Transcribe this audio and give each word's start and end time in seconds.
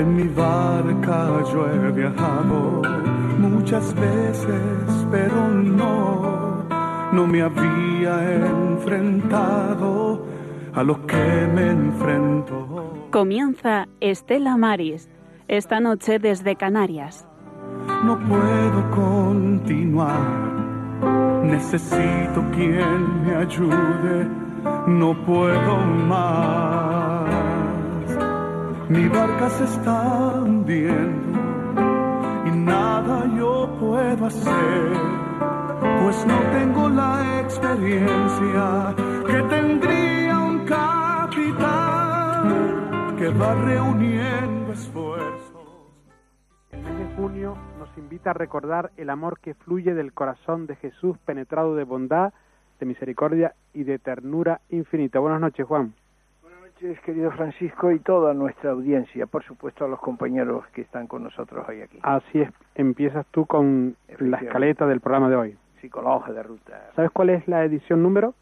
En 0.00 0.16
mi 0.16 0.28
barca 0.28 1.44
yo 1.52 1.66
he 1.68 1.92
viajado 1.92 2.80
muchas 3.38 3.94
veces, 3.94 5.06
pero 5.10 5.48
no, 5.48 6.64
no 7.12 7.26
me 7.26 7.42
había 7.42 8.36
enfrentado 8.46 10.24
a 10.72 10.82
lo 10.82 11.06
que 11.06 11.50
me 11.54 11.72
enfrento. 11.72 12.94
Comienza 13.10 13.88
Estela 14.00 14.56
Maris, 14.56 15.10
esta 15.48 15.80
noche 15.80 16.18
desde 16.18 16.56
Canarias. 16.56 17.26
No 18.02 18.18
puedo 18.20 18.90
continuar, 18.92 20.18
necesito 21.44 22.42
quien 22.54 23.26
me 23.26 23.34
ayude, 23.36 24.26
no 24.86 25.12
puedo 25.26 25.76
más. 26.08 26.99
Mi 28.90 29.06
barca 29.06 29.48
se 29.50 29.64
está 29.64 30.42
hundiendo 30.42 31.38
y 32.44 32.50
nada 32.50 33.24
yo 33.38 33.72
puedo 33.78 34.26
hacer, 34.26 34.92
pues 36.02 36.26
no 36.26 36.40
tengo 36.50 36.88
la 36.88 37.40
experiencia 37.40 38.92
que 39.28 39.42
tendría 39.48 40.36
un 40.40 40.64
capitán 40.66 41.94
que 43.16 43.28
va 43.28 43.54
reuniendo 43.64 44.72
esfuerzos. 44.72 45.94
El 46.72 46.82
mes 46.82 46.98
de 46.98 47.14
junio 47.14 47.56
nos 47.78 47.96
invita 47.96 48.30
a 48.30 48.34
recordar 48.34 48.90
el 48.96 49.08
amor 49.10 49.38
que 49.38 49.54
fluye 49.54 49.94
del 49.94 50.12
corazón 50.12 50.66
de 50.66 50.74
Jesús 50.74 51.16
penetrado 51.18 51.76
de 51.76 51.84
bondad, 51.84 52.32
de 52.80 52.86
misericordia 52.86 53.54
y 53.72 53.84
de 53.84 54.00
ternura 54.00 54.62
infinita. 54.68 55.20
Buenas 55.20 55.40
noches, 55.40 55.64
Juan. 55.64 55.94
Noches, 56.80 57.00
querido 57.00 57.30
Francisco, 57.32 57.90
y 57.92 57.98
toda 57.98 58.32
nuestra 58.32 58.70
audiencia, 58.70 59.26
por 59.26 59.44
supuesto 59.44 59.84
a 59.84 59.88
los 59.88 60.00
compañeros 60.00 60.66
que 60.68 60.80
están 60.80 61.06
con 61.06 61.22
nosotros 61.22 61.66
hoy 61.68 61.82
aquí. 61.82 61.98
Así 62.02 62.40
es, 62.40 62.48
empiezas 62.74 63.26
tú 63.26 63.44
con 63.44 63.96
la 64.18 64.38
escaleta 64.38 64.86
del 64.86 65.00
programa 65.00 65.28
de 65.28 65.36
hoy. 65.36 65.58
Sí, 65.82 65.90
con 65.90 66.04
la 66.04 66.10
hoja 66.10 66.32
de 66.32 66.42
ruta. 66.42 66.90
¿Sabes 66.96 67.10
cuál 67.10 67.30
es 67.30 67.46
la 67.48 67.64
edición 67.64 68.02
número? 68.02 68.34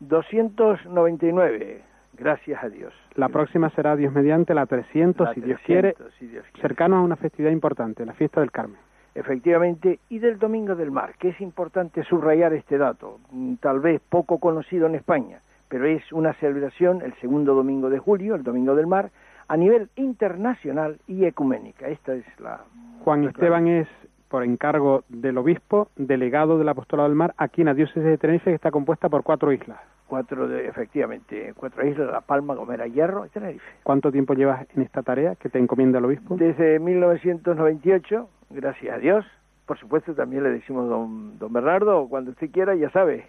299, 0.00 1.80
gracias 2.18 2.62
a 2.62 2.68
Dios. 2.68 2.92
La 3.14 3.30
próxima 3.30 3.70
será 3.70 3.96
Dios 3.96 4.12
mediante 4.12 4.52
la 4.52 4.66
300, 4.66 5.28
La 5.28 5.34
si, 5.34 5.40
Dios 5.40 5.60
300, 5.64 5.64
quiere, 5.64 6.12
si 6.18 6.26
Dios 6.26 6.44
quiere. 6.52 6.60
cercano 6.60 6.96
a 6.96 7.00
una 7.00 7.16
festividad 7.16 7.50
importante, 7.50 8.04
la 8.04 8.12
fiesta 8.12 8.40
del 8.40 8.50
Carmen. 8.50 8.78
Efectivamente, 9.14 10.00
y 10.10 10.18
del 10.18 10.38
Domingo 10.38 10.74
del 10.74 10.90
Mar, 10.90 11.14
que 11.18 11.30
es 11.30 11.40
importante 11.40 12.04
subrayar 12.04 12.52
este 12.52 12.76
dato, 12.76 13.20
mm, 13.30 13.54
tal 13.54 13.80
vez 13.80 14.02
poco 14.06 14.38
conocido 14.38 14.86
en 14.86 14.96
España, 14.96 15.40
pero 15.70 15.86
es 15.86 16.12
una 16.12 16.34
celebración 16.34 17.00
el 17.00 17.14
segundo 17.20 17.54
domingo 17.54 17.88
de 17.88 17.98
julio, 17.98 18.34
el 18.34 18.42
Domingo 18.42 18.74
del 18.74 18.88
Mar, 18.88 19.10
a 19.48 19.56
nivel 19.56 19.88
internacional 19.96 20.98
y 21.06 21.24
ecuménica. 21.24 21.88
Esta 21.88 22.12
es 22.12 22.24
la... 22.40 22.60
Juan 23.04 23.24
Esteban 23.24 23.68
es, 23.68 23.88
por 24.28 24.44
encargo 24.44 25.04
del 25.08 25.38
obispo, 25.38 25.88
delegado 25.96 26.58
del 26.58 26.68
apostolado 26.68 27.08
del 27.08 27.16
mar 27.16 27.34
aquí 27.38 27.62
en 27.62 27.68
la 27.68 27.74
diócesis 27.74 28.02
de 28.02 28.18
Tenerife, 28.18 28.50
que 28.50 28.56
está 28.56 28.70
compuesta 28.70 29.08
por 29.08 29.22
cuatro 29.22 29.52
islas. 29.52 29.78
Cuatro, 30.08 30.48
de, 30.48 30.66
efectivamente, 30.66 31.54
cuatro 31.56 31.86
islas, 31.86 32.10
La 32.10 32.20
Palma, 32.20 32.54
Gomera, 32.54 32.88
Hierro 32.88 33.26
y 33.26 33.28
Tenerife. 33.28 33.64
¿Cuánto 33.84 34.10
tiempo 34.10 34.34
llevas 34.34 34.66
en 34.74 34.82
esta 34.82 35.02
tarea 35.02 35.36
que 35.36 35.48
te 35.48 35.58
encomienda 35.60 36.00
el 36.00 36.04
obispo? 36.04 36.36
Desde 36.36 36.80
1998, 36.80 38.28
gracias 38.50 38.94
a 38.94 38.98
Dios, 38.98 39.24
por 39.66 39.78
supuesto 39.78 40.14
también 40.14 40.42
le 40.42 40.50
decimos 40.50 40.88
don, 40.88 41.38
don 41.38 41.52
Bernardo, 41.52 42.08
cuando 42.08 42.32
usted 42.32 42.50
quiera, 42.50 42.74
ya 42.74 42.90
sabe. 42.90 43.26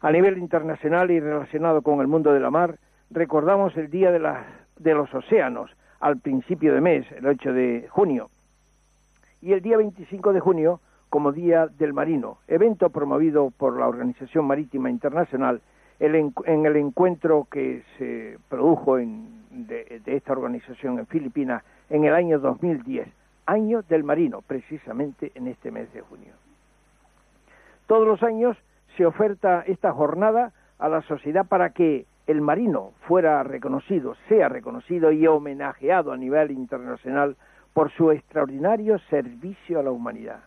A 0.00 0.10
nivel 0.10 0.38
internacional 0.38 1.10
y 1.10 1.20
relacionado 1.20 1.82
con 1.82 2.00
el 2.00 2.06
mundo 2.06 2.32
de 2.32 2.40
la 2.40 2.50
mar, 2.50 2.78
recordamos 3.10 3.76
el 3.76 3.90
Día 3.90 4.10
de, 4.10 4.94
los 4.94 5.14
Océanos 5.14 5.70
al 6.00 6.18
principio 6.18 6.74
de 6.74 6.80
mes, 6.80 7.06
el 7.12 7.26
8 7.26 7.52
de 7.52 7.86
junio, 7.90 8.30
y 9.42 9.52
el 9.52 9.60
día 9.60 9.76
25 9.76 10.32
de 10.32 10.40
junio 10.40 10.80
como 11.08 11.32
Día 11.32 11.66
del 11.66 11.92
Marino, 11.92 12.38
evento 12.48 12.90
promovido 12.90 13.50
por 13.50 13.78
la 13.78 13.88
Organización 13.88 14.46
Marítima 14.46 14.90
Internacional 14.90 15.60
en, 15.98 16.66
el 16.66 16.76
encuentro 16.76 17.46
que 17.50 17.82
se 17.98 18.38
produjo 18.48 18.96
de 18.96 20.00
esta 20.06 20.32
organización 20.32 20.98
en 20.98 21.06
Filipinas 21.06 21.62
en 21.90 22.04
el 22.04 22.14
año 22.14 22.38
2010, 22.38 23.08
año 23.50 23.82
del 23.82 24.04
marino, 24.04 24.42
precisamente 24.42 25.32
en 25.34 25.48
este 25.48 25.70
mes 25.70 25.92
de 25.92 26.00
junio. 26.00 26.32
Todos 27.86 28.06
los 28.06 28.22
años 28.22 28.56
se 28.96 29.04
oferta 29.04 29.64
esta 29.66 29.92
jornada 29.92 30.52
a 30.78 30.88
la 30.88 31.02
sociedad 31.02 31.46
para 31.46 31.70
que 31.70 32.06
el 32.28 32.40
marino 32.40 32.92
fuera 33.08 33.42
reconocido, 33.42 34.14
sea 34.28 34.48
reconocido 34.48 35.10
y 35.10 35.26
homenajeado 35.26 36.12
a 36.12 36.16
nivel 36.16 36.52
internacional 36.52 37.36
por 37.74 37.90
su 37.90 38.12
extraordinario 38.12 38.98
servicio 39.10 39.80
a 39.80 39.82
la 39.82 39.90
humanidad. 39.90 40.40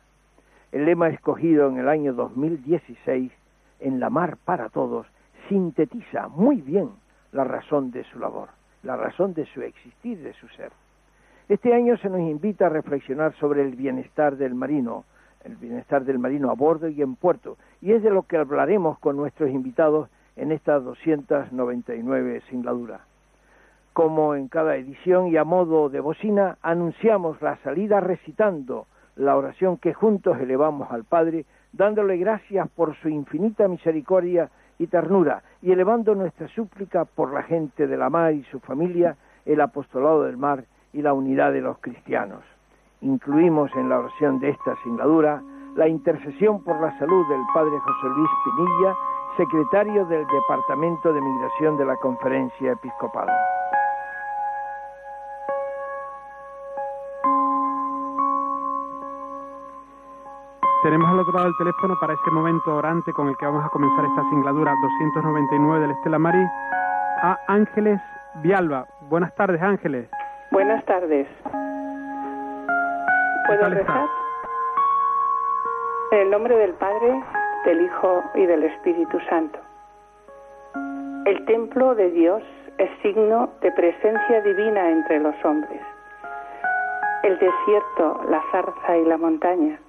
El 0.71 0.85
lema 0.85 1.09
escogido 1.09 1.67
en 1.67 1.77
el 1.77 1.89
año 1.89 2.13
2016, 2.13 3.31
En 3.79 3.99
la 3.99 4.09
mar 4.09 4.37
para 4.45 4.69
todos, 4.69 5.07
sintetiza 5.49 6.29
muy 6.29 6.61
bien 6.61 6.89
la 7.33 7.43
razón 7.43 7.91
de 7.91 8.05
su 8.05 8.17
labor, 8.17 8.47
la 8.81 8.95
razón 8.95 9.33
de 9.33 9.45
su 9.47 9.61
existir, 9.61 10.19
de 10.19 10.31
su 10.35 10.47
ser. 10.49 10.71
Este 11.53 11.71
año 11.71 11.95
se 11.97 12.09
nos 12.09 12.21
invita 12.21 12.65
a 12.65 12.69
reflexionar 12.69 13.35
sobre 13.35 13.61
el 13.61 13.75
bienestar 13.75 14.37
del 14.37 14.55
marino, 14.55 15.05
el 15.43 15.55
bienestar 15.55 16.03
del 16.03 16.17
marino 16.17 16.49
a 16.49 16.55
bordo 16.55 16.87
y 16.87 16.99
en 16.99 17.15
puerto, 17.15 17.57
y 17.79 17.91
es 17.91 18.01
de 18.01 18.09
lo 18.09 18.23
que 18.23 18.37
hablaremos 18.37 18.97
con 18.97 19.17
nuestros 19.17 19.51
invitados 19.51 20.09
en 20.35 20.51
esta 20.51 20.79
299 20.79 22.41
singladura. 22.49 23.01
Como 23.93 24.33
en 24.33 24.47
cada 24.47 24.77
edición 24.77 25.27
y 25.27 25.37
a 25.37 25.43
modo 25.43 25.89
de 25.89 25.99
bocina, 25.99 26.57
anunciamos 26.63 27.39
la 27.39 27.57
salida 27.57 27.99
recitando 27.99 28.87
la 29.15 29.37
oración 29.37 29.77
que 29.77 29.93
juntos 29.93 30.39
elevamos 30.39 30.91
al 30.91 31.03
Padre, 31.03 31.45
dándole 31.71 32.17
gracias 32.17 32.67
por 32.69 32.95
su 32.95 33.09
infinita 33.09 33.67
misericordia 33.67 34.49
y 34.79 34.87
ternura, 34.87 35.43
y 35.61 35.71
elevando 35.71 36.15
nuestra 36.15 36.47
súplica 36.47 37.05
por 37.05 37.31
la 37.31 37.43
gente 37.43 37.85
de 37.85 37.95
la 37.95 38.09
mar 38.09 38.33
y 38.33 38.41
su 38.45 38.59
familia, 38.59 39.17
el 39.45 39.61
apostolado 39.61 40.23
del 40.23 40.37
mar 40.37 40.63
y 40.93 41.01
la 41.01 41.13
unidad 41.13 41.51
de 41.51 41.61
los 41.61 41.77
cristianos. 41.79 42.43
Incluimos 43.01 43.69
en 43.75 43.89
la 43.89 43.99
oración 43.99 44.39
de 44.39 44.49
esta 44.49 44.75
singladura 44.83 45.41
la 45.75 45.87
intercesión 45.87 46.63
por 46.63 46.79
la 46.79 46.97
salud 46.99 47.27
del 47.27 47.41
Padre 47.53 47.77
José 47.79 48.07
Luis 48.15 48.29
Pinilla, 48.45 48.95
secretario 49.37 50.05
del 50.05 50.25
Departamento 50.27 51.11
de 51.11 51.19
Migración 51.19 51.77
de 51.77 51.85
la 51.85 51.95
Conferencia 51.97 52.71
Episcopal. 52.71 53.27
Tenemos 60.83 61.09
al 61.09 61.19
otro 61.19 61.33
lado 61.33 61.45
del 61.45 61.57
teléfono 61.57 61.95
para 61.99 62.13
este 62.13 62.29
momento 62.29 62.75
orante 62.75 63.13
con 63.13 63.29
el 63.29 63.37
que 63.37 63.45
vamos 63.45 63.65
a 63.65 63.69
comenzar 63.69 64.03
esta 64.03 64.29
singladura 64.29 64.75
299 64.81 65.79
del 65.79 65.91
Estela 65.91 66.19
Maris 66.19 66.49
a 67.21 67.39
Ángeles 67.47 68.01
Vialba. 68.43 68.85
Buenas 69.09 69.33
tardes, 69.35 69.61
Ángeles. 69.61 70.09
Buenas 70.53 70.85
tardes. 70.85 71.27
¿Puedo 73.47 73.69
rezar? 73.69 74.07
En 76.11 76.19
el 76.19 76.29
nombre 76.29 76.55
del 76.55 76.73
Padre, 76.73 77.23
del 77.65 77.81
Hijo 77.81 78.23
y 78.35 78.45
del 78.45 78.61
Espíritu 78.61 79.19
Santo. 79.21 79.57
El 81.25 81.43
templo 81.45 81.95
de 81.95 82.11
Dios 82.11 82.43
es 82.77 82.91
signo 83.01 83.49
de 83.61 83.71
presencia 83.71 84.41
divina 84.41 84.91
entre 84.91 85.19
los 85.21 85.33
hombres. 85.43 85.81
El 87.23 87.39
desierto, 87.39 88.21
la 88.29 88.43
zarza 88.51 88.95
y 88.95 89.05
la 89.05 89.17
montaña, 89.17 89.79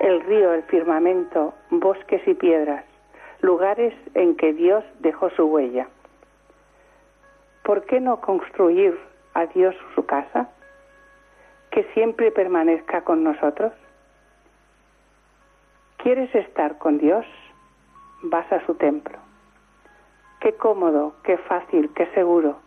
el 0.00 0.20
río, 0.22 0.52
el 0.52 0.64
firmamento, 0.64 1.54
bosques 1.70 2.26
y 2.26 2.34
piedras, 2.34 2.84
lugares 3.40 3.94
en 4.14 4.34
que 4.34 4.52
Dios 4.52 4.82
dejó 4.98 5.30
su 5.30 5.44
huella. 5.44 5.86
¿Por 7.62 7.84
qué 7.84 8.00
no 8.00 8.20
construir 8.20 9.11
a 9.34 9.46
Dios 9.46 9.74
su 9.94 10.04
casa? 10.06 10.48
Que 11.70 11.84
siempre 11.94 12.30
permanezca 12.30 13.02
con 13.02 13.24
nosotros. 13.24 13.72
¿Quieres 15.98 16.34
estar 16.34 16.78
con 16.78 16.98
Dios? 16.98 17.24
Vas 18.22 18.50
a 18.52 18.64
su 18.66 18.74
templo. 18.74 19.18
Qué 20.40 20.52
cómodo, 20.54 21.14
qué 21.22 21.38
fácil, 21.38 21.90
qué 21.94 22.06
seguro. 22.14 22.58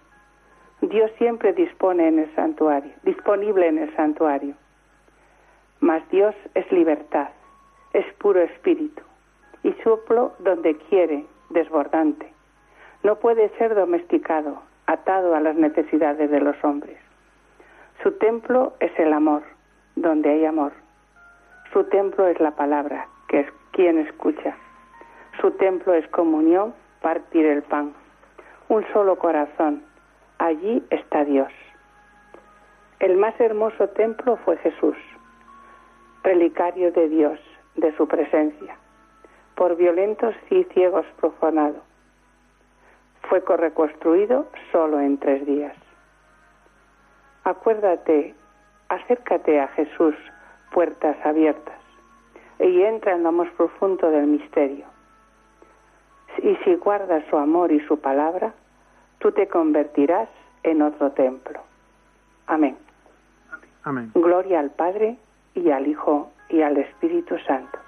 Dios 0.81 1.11
siempre 1.17 1.53
dispone 1.53 2.07
en 2.07 2.19
el 2.19 2.35
santuario, 2.35 2.93
disponible 3.03 3.67
en 3.67 3.79
el 3.79 3.95
santuario. 3.95 4.55
Mas 5.79 6.07
Dios 6.09 6.35
es 6.53 6.71
libertad, 6.71 7.29
es 7.93 8.05
puro 8.15 8.41
espíritu 8.41 9.01
y 9.63 9.73
soplo 9.83 10.33
donde 10.39 10.77
quiere, 10.89 11.25
desbordante. 11.49 12.31
No 13.03 13.17
puede 13.17 13.49
ser 13.57 13.75
domesticado, 13.75 14.61
atado 14.87 15.35
a 15.35 15.39
las 15.39 15.55
necesidades 15.55 16.29
de 16.29 16.39
los 16.39 16.55
hombres. 16.63 16.97
Su 18.03 18.11
templo 18.13 18.73
es 18.79 18.91
el 18.99 19.13
amor, 19.13 19.43
donde 19.95 20.29
hay 20.29 20.45
amor. 20.45 20.73
Su 21.73 21.85
templo 21.85 22.27
es 22.27 22.39
la 22.39 22.51
palabra, 22.51 23.07
que 23.27 23.41
es 23.41 23.47
quien 23.71 23.97
escucha. 23.97 24.55
Su 25.41 25.51
templo 25.51 25.93
es 25.93 26.07
comunión, 26.09 26.73
partir 27.01 27.45
el 27.45 27.63
pan. 27.63 27.93
Un 28.69 28.85
solo 28.93 29.17
corazón. 29.17 29.83
Allí 30.37 30.83
está 30.89 31.23
Dios. 31.25 31.51
El 32.99 33.17
más 33.17 33.39
hermoso 33.39 33.89
templo 33.89 34.37
fue 34.37 34.57
Jesús, 34.57 34.95
relicario 36.23 36.91
de 36.91 37.09
Dios, 37.09 37.39
de 37.75 37.95
su 37.97 38.07
presencia, 38.07 38.77
por 39.55 39.75
violentos 39.75 40.33
y 40.49 40.63
ciegos 40.65 41.05
profanado. 41.19 41.81
Fue 43.29 43.41
reconstruido 43.41 44.47
solo 44.71 44.99
en 44.99 45.17
tres 45.17 45.45
días. 45.45 45.75
Acuérdate, 47.43 48.33
acércate 48.89 49.59
a 49.59 49.67
Jesús, 49.69 50.15
puertas 50.71 51.15
abiertas, 51.23 51.79
y 52.59 52.81
entra 52.83 53.13
en 53.13 53.23
lo 53.23 53.31
más 53.31 53.49
profundo 53.51 54.09
del 54.09 54.27
misterio. 54.27 54.85
Y 56.41 56.55
si 56.63 56.75
guardas 56.75 57.23
su 57.29 57.37
amor 57.37 57.71
y 57.71 57.79
su 57.87 57.99
palabra, 57.99 58.53
tú 59.19 59.31
te 59.31 59.47
convertirás 59.47 60.29
en 60.63 60.81
otro 60.81 61.11
templo. 61.11 61.59
Amén. 62.47 62.77
Amén. 63.83 64.11
Gloria 64.13 64.59
al 64.59 64.71
Padre 64.71 65.17
y 65.53 65.69
al 65.69 65.87
Hijo 65.87 66.31
y 66.49 66.61
al 66.61 66.77
Espíritu 66.77 67.37
Santo. 67.39 67.79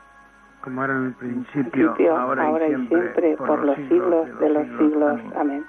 Como 0.68 0.84
era 0.84 0.98
en 0.98 1.06
el 1.06 1.14
principio, 1.14 1.94
Principio, 1.94 2.18
ahora, 2.18 2.44
ahora, 2.44 2.68
y 2.68 2.88
siempre, 2.88 3.38
por, 3.38 3.64
los 3.64 3.78
siglos 3.78 4.38
de 4.38 4.50
los 4.50 4.68
siglos. 4.78 5.22
Amén. 5.38 5.66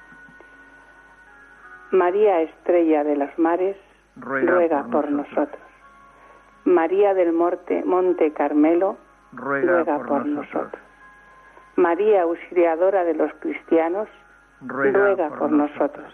María 1.91 2.41
Estrella 2.41 3.05
de 3.05 3.15
los 3.15 3.39
Mares, 3.39 3.77
Ruega 4.17 4.51
ruega, 4.51 4.81
por 4.83 4.91
por, 4.91 5.11
nosotros. 5.11 5.37
nosotros. 5.37 5.61
María 6.65 7.13
del 7.13 7.31
Monte, 7.31 7.81
Monte 7.85 8.33
Carmelo, 8.33 8.97
Ruega, 9.31 9.71
ruega 9.71 9.97
por, 9.99 10.07
por 10.09 10.25
nosotros. 10.25 10.53
nosotros. 10.63 10.83
María 11.77 12.23
Auxiliadora 12.23 13.05
de 13.05 13.13
los 13.13 13.31
Cristianos, 13.35 14.09
Ruega, 14.59 15.29
por 15.29 15.49
nosotros. 15.49 16.13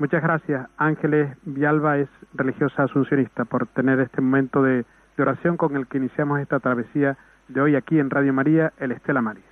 Muchas 0.00 0.22
gracias. 0.22 0.66
Ángeles 0.78 1.36
Vialba 1.44 1.98
es 1.98 2.08
religiosa 2.34 2.84
asuncionista 2.84 3.44
por 3.44 3.66
tener 3.68 4.00
este 4.00 4.20
momento 4.20 4.62
de, 4.62 4.84
de 5.16 5.22
oración 5.22 5.56
con 5.56 5.76
el 5.76 5.86
que 5.86 5.98
iniciamos 5.98 6.40
esta 6.40 6.58
travesía 6.58 7.16
de 7.48 7.60
hoy 7.60 7.76
aquí 7.76 7.98
en 8.00 8.10
Radio 8.10 8.32
María, 8.32 8.72
el 8.78 8.92
Estela 8.92 9.20
Maris. 9.20 9.44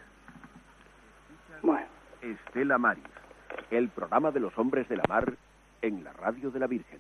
Bueno, 1.63 1.87
Estela 2.23 2.79
Maris, 2.79 3.05
el 3.71 3.89
programa 3.91 4.31
de 4.31 4.41
los 4.41 4.57
hombres 4.59 4.89
de 4.89 4.97
la 4.97 5.05
mar 5.09 5.33
en 5.83 6.03
la 6.03 6.13
radio 6.15 6.51
de 6.51 6.59
la 6.61 6.67
Virgen. 6.67 6.99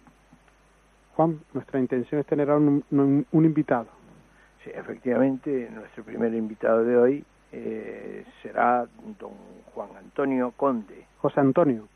Juan, 1.14 1.40
nuestra 1.54 1.80
intención 1.80 2.20
es 2.20 2.26
tener 2.26 2.50
a 2.50 2.56
un, 2.56 2.84
un- 2.90 3.26
un 3.32 3.44
invitado. 3.44 3.88
Sí, 4.62 4.70
efectivamente, 4.74 5.70
nuestro 5.74 6.04
primer 6.04 6.34
invitado 6.34 6.84
de 6.84 6.96
hoy 6.96 7.24
eh, 7.52 8.26
será 8.42 8.84
don 9.18 9.32
Juan 9.72 9.88
Antonio 9.98 10.52
Conde. 10.56 11.06
José 11.18 11.40
Antonio. 11.40 11.88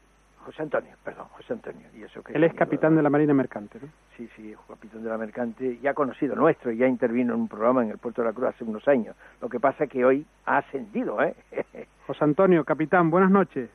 José 0.42 0.62
Antonio, 0.62 0.92
perdón, 1.04 1.26
José 1.32 1.52
Antonio. 1.52 1.88
Y 1.94 2.02
eso 2.02 2.22
que 2.22 2.32
Él 2.32 2.44
es 2.44 2.54
capitán 2.54 2.96
de 2.96 3.02
la 3.02 3.10
Marina 3.10 3.32
Mercante. 3.32 3.78
¿no? 3.80 3.88
Sí, 4.16 4.28
sí, 4.36 4.52
es 4.52 4.58
capitán 4.68 5.02
de 5.02 5.08
la 5.08 5.18
Mercante, 5.18 5.78
ya 5.80 5.94
conocido 5.94 6.34
nuestro, 6.34 6.72
ya 6.72 6.86
intervino 6.86 7.34
en 7.34 7.40
un 7.40 7.48
programa 7.48 7.82
en 7.82 7.90
el 7.90 7.98
Puerto 7.98 8.22
de 8.22 8.28
la 8.28 8.34
Cruz 8.34 8.48
hace 8.48 8.64
unos 8.64 8.86
años. 8.88 9.16
Lo 9.40 9.48
que 9.48 9.60
pasa 9.60 9.84
es 9.84 9.90
que 9.90 10.04
hoy 10.04 10.26
ha 10.46 10.58
ascendido, 10.58 11.22
¿eh? 11.22 11.34
José 12.06 12.24
Antonio, 12.24 12.64
capitán, 12.64 13.10
buenas 13.10 13.30
noches. 13.30 13.70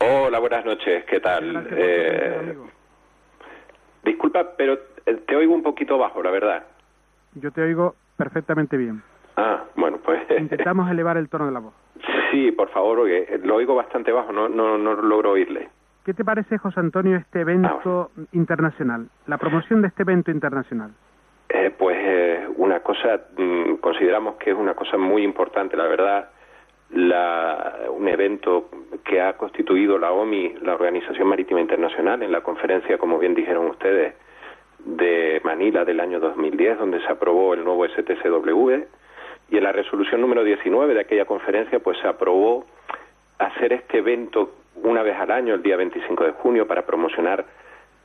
Hola, 0.00 0.38
buenas 0.38 0.64
noches, 0.64 1.04
¿qué 1.06 1.20
tal? 1.20 1.52
Gracias 1.52 1.74
Eh, 1.76 2.56
disculpa, 4.04 4.52
pero 4.56 4.78
eh, 5.06 5.14
te 5.26 5.36
oigo 5.36 5.54
un 5.54 5.62
poquito 5.62 5.98
bajo, 5.98 6.22
la 6.22 6.30
verdad. 6.30 6.64
Yo 7.34 7.50
te 7.50 7.62
oigo 7.62 7.94
perfectamente 8.16 8.76
bien. 8.76 9.02
Ah, 9.36 9.64
bueno, 9.76 9.98
pues... 10.04 10.20
Intentamos 10.38 10.90
elevar 10.90 11.16
el 11.16 11.28
tono 11.28 11.46
de 11.46 11.52
la 11.52 11.60
voz. 11.60 11.74
sí, 12.30 12.52
por 12.52 12.68
favor, 12.70 12.98
porque 12.98 13.40
lo 13.42 13.56
oigo 13.56 13.74
bastante 13.74 14.12
bajo, 14.12 14.32
no, 14.32 14.48
no, 14.48 14.78
no 14.78 14.94
logro 14.94 15.32
oírle. 15.32 15.68
¿Qué 16.08 16.14
te 16.14 16.24
parece, 16.24 16.56
José 16.56 16.80
Antonio, 16.80 17.18
este 17.18 17.42
evento 17.42 18.12
internacional? 18.32 19.10
La 19.26 19.36
promoción 19.36 19.82
de 19.82 19.88
este 19.88 20.04
evento 20.04 20.30
internacional. 20.30 20.90
Eh, 21.50 21.70
pues 21.76 21.98
eh, 22.00 22.48
una 22.56 22.80
cosa, 22.80 23.26
mm, 23.36 23.74
consideramos 23.74 24.36
que 24.36 24.52
es 24.52 24.56
una 24.56 24.72
cosa 24.72 24.96
muy 24.96 25.22
importante, 25.22 25.76
la 25.76 25.86
verdad, 25.86 26.30
la, 26.92 27.80
un 27.90 28.08
evento 28.08 28.70
que 29.04 29.20
ha 29.20 29.34
constituido 29.34 29.98
la 29.98 30.10
OMI, 30.12 30.54
la 30.62 30.76
Organización 30.76 31.28
Marítima 31.28 31.60
Internacional, 31.60 32.22
en 32.22 32.32
la 32.32 32.40
conferencia, 32.40 32.96
como 32.96 33.18
bien 33.18 33.34
dijeron 33.34 33.66
ustedes, 33.66 34.14
de 34.78 35.42
Manila 35.44 35.84
del 35.84 36.00
año 36.00 36.20
2010, 36.20 36.78
donde 36.78 37.02
se 37.02 37.12
aprobó 37.12 37.52
el 37.52 37.62
nuevo 37.62 37.86
STCW, 37.86 38.70
y 39.50 39.58
en 39.58 39.62
la 39.62 39.72
resolución 39.72 40.22
número 40.22 40.42
19 40.42 40.94
de 40.94 41.00
aquella 41.00 41.26
conferencia, 41.26 41.80
pues 41.80 41.98
se 41.98 42.08
aprobó 42.08 42.64
hacer 43.38 43.74
este 43.74 43.98
evento 43.98 44.54
una 44.82 45.02
vez 45.02 45.16
al 45.18 45.30
año, 45.30 45.54
el 45.54 45.62
día 45.62 45.76
25 45.76 46.24
de 46.24 46.32
junio, 46.32 46.66
para 46.66 46.82
promocionar 46.86 47.44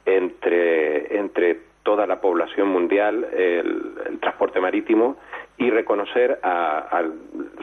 entre, 0.06 1.18
entre 1.18 1.60
toda 1.84 2.08
la 2.08 2.22
población 2.22 2.68
mundial 2.70 3.26
el, 3.34 3.94
el 4.08 4.20
transporte 4.20 4.60
marítimo 4.60 5.18
y 5.58 5.70
reconocer 5.70 6.40
a- 6.44 6.80
al 6.80 7.14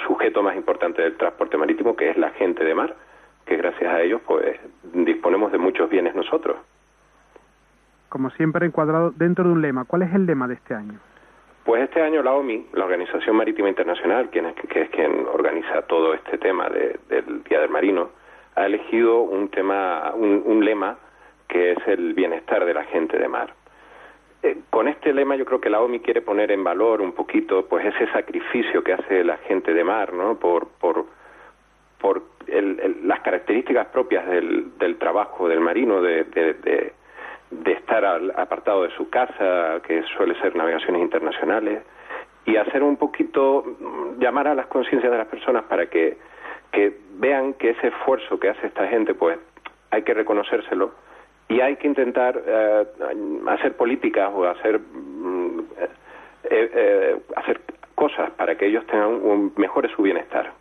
sujeto 0.07 0.43
más 0.43 0.57
importante 0.57 1.03
del 1.03 1.17
transporte 1.17 1.57
marítimo, 1.57 1.97
que 1.97 2.11
es 2.11 2.17
la 2.17 2.31
gente 2.31 2.65
de 2.65 2.75
mar, 2.75 2.95
que 3.47 3.57
gracias 3.57 3.93
a 3.93 4.01
ellos 4.03 4.21
pues 4.27 4.59
disponemos 4.93 5.53
de 5.53 5.59
muchos 5.59 5.89
bienes 5.89 6.15
nosotros. 6.15 6.57
Como 8.09 8.31
siempre, 8.31 8.67
encuadrado 8.67 9.13
dentro 9.13 9.45
de 9.45 9.51
un 9.53 9.63
lema. 9.63 9.85
¿Cuál 9.85 10.03
es 10.03 10.13
el 10.15 10.27
lema 10.27 10.49
de 10.49 10.55
este 10.55 10.75
año? 10.75 10.99
Pues 11.65 11.83
este 11.85 12.03
año 12.03 12.23
la 12.23 12.33
OMI, 12.33 12.67
la 12.73 12.85
Organización 12.85 13.37
Marítima 13.37 13.69
Internacional, 13.69 14.31
quien 14.31 14.47
es, 14.47 14.55
que 14.55 14.83
es 14.83 14.91
quien 14.91 15.27
organiza 15.33 15.83
todo 15.83 16.15
este 16.15 16.39
tema 16.39 16.69
de- 16.69 16.99
del 17.09 17.45
Día 17.45 17.61
del 17.61 17.71
Marino, 17.71 18.11
ha 18.57 18.67
elegido 18.67 19.21
un 19.23 19.49
tema, 19.49 20.13
un, 20.15 20.65
lema 20.65 20.99
que 21.49 21.73
es 21.73 21.79
el 21.87 22.15
bienestar 22.15 22.65
de 22.65 22.75
la 22.75 22.85
gente 22.85 23.19
de 23.19 23.29
mar. 23.29 23.53
Eh, 24.43 24.57
con 24.71 24.89
este 24.89 25.13
lema 25.13 25.37
yo 25.37 25.45
creo 25.45 25.61
que 25.61 25.69
la 25.71 25.81
OMI 25.81 26.01
quiere 26.01 26.23
poner 26.23 26.51
en 26.51 26.65
valor 26.65 27.01
un 27.01 27.13
poquito 27.13 27.67
pues 27.67 27.85
ese 27.85 28.07
sacrificio 28.13 28.83
que 28.83 28.93
hace 28.95 29.23
la 29.25 29.37
gente 29.39 29.75
de 29.75 29.85
mar, 29.85 30.13
¿no? 30.15 30.39
Por, 30.39 30.69
por, 30.81 31.05
por 32.01 32.23
el- 32.47 32.81
el- 32.81 33.09
las 33.09 33.21
características 33.21 33.89
propias 33.89 34.27
del, 34.27 34.79
del 34.79 34.97
trabajo 34.97 35.49
del 35.49 35.61
marino, 35.61 36.01
de, 36.01 36.25
de- 36.25 36.55
de- 36.55 36.93
de 37.51 37.73
estar 37.73 38.05
al- 38.05 38.33
apartado 38.37 38.85
de 38.85 38.91
su 38.97 39.11
casa, 39.11 39.81
que 39.87 40.03
suele 40.17 40.35
ser 40.41 40.55
navegaciones 40.57 41.03
internacionales, 41.03 41.83
y 42.47 42.57
hacer 42.57 42.83
un 42.83 42.97
poquito, 42.97 43.65
mm, 43.79 44.21
llamar 44.21 44.49
a 44.49 44.55
las 44.55 44.67
conciencias 44.67 45.11
de 45.13 45.19
las 45.19 45.27
personas 45.27 45.65
para 45.65 45.87
que, 45.87 46.17
que 46.73 46.97
vean 47.19 47.55
que 47.55 47.71
ese 47.71 47.89
esfuerzo 47.89 48.39
que 48.39 48.51
hace 48.51 48.67
esta 48.67 48.87
gente, 48.89 49.15
pues 49.15 49.39
hay 49.91 50.03
que 50.03 50.15
reconocérselo 50.15 50.93
y 51.49 51.61
hay 51.61 51.77
que 51.77 51.89
intentar 51.89 52.41
eh, 52.47 52.87
hacer 53.49 53.77
políticas 53.77 54.31
o 54.33 54.45
hacer 54.45 54.79
mm, 54.79 55.61
eh, 55.79 55.91
eh, 56.51 57.21
hacer 57.37 57.61
cosas 57.95 58.31
para 58.31 58.55
que 58.57 58.67
ellos 58.67 58.87
tengan 58.87 59.09
un 59.09 59.53
mejore 59.57 59.89
su 59.95 60.03
bienestar. 60.03 60.53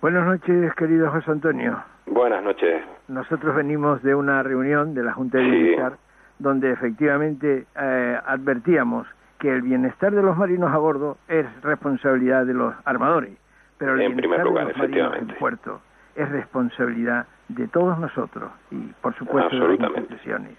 Buenas 0.00 0.26
noches, 0.26 0.74
querido 0.74 1.10
José 1.10 1.30
Antonio. 1.30 1.82
Buenas 2.06 2.42
noches. 2.42 2.82
Nosotros 3.08 3.54
venimos 3.54 4.02
de 4.02 4.14
una 4.14 4.42
reunión 4.42 4.94
de 4.94 5.02
la 5.02 5.12
Junta 5.12 5.38
de 5.38 5.44
Bienestar 5.44 5.92
donde 6.38 6.72
efectivamente 6.72 7.66
advertíamos 7.74 9.06
que 9.38 9.50
el 9.50 9.62
bienestar 9.62 10.12
de 10.12 10.22
los 10.22 10.36
marinos 10.36 10.72
a 10.72 10.78
bordo 10.78 11.16
es 11.28 11.46
responsabilidad 11.62 12.44
de 12.44 12.54
los 12.54 12.74
armadores, 12.84 13.38
pero 13.78 13.94
el 13.94 14.02
en 14.02 14.16
primer 14.16 14.44
lugar, 14.44 14.76
marinos 14.76 15.16
en 15.16 15.26
puerto 15.38 15.80
es 16.14 16.28
responsabilidad 16.28 17.26
de 17.48 17.68
todos 17.68 17.98
nosotros 17.98 18.50
y, 18.70 18.76
por 19.00 19.14
supuesto, 19.16 19.68
de 19.68 19.78
las 19.78 19.90
instituciones. 19.96 20.56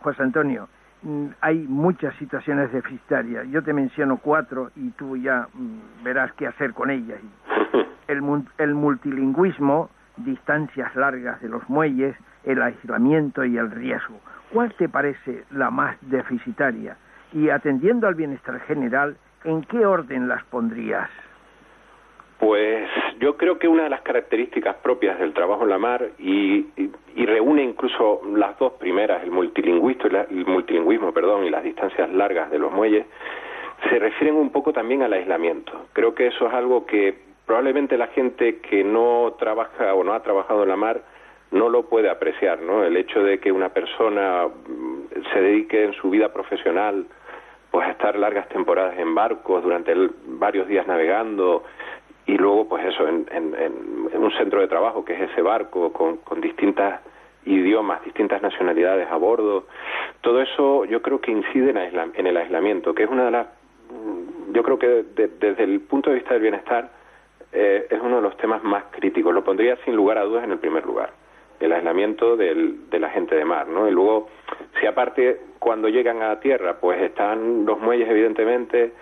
José 0.00 0.22
Antonio, 0.22 0.68
mm, 1.02 1.26
hay 1.40 1.58
muchas 1.68 2.14
situaciones 2.16 2.70
deficitarias. 2.72 3.48
Yo 3.48 3.62
te 3.62 3.72
menciono 3.72 4.18
cuatro 4.18 4.70
y 4.76 4.90
tú 4.90 5.16
ya 5.16 5.48
mm, 5.52 6.04
verás 6.04 6.32
qué 6.34 6.46
hacer 6.46 6.72
con 6.72 6.90
ellas. 6.90 7.18
El, 8.08 8.20
el 8.58 8.74
multilingüismo, 8.74 9.88
distancias 10.18 10.94
largas 10.96 11.40
de 11.40 11.48
los 11.48 11.66
muelles, 11.70 12.14
el 12.44 12.60
aislamiento 12.60 13.44
y 13.44 13.56
el 13.56 13.70
riesgo. 13.70 14.20
¿Cuál 14.52 14.74
te 14.74 14.88
parece 14.88 15.44
la 15.52 15.70
más 15.70 15.96
deficitaria? 16.02 16.96
Y 17.32 17.48
atendiendo 17.48 18.08
al 18.08 18.14
bienestar 18.14 18.60
general, 18.60 19.16
¿en 19.44 19.62
qué 19.62 19.86
orden 19.86 20.28
las 20.28 20.44
pondrías? 20.44 21.08
Pues 22.42 22.88
yo 23.20 23.36
creo 23.36 23.56
que 23.60 23.68
una 23.68 23.84
de 23.84 23.88
las 23.88 24.00
características 24.02 24.74
propias 24.82 25.16
del 25.20 25.32
trabajo 25.32 25.62
en 25.62 25.70
la 25.70 25.78
mar 25.78 26.08
y, 26.18 26.66
reúne 27.14 27.62
incluso 27.62 28.20
las 28.34 28.58
dos 28.58 28.72
primeras, 28.72 29.22
el 29.22 29.30
multilingüismo, 29.30 30.10
y 30.28 30.38
el 30.40 30.46
multilingüismo 30.46 31.12
perdón, 31.12 31.44
y 31.44 31.50
las 31.50 31.62
distancias 31.62 32.12
largas 32.12 32.50
de 32.50 32.58
los 32.58 32.72
muelles, 32.72 33.06
se 33.88 33.96
refieren 33.96 34.34
un 34.34 34.50
poco 34.50 34.72
también 34.72 35.04
al 35.04 35.12
aislamiento. 35.12 35.86
Creo 35.92 36.16
que 36.16 36.26
eso 36.26 36.48
es 36.48 36.52
algo 36.52 36.84
que 36.84 37.14
probablemente 37.46 37.96
la 37.96 38.08
gente 38.08 38.58
que 38.58 38.82
no 38.82 39.34
trabaja 39.38 39.94
o 39.94 40.02
no 40.02 40.12
ha 40.12 40.24
trabajado 40.24 40.64
en 40.64 40.70
la 40.70 40.76
mar 40.76 41.00
no 41.52 41.68
lo 41.68 41.84
puede 41.84 42.10
apreciar, 42.10 42.60
¿no? 42.60 42.82
El 42.82 42.96
hecho 42.96 43.22
de 43.22 43.38
que 43.38 43.52
una 43.52 43.68
persona 43.68 44.48
mm, 44.48 45.22
se 45.32 45.40
dedique 45.40 45.84
en 45.84 45.92
su 45.92 46.10
vida 46.10 46.32
profesional 46.32 47.06
pues 47.70 47.86
a 47.86 47.92
estar 47.92 48.16
largas 48.16 48.48
temporadas 48.48 48.98
en 48.98 49.14
barcos 49.14 49.62
durante 49.62 49.94
varios 50.26 50.68
días 50.68 50.86
navegando 50.86 51.64
y 52.26 52.36
luego 52.36 52.68
pues 52.68 52.84
eso 52.86 53.06
en, 53.08 53.26
un 54.14 54.32
centro 54.32 54.60
de 54.60 54.68
trabajo 54.68 55.04
que 55.04 55.14
es 55.14 55.30
ese 55.30 55.42
barco 55.42 55.92
con, 55.92 56.18
con 56.18 56.40
distintas 56.40 57.00
idiomas, 57.44 58.04
distintas 58.04 58.40
nacionalidades 58.40 59.08
a 59.10 59.16
bordo, 59.16 59.66
todo 60.20 60.40
eso 60.40 60.84
yo 60.84 61.02
creo 61.02 61.20
que 61.20 61.32
incide 61.32 61.70
en, 61.70 62.26
el 62.26 62.36
aislamiento, 62.36 62.94
que 62.94 63.04
es 63.04 63.10
una 63.10 63.24
de 63.24 63.30
las, 63.32 63.46
yo 64.52 64.62
creo 64.62 64.78
que 64.78 65.04
desde 65.14 65.64
el 65.64 65.80
punto 65.80 66.10
de 66.10 66.16
vista 66.16 66.34
del 66.34 66.42
bienestar 66.42 66.90
eh, 67.52 67.86
es 67.90 68.00
uno 68.00 68.16
de 68.16 68.22
los 68.22 68.36
temas 68.36 68.62
más 68.62 68.84
críticos, 68.90 69.34
lo 69.34 69.42
pondría 69.42 69.76
sin 69.84 69.96
lugar 69.96 70.18
a 70.18 70.24
dudas 70.24 70.44
en 70.44 70.52
el 70.52 70.58
primer 70.58 70.86
lugar, 70.86 71.10
el 71.58 71.72
aislamiento 71.72 72.36
del, 72.36 72.88
de 72.88 73.00
la 73.00 73.10
gente 73.10 73.34
de 73.34 73.44
mar, 73.44 73.66
¿no? 73.66 73.88
Y 73.88 73.90
luego, 73.90 74.28
si 74.80 74.86
aparte 74.86 75.40
cuando 75.58 75.88
llegan 75.88 76.22
a 76.22 76.38
tierra, 76.40 76.78
pues 76.80 77.00
están 77.02 77.66
los 77.66 77.80
muelles 77.80 78.08
evidentemente, 78.08 78.92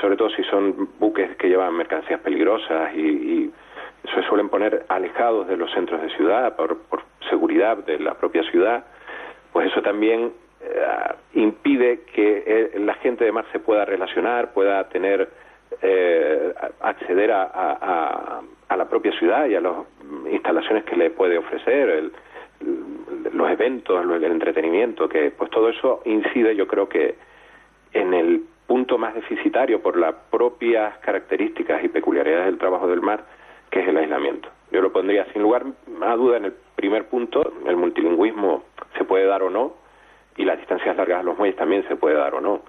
sobre 0.00 0.16
todo 0.16 0.30
si 0.30 0.42
son 0.44 0.88
buques 0.98 1.36
que 1.36 1.48
llevan 1.48 1.74
mercancías 1.74 2.20
peligrosas 2.20 2.94
y, 2.94 3.50
se 4.14 4.22
suelen 4.22 4.48
poner 4.48 4.86
alejados 4.88 5.46
de 5.46 5.58
los 5.58 5.70
centros 5.72 6.00
de 6.00 6.08
ciudad 6.16 6.56
por, 6.56 6.78
seguridad 7.28 7.76
de 7.76 7.98
la 7.98 8.14
propia 8.14 8.42
ciudad, 8.44 8.82
pues 9.52 9.70
eso 9.70 9.82
también 9.82 10.32
eh, 10.62 11.14
impide 11.34 12.00
que 12.14 12.42
eh, 12.46 12.78
la 12.80 12.94
gente 12.94 13.26
de 13.26 13.30
mar 13.30 13.44
se 13.52 13.58
pueda 13.58 13.84
relacionar, 13.84 14.54
pueda 14.54 14.88
tener 14.88 15.28
eh, 15.82 16.54
acceder 16.80 17.30
a, 17.30 18.42
a, 18.68 18.76
la 18.76 18.88
propia 18.88 19.12
ciudad 19.12 19.46
y 19.46 19.54
a 19.54 19.60
las 19.60 19.74
instalaciones 20.30 20.84
que 20.84 20.96
le 20.96 21.10
puede 21.10 21.36
ofrecer, 21.36 22.10
los 23.32 23.50
eventos, 23.50 24.04
el 24.04 24.24
entretenimiento, 24.24 25.08
que 25.08 25.30
pues 25.30 25.50
todo 25.50 25.68
eso 25.68 26.00
incide 26.06 26.56
yo 26.56 26.66
creo 26.66 26.88
que 26.88 27.16
en 27.92 28.14
el 28.14 28.42
punto 28.70 28.98
más 28.98 29.14
deficitario 29.14 29.82
por 29.82 29.96
las 29.96 30.14
propias 30.30 30.96
características 30.98 31.82
y 31.82 31.88
peculiaridades 31.88 32.46
del 32.46 32.58
trabajo 32.58 32.86
del 32.86 33.00
mar, 33.00 33.24
que 33.68 33.80
es 33.80 33.88
el 33.88 33.96
aislamiento. 33.96 34.48
Yo 34.70 34.80
lo 34.80 34.92
pondría 34.92 35.24
sin 35.32 35.42
lugar 35.42 35.64
a 36.02 36.14
duda 36.14 36.36
en 36.36 36.44
el 36.44 36.54
primer 36.76 37.08
punto, 37.08 37.52
el 37.66 37.76
multilingüismo 37.76 38.62
se 38.96 39.02
puede 39.02 39.26
dar 39.26 39.42
o 39.42 39.50
no, 39.50 39.72
y 40.36 40.44
las 40.44 40.56
distancias 40.58 40.96
largas 40.96 41.18
a 41.18 41.22
los 41.24 41.36
muelles 41.36 41.56
también 41.56 41.82
se 41.88 41.96
puede 41.96 42.14
dar 42.14 42.32
o 42.32 42.40
no, 42.40 42.60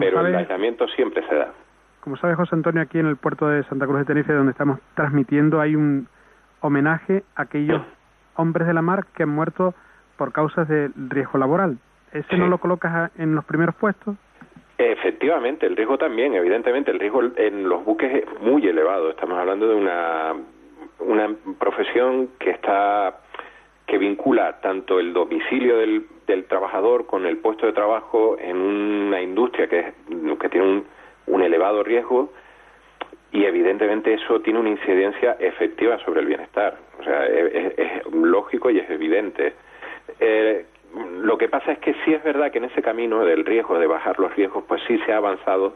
pero 0.00 0.26
el 0.26 0.34
aislamiento 0.34 0.88
siempre 0.88 1.24
se 1.28 1.36
da. 1.36 1.52
Como 2.00 2.16
sabe 2.16 2.34
José 2.34 2.56
Antonio, 2.56 2.82
aquí 2.82 2.98
en 2.98 3.06
el 3.06 3.16
puerto 3.16 3.46
de 3.46 3.62
Santa 3.62 3.86
Cruz 3.86 4.00
de 4.00 4.06
Tenerife, 4.06 4.32
donde 4.32 4.50
estamos 4.50 4.80
transmitiendo, 4.96 5.60
hay 5.60 5.76
un 5.76 6.08
homenaje 6.62 7.22
a 7.36 7.42
aquellos 7.42 7.82
hombres 8.34 8.66
de 8.66 8.74
la 8.74 8.82
mar 8.82 9.06
que 9.14 9.22
han 9.22 9.28
muerto 9.28 9.72
por 10.16 10.32
causas 10.32 10.66
de 10.66 10.90
riesgo 10.96 11.38
laboral. 11.38 11.78
¿Ese 12.10 12.36
no 12.36 12.48
lo 12.48 12.58
colocas 12.58 13.12
en 13.18 13.36
los 13.36 13.44
primeros 13.44 13.76
puestos? 13.76 14.16
Efectivamente, 14.78 15.66
el 15.66 15.74
riesgo 15.74 15.98
también, 15.98 16.34
evidentemente, 16.34 16.92
el 16.92 17.00
riesgo 17.00 17.22
en 17.36 17.68
los 17.68 17.84
buques 17.84 18.14
es 18.14 18.40
muy 18.40 18.64
elevado. 18.66 19.10
Estamos 19.10 19.36
hablando 19.36 19.68
de 19.68 19.74
una, 19.74 20.36
una 21.00 21.34
profesión 21.58 22.30
que 22.38 22.50
está 22.50 23.20
que 23.86 23.98
vincula 23.98 24.60
tanto 24.60 25.00
el 25.00 25.14
domicilio 25.14 25.78
del, 25.78 26.06
del 26.26 26.44
trabajador 26.44 27.06
con 27.06 27.26
el 27.26 27.38
puesto 27.38 27.66
de 27.66 27.72
trabajo 27.72 28.36
en 28.38 28.56
una 28.58 29.20
industria 29.20 29.66
que, 29.66 29.94
que 30.38 30.48
tiene 30.50 30.66
un, 30.66 30.84
un 31.26 31.42
elevado 31.42 31.82
riesgo 31.82 32.30
y 33.32 33.44
evidentemente 33.44 34.12
eso 34.12 34.40
tiene 34.40 34.60
una 34.60 34.68
incidencia 34.68 35.36
efectiva 35.40 35.98
sobre 36.04 36.20
el 36.20 36.26
bienestar. 36.26 36.76
O 37.00 37.02
sea, 37.02 37.26
es, 37.26 37.78
es 37.78 38.12
lógico 38.12 38.70
y 38.70 38.78
es 38.78 38.88
evidente. 38.90 39.54
Eh, 40.20 40.66
lo 40.94 41.36
que 41.36 41.48
pasa 41.48 41.72
es 41.72 41.78
que 41.78 41.94
sí 42.04 42.14
es 42.14 42.22
verdad 42.22 42.50
que 42.50 42.58
en 42.58 42.64
ese 42.64 42.82
camino 42.82 43.24
del 43.24 43.44
riesgo, 43.44 43.78
de 43.78 43.86
bajar 43.86 44.18
los 44.18 44.34
riesgos, 44.34 44.64
pues 44.66 44.82
sí 44.86 44.98
se 45.04 45.12
ha 45.12 45.18
avanzado 45.18 45.74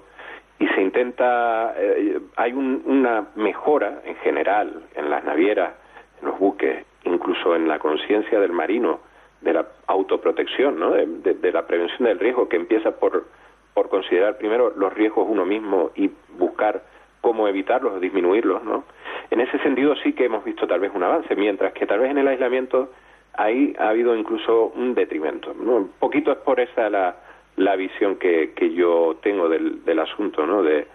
y 0.59 0.67
se 0.69 0.81
intenta, 0.81 1.75
eh, 1.77 2.21
hay 2.37 2.53
una 2.53 3.27
mejora 3.35 4.01
en 4.05 4.17
general 4.17 4.83
en 4.95 5.11
las 5.11 5.25
navieras, 5.25 5.75
en 6.21 6.29
los 6.29 6.39
buques, 6.39 6.85
incluso 7.05 7.57
en 7.57 7.69
la 7.69 7.79
conciencia 7.79 8.39
del 8.41 8.53
marino, 8.53 9.01
de 9.41 9.53
la 9.53 9.67
autoprotección, 9.87 10.79
¿no? 10.79 10.93
de, 10.93 11.53
la 11.53 11.67
prevención 11.67 12.05
del 12.09 12.19
riesgo, 12.19 12.49
que 12.49 12.57
empieza 12.57 12.93
por, 12.93 13.27
por 13.75 13.89
considerar 13.89 14.39
primero 14.39 14.73
los 14.77 14.93
riesgos 14.95 15.27
uno 15.29 15.45
mismo 15.45 15.91
y 15.97 16.11
buscar 16.39 16.83
cómo 17.21 17.49
evitarlos 17.49 17.95
o 17.95 18.01
disminuirlos. 18.01 18.63
¿no? 18.63 18.85
En 19.31 19.41
ese 19.41 19.59
sentido 19.59 19.97
sí 19.97 20.13
que 20.13 20.27
hemos 20.27 20.45
visto 20.45 20.67
tal 20.67 20.81
vez 20.81 20.93
un 20.95 21.03
avance, 21.03 21.35
mientras 21.35 21.73
que 21.73 21.87
tal 21.87 22.01
vez 22.01 22.11
en 22.11 22.19
el 22.19 22.29
aislamiento 22.29 22.91
ahí 23.35 23.75
ha 23.79 23.89
habido 23.89 24.17
incluso 24.17 24.73
un 24.75 24.95
detrimento. 24.95 25.55
¿no? 25.55 25.77
Un 25.77 25.93
poquito 25.99 26.33
es 26.33 26.39
por 26.39 26.61
esa 26.61 26.91
la, 26.91 27.17
la 27.57 27.77
visión 27.77 28.17
que, 28.17 28.53
que 28.55 28.73
yo 28.73 29.17
tengo 29.23 29.49
del, 29.49 29.85
del 29.85 29.99
asunto, 29.99 30.47
¿no? 30.47 30.63
De, 30.63 30.87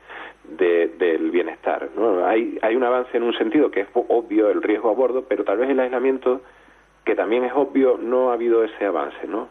del 0.47 1.29
bienestar. 1.29 1.89
¿no? 1.97 2.25
Hay, 2.25 2.57
hay 2.61 2.75
un 2.75 2.83
avance 2.83 3.17
en 3.17 3.23
un 3.23 3.33
sentido 3.37 3.69
que 3.69 3.81
es 3.81 3.87
obvio 3.93 4.49
el 4.49 4.61
riesgo 4.61 4.89
a 4.89 4.93
bordo, 4.93 5.25
pero 5.27 5.43
tal 5.43 5.57
vez 5.57 5.69
el 5.69 5.79
aislamiento, 5.79 6.41
que 7.03 7.15
también 7.15 7.43
es 7.43 7.51
obvio, 7.53 7.97
no 7.97 8.31
ha 8.31 8.33
habido 8.33 8.63
ese 8.63 8.85
avance, 8.85 9.27
¿no? 9.27 9.49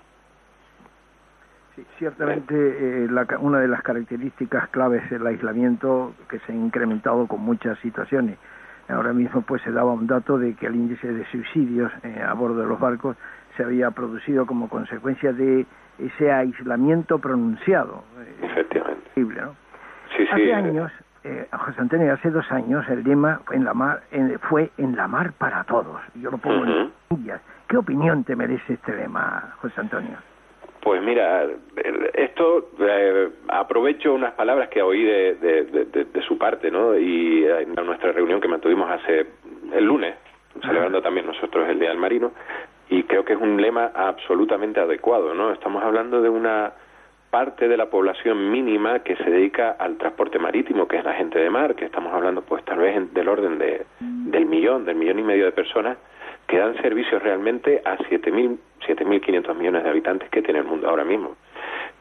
Sí, 1.74 1.84
ciertamente 1.98 2.54
eh, 2.54 3.08
la, 3.10 3.26
una 3.40 3.60
de 3.60 3.68
las 3.68 3.82
características 3.82 4.70
claves 4.70 5.04
es 5.04 5.12
el 5.12 5.26
aislamiento 5.26 6.14
que 6.30 6.38
se 6.38 6.52
ha 6.52 6.54
incrementado 6.54 7.26
con 7.26 7.40
muchas 7.40 7.78
situaciones 7.80 8.38
Ahora 8.88 9.12
mismo 9.12 9.42
pues 9.42 9.62
se 9.62 9.72
daba 9.72 9.92
un 9.92 10.06
dato 10.06 10.38
de 10.38 10.54
que 10.54 10.66
el 10.66 10.76
índice 10.76 11.12
de 11.12 11.24
suicidios 11.26 11.92
eh, 12.02 12.22
a 12.22 12.32
bordo 12.34 12.60
de 12.60 12.66
los 12.66 12.78
barcos 12.78 13.16
se 13.56 13.64
había 13.64 13.90
producido 13.90 14.46
como 14.46 14.68
consecuencia 14.68 15.32
de 15.32 15.66
ese 15.98 16.30
aislamiento 16.30 17.18
pronunciado. 17.18 18.04
Eh, 18.20 18.46
Efectivamente. 18.46 19.10
¿no? 19.16 19.54
hace 20.32 20.54
años, 20.54 20.92
eh, 21.24 21.48
José 21.52 21.80
Antonio, 21.80 22.12
hace 22.12 22.30
dos 22.30 22.50
años 22.52 22.88
el 22.88 23.02
lema 23.02 23.40
en 23.50 23.64
la 23.64 23.74
mar, 23.74 24.02
fue 24.48 24.70
en 24.78 24.94
la 24.94 25.08
mar 25.08 25.32
para 25.32 25.64
todos. 25.64 26.00
Yo 26.14 26.30
lo 26.30 26.38
pongo 26.38 26.64
en 26.64 26.92
¿Qué 27.68 27.76
opinión 27.76 28.22
te 28.22 28.36
merece 28.36 28.74
este 28.74 28.94
lema, 28.94 29.54
José 29.60 29.80
Antonio? 29.80 30.16
Pues 30.86 31.02
mira, 31.02 31.44
esto 32.14 32.70
eh, 32.78 33.28
aprovecho 33.48 34.14
unas 34.14 34.34
palabras 34.34 34.68
que 34.68 34.80
oí 34.80 35.02
de, 35.02 36.06
su 36.28 36.38
parte, 36.38 36.70
¿no? 36.70 36.96
Y 36.96 37.44
en 37.44 37.74
nuestra 37.84 38.12
reunión 38.12 38.40
que 38.40 38.46
mantuvimos 38.46 38.88
hace 38.88 39.26
el 39.72 39.84
lunes, 39.84 40.14
celebrando 40.60 41.02
también 41.02 41.26
nosotros 41.26 41.68
el 41.68 41.80
Día 41.80 41.88
del 41.88 41.98
Marino, 41.98 42.30
y 42.88 43.02
creo 43.02 43.24
que 43.24 43.32
es 43.32 43.40
un 43.40 43.60
lema 43.60 43.90
absolutamente 43.96 44.78
adecuado, 44.78 45.34
¿no? 45.34 45.50
Estamos 45.50 45.82
hablando 45.82 46.22
de 46.22 46.28
una 46.28 46.74
parte 47.30 47.66
de 47.66 47.76
la 47.76 47.86
población 47.86 48.52
mínima 48.52 49.00
que 49.00 49.16
se 49.16 49.28
dedica 49.28 49.72
al 49.72 49.96
transporte 49.96 50.38
marítimo, 50.38 50.86
que 50.86 50.98
es 50.98 51.04
la 51.04 51.14
gente 51.14 51.40
de 51.40 51.50
mar, 51.50 51.74
que 51.74 51.86
estamos 51.86 52.14
hablando 52.14 52.42
pues 52.42 52.64
tal 52.64 52.78
vez 52.78 53.12
del 53.12 53.26
orden 53.26 53.58
de, 53.58 53.86
del 53.98 54.46
millón, 54.46 54.84
del 54.84 54.94
millón 54.94 55.18
y 55.18 55.24
medio 55.24 55.46
de 55.46 55.52
personas, 55.52 55.98
que 56.46 56.58
dan 56.58 56.76
servicios 56.80 57.22
realmente 57.22 57.82
a 57.84 57.96
7.000, 57.98 58.58
7.500 58.86 59.54
millones 59.54 59.82
de 59.84 59.90
habitantes 59.90 60.28
que 60.30 60.42
tiene 60.42 60.60
el 60.60 60.66
mundo 60.66 60.88
ahora 60.88 61.04
mismo. 61.04 61.36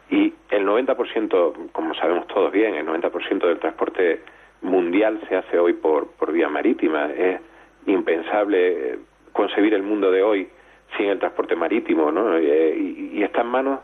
Y 0.09 0.33
el 0.51 0.65
90%, 0.65 1.71
como 1.71 1.93
sabemos 1.95 2.27
todos 2.27 2.51
bien, 2.51 2.75
el 2.75 2.85
90% 2.85 3.47
del 3.47 3.59
transporte 3.59 4.21
mundial 4.61 5.19
se 5.27 5.35
hace 5.35 5.57
hoy 5.57 5.73
por, 5.73 6.11
por 6.11 6.31
vía 6.31 6.47
marítima. 6.47 7.11
Es 7.11 7.41
impensable 7.87 8.99
concebir 9.31 9.73
el 9.73 9.83
mundo 9.83 10.11
de 10.11 10.21
hoy 10.21 10.47
sin 10.95 11.07
el 11.07 11.19
transporte 11.19 11.55
marítimo, 11.55 12.11
¿no? 12.11 12.37
Eh, 12.37 12.77
y, 12.77 13.23
está 13.23 13.41
en 13.41 13.47
manos 13.47 13.79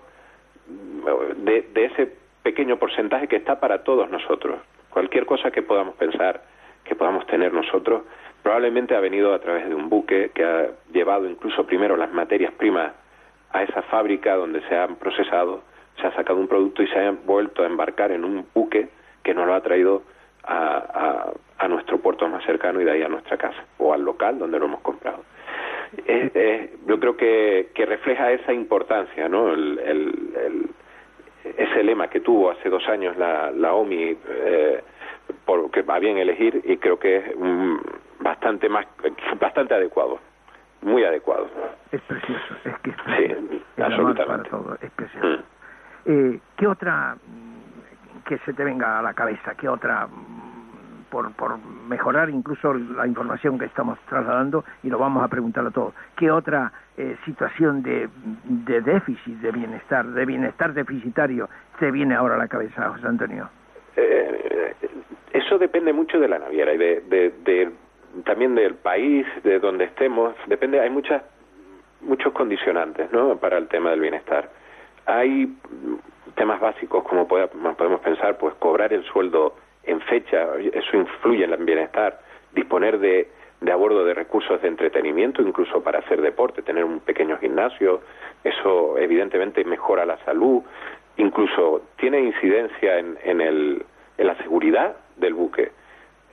de, 1.37 1.67
de 1.73 1.85
ese 1.85 2.13
pequeño 2.43 2.77
porcentaje 2.77 3.27
que 3.27 3.37
está 3.37 3.59
para 3.59 3.83
todos 3.83 4.09
nosotros. 4.09 4.59
Cualquier 4.91 5.25
cosa 5.25 5.49
que 5.49 5.63
podamos 5.63 5.95
pensar, 5.95 6.43
que 6.83 6.95
podamos 6.95 7.25
tener 7.25 7.51
nosotros, 7.51 8.03
probablemente 8.43 8.95
ha 8.95 8.99
venido 8.99 9.33
a 9.33 9.39
través 9.39 9.67
de 9.67 9.75
un 9.75 9.89
buque 9.89 10.31
que 10.33 10.43
ha 10.43 10.69
llevado 10.91 11.29
incluso 11.29 11.65
primero 11.65 11.95
las 11.95 12.11
materias 12.11 12.51
primas 12.53 12.93
a 13.51 13.63
esa 13.63 13.81
fábrica 13.83 14.35
donde 14.35 14.61
se 14.67 14.75
han 14.75 14.95
procesado, 14.95 15.63
se 15.99 16.07
ha 16.07 16.15
sacado 16.15 16.39
un 16.39 16.47
producto 16.47 16.83
y 16.83 16.87
se 16.87 16.99
ha 16.99 17.11
vuelto 17.11 17.63
a 17.63 17.67
embarcar 17.67 18.11
en 18.11 18.23
un 18.23 18.45
buque 18.53 18.89
que 19.23 19.33
nos 19.33 19.45
lo 19.45 19.53
ha 19.53 19.61
traído 19.61 20.03
a, 20.43 21.31
a, 21.59 21.67
nuestro 21.67 21.99
puerto 21.99 22.27
más 22.27 22.43
cercano 22.45 22.81
y 22.81 22.85
de 22.85 22.91
ahí 22.91 23.03
a 23.03 23.07
nuestra 23.07 23.37
casa 23.37 23.63
o 23.77 23.93
al 23.93 24.01
local 24.01 24.39
donde 24.39 24.57
lo 24.57 24.65
hemos 24.65 24.81
comprado. 24.81 25.23
yo 26.87 26.99
creo 26.99 27.15
que, 27.15 27.69
que 27.75 27.85
refleja 27.85 28.31
esa 28.31 28.51
importancia, 28.51 29.29
¿no? 29.29 29.53
el, 29.53 29.79
el 29.79 30.69
ese 31.57 31.83
lema 31.83 32.09
que 32.09 32.19
tuvo 32.19 32.51
hace 32.51 32.69
dos 32.69 32.87
años 32.87 33.17
la, 33.17 33.51
la 33.51 33.73
OMI, 33.73 34.17
eh, 34.27 34.81
porque 35.45 35.81
va 35.81 35.99
bien 35.99 36.17
elegir 36.17 36.61
y 36.65 36.77
creo 36.77 36.99
que 36.99 37.17
es 37.17 37.35
bastante 38.21 38.69
más, 38.69 38.85
bastante 39.39 39.73
adecuado, 39.73 40.19
muy 40.81 41.03
adecuado. 41.03 41.49
Es 41.91 42.01
precioso, 42.01 42.55
es 42.63 42.77
que 42.79 42.89
es 42.91 42.95
Sí, 43.05 43.81
absolutamente. 43.81 44.49
es 44.81 44.91
precioso. 44.91 45.27
Mm. 45.27 45.43
Eh, 46.05 46.39
¿Qué 46.55 46.67
otra 46.67 47.15
mm, 47.15 48.23
que 48.27 48.37
se 48.39 48.53
te 48.53 48.63
venga 48.63 48.99
a 48.99 49.01
la 49.01 49.13
cabeza? 49.13 49.55
¿Qué 49.55 49.67
otra 49.67 50.07
por, 51.11 51.31
por 51.33 51.59
mejorar 51.87 52.29
incluso 52.29 52.73
la 52.73 53.05
información 53.05 53.59
que 53.59 53.65
estamos 53.65 53.99
trasladando 54.09 54.63
y 54.81 54.89
lo 54.89 54.97
vamos 54.97 55.23
a 55.23 55.27
preguntar 55.27 55.67
a 55.67 55.71
todos. 55.71 55.93
¿Qué 56.15 56.31
otra 56.31 56.71
eh, 56.97 57.17
situación 57.25 57.83
de, 57.83 58.09
de, 58.45 58.81
déficit 58.81 59.35
de 59.41 59.51
bienestar, 59.51 60.07
de 60.07 60.25
bienestar 60.25 60.73
deficitario, 60.73 61.49
te 61.79 61.91
viene 61.91 62.15
ahora 62.15 62.35
a 62.35 62.37
la 62.37 62.47
cabeza, 62.47 62.89
José 62.89 63.05
Antonio? 63.05 63.49
Eh, 63.97 64.73
eso 65.33 65.57
depende 65.57 65.93
mucho 65.93 66.19
de 66.19 66.29
la 66.29 66.39
naviera 66.39 66.73
y 66.73 66.77
de, 66.77 67.01
de, 67.43 67.71
también 68.25 68.55
del 68.55 68.75
país, 68.75 69.25
de 69.43 69.59
donde 69.59 69.85
estemos. 69.85 70.35
Depende, 70.47 70.79
hay 70.79 70.89
muchas 70.89 71.21
muchos 72.01 72.33
condicionantes 72.33 73.11
¿no? 73.11 73.37
para 73.37 73.57
el 73.57 73.67
tema 73.67 73.91
del 73.91 73.99
bienestar. 73.99 74.49
Hay 75.05 75.55
temas 76.35 76.59
básicos 76.59 77.03
como 77.03 77.27
podemos 77.27 78.01
pensar, 78.01 78.37
pues 78.37 78.53
cobrar 78.55 78.93
el 78.93 79.03
sueldo 79.05 79.55
en 79.83 79.99
fecha, 80.01 80.47
eso 80.73 80.97
influye 80.97 81.43
en 81.43 81.53
el 81.53 81.63
bienestar, 81.63 82.19
disponer 82.53 82.99
de, 82.99 83.29
de 83.61 83.71
abordo 83.71 84.05
de 84.05 84.13
recursos 84.13 84.61
de 84.61 84.67
entretenimiento, 84.67 85.41
incluso 85.41 85.83
para 85.83 85.99
hacer 85.99 86.21
deporte, 86.21 86.61
tener 86.61 86.83
un 86.83 86.99
pequeño 86.99 87.37
gimnasio, 87.37 88.01
eso 88.43 88.97
evidentemente 88.97 89.63
mejora 89.63 90.05
la 90.05 90.17
salud, 90.23 90.61
incluso 91.17 91.81
tiene 91.97 92.19
incidencia 92.21 92.99
en, 92.99 93.17
en, 93.23 93.41
el, 93.41 93.85
en 94.17 94.27
la 94.27 94.35
seguridad 94.37 94.95
del 95.17 95.33
buque. 95.33 95.71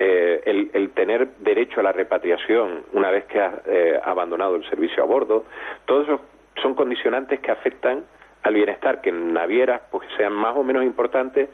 Eh, 0.01 0.71
el, 0.75 0.91
tener 0.91 1.29
derecho 1.39 1.81
a 1.81 1.83
la 1.83 1.93
repatriación 1.93 2.85
una 2.93 3.11
vez 3.11 3.25
que 3.25 3.41
ha 3.41 3.63
eh, 3.67 4.01
abandonado 4.03 4.55
el 4.55 4.69
servicio 4.69 5.03
a 5.03 5.07
bordo, 5.07 5.45
todos 5.87 6.05
esos 6.05 6.21
son 6.63 6.75
condicionantes 6.75 7.41
que 7.41 7.51
afectan 7.51 8.05
al 8.43 8.55
bienestar 8.55 9.01
que 9.01 9.11
en 9.11 9.33
navieras 9.33 9.83
pues 9.91 10.09
sean 10.17 10.33
más 10.33 10.57
o 10.57 10.63
menos 10.63 10.85
importantes 10.85 11.49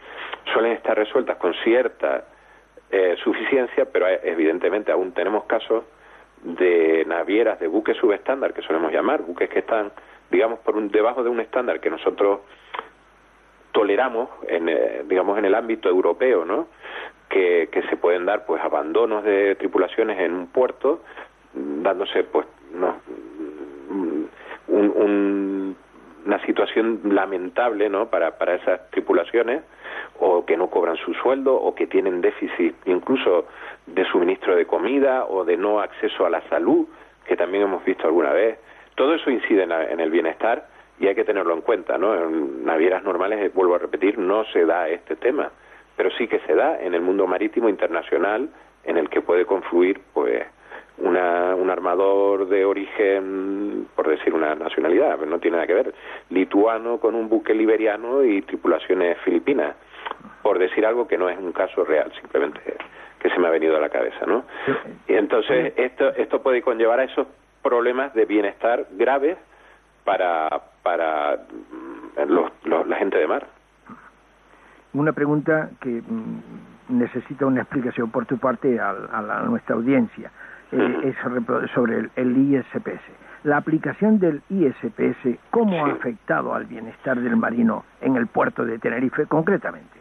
suelen 0.52 0.72
estar 0.72 0.96
resueltas 0.96 1.36
con 1.38 1.54
cierta 1.64 2.24
eh, 2.90 3.16
suficiencia 3.22 3.86
pero 3.86 4.08
eh, 4.08 4.20
evidentemente 4.24 4.92
aún 4.92 5.12
tenemos 5.12 5.44
casos 5.44 5.84
de 6.42 7.04
navieras 7.06 7.58
de 7.58 7.68
buques 7.68 7.96
subestándar 7.96 8.52
que 8.52 8.62
solemos 8.62 8.92
llamar 8.92 9.22
buques 9.22 9.48
que 9.48 9.60
están 9.60 9.92
digamos 10.30 10.58
por 10.60 10.76
un 10.76 10.90
debajo 10.90 11.22
de 11.22 11.30
un 11.30 11.40
estándar 11.40 11.80
que 11.80 11.90
nosotros 11.90 12.40
toleramos 13.72 14.28
en 14.46 14.68
eh, 14.68 15.02
digamos 15.06 15.38
en 15.38 15.46
el 15.46 15.54
ámbito 15.54 15.88
europeo 15.88 16.44
no 16.44 16.68
que, 17.34 17.82
se 17.90 17.96
pueden 17.96 18.26
dar 18.26 18.46
pues 18.46 18.62
abandonos 18.62 19.24
de 19.24 19.56
tripulaciones 19.56 20.18
en 20.20 20.32
un 20.34 20.46
puerto 20.46 21.00
dándose 21.52 22.24
pues 22.24 22.46
no 22.72 22.96
un, 23.90 24.28
un 24.68 25.76
una 26.26 26.44
situación 26.46 27.00
lamentable 27.04 27.88
¿no? 27.88 28.08
para, 28.08 28.38
para 28.38 28.54
esas 28.54 28.90
tripulaciones 28.90 29.62
o 30.18 30.44
que 30.44 30.56
no 30.56 30.68
cobran 30.68 30.96
su 30.96 31.12
sueldo 31.14 31.54
o 31.54 31.74
que 31.74 31.86
tienen 31.86 32.20
déficit 32.20 32.74
incluso 32.86 33.46
de 33.86 34.04
suministro 34.06 34.56
de 34.56 34.66
comida 34.66 35.26
o 35.26 35.44
de 35.44 35.56
no 35.56 35.80
acceso 35.80 36.24
a 36.24 36.30
la 36.30 36.40
salud, 36.48 36.86
que 37.26 37.36
también 37.36 37.64
hemos 37.64 37.84
visto 37.84 38.06
alguna 38.06 38.32
vez. 38.32 38.58
Todo 38.94 39.14
eso 39.14 39.30
incide 39.30 39.64
en, 39.64 40.00
el 40.00 40.10
bienestar 40.10 40.66
y 40.98 41.08
hay 41.08 41.14
que 41.14 41.24
tenerlo 41.24 41.52
en 41.54 41.60
cuenta. 41.60 41.98
¿no? 41.98 42.14
En 42.14 42.64
navieras 42.64 43.02
normales, 43.02 43.40
eh, 43.40 43.50
vuelvo 43.52 43.74
a 43.74 43.78
repetir, 43.78 44.18
no 44.18 44.44
se 44.46 44.64
da 44.64 44.88
este 44.88 45.16
tema, 45.16 45.50
pero 45.96 46.10
sí 46.12 46.28
que 46.28 46.40
se 46.40 46.54
da 46.54 46.80
en 46.80 46.94
el 46.94 47.00
mundo 47.00 47.26
marítimo 47.26 47.68
internacional 47.68 48.48
en 48.84 48.96
el 48.96 49.08
que 49.08 49.20
puede 49.20 49.46
confluir 49.46 50.00
pues 50.12 50.46
una, 50.98 51.54
un 51.54 51.70
armador 51.70 52.48
de 52.48 52.64
origen, 52.64 53.88
por 53.96 54.08
decir 54.08 54.32
una 54.34 54.54
nacionalidad, 54.54 55.18
no 55.20 55.38
tiene 55.38 55.56
nada 55.56 55.66
que 55.66 55.74
ver, 55.74 55.94
lituano 56.30 56.98
con 56.98 57.14
un 57.14 57.28
buque 57.28 57.54
liberiano 57.54 58.22
y 58.22 58.42
tripulaciones 58.42 59.18
filipinas, 59.18 59.74
por 60.42 60.58
decir 60.58 60.86
algo 60.86 61.08
que 61.08 61.18
no 61.18 61.28
es 61.28 61.38
un 61.38 61.52
caso 61.52 61.84
real, 61.84 62.12
simplemente 62.20 62.60
que 63.24 63.30
se 63.30 63.38
me 63.38 63.46
ha 63.48 63.50
venido 63.50 63.74
a 63.74 63.80
la 63.80 63.88
cabeza, 63.88 64.26
¿no? 64.26 64.44
Y 65.08 65.14
entonces 65.14 65.72
esto, 65.76 66.10
esto 66.10 66.42
puede 66.42 66.60
conllevar 66.60 67.00
a 67.00 67.04
esos 67.04 67.26
problemas 67.62 68.12
de 68.12 68.26
bienestar 68.26 68.86
graves 68.90 69.38
para, 70.04 70.50
para 70.82 71.38
mm, 71.38 72.28
los, 72.28 72.86
la 72.86 72.96
gente 72.96 73.16
de 73.16 73.26
mar. 73.26 73.46
Una 74.94 75.12
pregunta 75.12 75.70
que 75.80 76.02
mm, 76.06 76.98
necesita 77.00 77.46
una 77.46 77.62
explicación 77.62 78.10
por 78.10 78.26
tu 78.26 78.38
parte 78.38 78.78
a, 78.78 78.90
a 78.90 79.42
nuestra 79.42 79.74
audiencia 79.74 80.30
eh, 80.70 81.14
sobre 81.74 81.98
el, 81.98 82.10
el, 82.16 82.36
ISPS. 82.54 83.02
La 83.42 83.58
aplicación 83.58 84.18
del 84.18 84.40
ISPS, 84.48 85.38
¿cómo 85.50 85.84
ha 85.84 85.90
afectado 85.90 86.54
al 86.54 86.64
bienestar 86.64 87.20
del 87.20 87.36
marino 87.36 87.84
en 88.00 88.16
el 88.16 88.26
puerto 88.26 88.64
de 88.64 88.78
Tenerife 88.78 89.26
concretamente? 89.26 89.98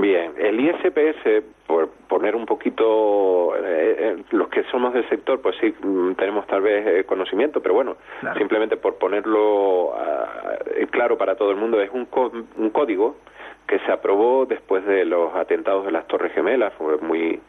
Bien, 0.00 0.32
el 0.38 0.60
ISPS, 0.60 1.44
por 1.66 1.88
poner 2.08 2.34
un 2.34 2.46
poquito, 2.46 3.54
eh, 3.56 3.96
eh, 3.98 4.24
los 4.30 4.48
que 4.48 4.62
somos 4.64 4.94
del 4.94 5.08
sector, 5.08 5.40
pues 5.40 5.56
sí 5.60 5.74
mm, 5.82 6.14
tenemos 6.14 6.46
tal 6.46 6.62
vez 6.62 7.04
conocimiento, 7.06 7.60
pero 7.60 7.74
bueno, 7.74 7.96
simplemente 8.38 8.76
por 8.76 8.96
ponerlo 8.96 9.92
ah, 9.96 10.56
claro 10.90 11.18
para 11.18 11.36
todo 11.36 11.50
el 11.50 11.56
mundo, 11.56 11.80
es 11.80 11.90
un, 11.90 12.08
un 12.56 12.70
código 12.70 13.16
que 13.78 13.84
se 13.86 13.92
aprobó 13.92 14.46
después 14.46 14.84
de 14.86 15.04
los 15.04 15.34
atentados 15.34 15.84
de 15.84 15.92
las 15.92 16.06
Torres 16.06 16.32
Gemelas, 16.32 16.72
fue 16.74 16.96
muy, 16.98 17.40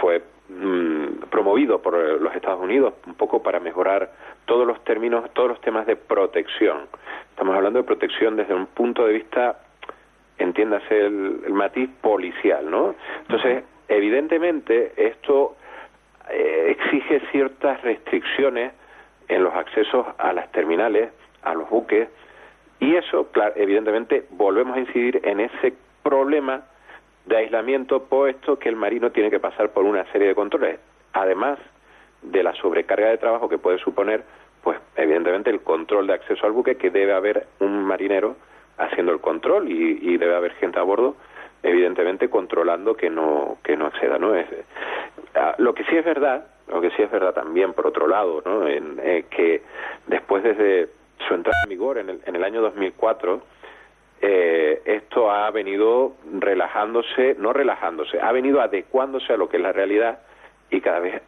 fue 0.00 0.22
Mm, 0.48 1.28
promovido 1.30 1.80
por 1.80 1.94
eh, 1.94 2.18
los 2.20 2.34
Estados 2.34 2.60
Unidos 2.60 2.94
un 3.06 3.14
poco 3.14 3.42
para 3.42 3.58
mejorar 3.58 4.10
todos 4.44 4.66
los 4.66 4.82
términos, 4.84 5.30
todos 5.32 5.48
los 5.48 5.60
temas 5.62 5.86
de 5.86 5.96
protección. 5.96 6.88
Estamos 7.30 7.56
hablando 7.56 7.78
de 7.78 7.84
protección 7.84 8.36
desde 8.36 8.52
un 8.52 8.66
punto 8.66 9.06
de 9.06 9.14
vista, 9.14 9.60
entiéndase 10.36 11.06
el, 11.06 11.52
matiz 11.52 11.88
policial, 12.00 12.70
¿no? 12.70 12.94
Entonces, 13.22 13.64
evidentemente, 13.88 14.92
esto 14.96 15.56
eh, 16.28 16.76
exige 16.76 17.20
ciertas 17.30 17.80
restricciones 17.82 18.72
en 19.28 19.44
los 19.44 19.54
accesos 19.54 20.06
a 20.18 20.32
las 20.34 20.50
terminales, 20.52 21.12
a 21.44 21.54
los 21.54 21.70
buques, 21.70 22.08
y 22.82 22.96
eso, 22.96 23.28
evidentemente, 23.54 24.24
volvemos 24.30 24.76
a 24.76 24.80
incidir 24.80 25.20
en 25.22 25.38
ese 25.38 25.72
problema 26.02 26.62
de 27.26 27.36
aislamiento, 27.36 28.02
puesto 28.06 28.58
que 28.58 28.68
el 28.68 28.74
marino 28.74 29.12
tiene 29.12 29.30
que 29.30 29.38
pasar 29.38 29.70
por 29.70 29.84
una 29.84 30.04
serie 30.10 30.26
de 30.26 30.34
controles, 30.34 30.80
además 31.12 31.60
de 32.22 32.42
la 32.42 32.52
sobrecarga 32.54 33.10
de 33.10 33.18
trabajo 33.18 33.48
que 33.48 33.58
puede 33.58 33.78
suponer, 33.78 34.24
pues 34.64 34.80
evidentemente 34.96 35.48
el 35.48 35.60
control 35.60 36.08
de 36.08 36.14
acceso 36.14 36.44
al 36.44 36.50
buque, 36.50 36.74
que 36.76 36.90
debe 36.90 37.12
haber 37.12 37.46
un 37.60 37.84
marinero 37.84 38.34
haciendo 38.78 39.12
el 39.12 39.20
control 39.20 39.70
y, 39.70 40.16
debe 40.16 40.34
haber 40.34 40.54
gente 40.54 40.80
a 40.80 40.82
bordo, 40.82 41.14
evidentemente 41.62 42.28
controlando 42.28 42.96
que 42.96 43.10
no 43.10 43.58
que 43.62 43.76
no 43.76 43.86
acceda, 43.86 44.18
¿no? 44.18 44.34
Es, 44.34 44.46
ah, 45.36 45.54
lo 45.58 45.72
que 45.72 45.84
sí 45.84 45.96
es 45.96 46.04
verdad, 46.04 46.48
lo 46.66 46.80
que 46.80 46.90
sí 46.90 47.02
es 47.02 47.10
verdad 47.12 47.32
también, 47.32 47.74
por 47.74 47.86
otro 47.86 48.08
lado, 48.08 48.42
¿no? 48.44 48.66
En, 48.66 48.98
eh, 49.00 49.26
que 49.30 49.62
después 50.08 50.42
desde 50.42 50.88
su 51.26 51.34
entrada 51.34 51.58
en 51.64 51.70
vigor 51.70 51.98
en 51.98 52.10
el, 52.10 52.20
en 52.26 52.36
el 52.36 52.44
año 52.44 52.60
2004 52.62 53.42
eh, 54.24 54.82
esto 54.84 55.32
ha 55.32 55.50
venido 55.50 56.12
relajándose, 56.32 57.34
no 57.40 57.52
relajándose, 57.52 58.20
ha 58.20 58.30
venido 58.30 58.60
adecuándose 58.60 59.32
a 59.32 59.36
lo 59.36 59.48
que 59.48 59.56
es 59.56 59.62
la 59.62 59.72
realidad 59.72 60.20
y 60.70 60.80
cada 60.80 61.00
vez 61.00 61.22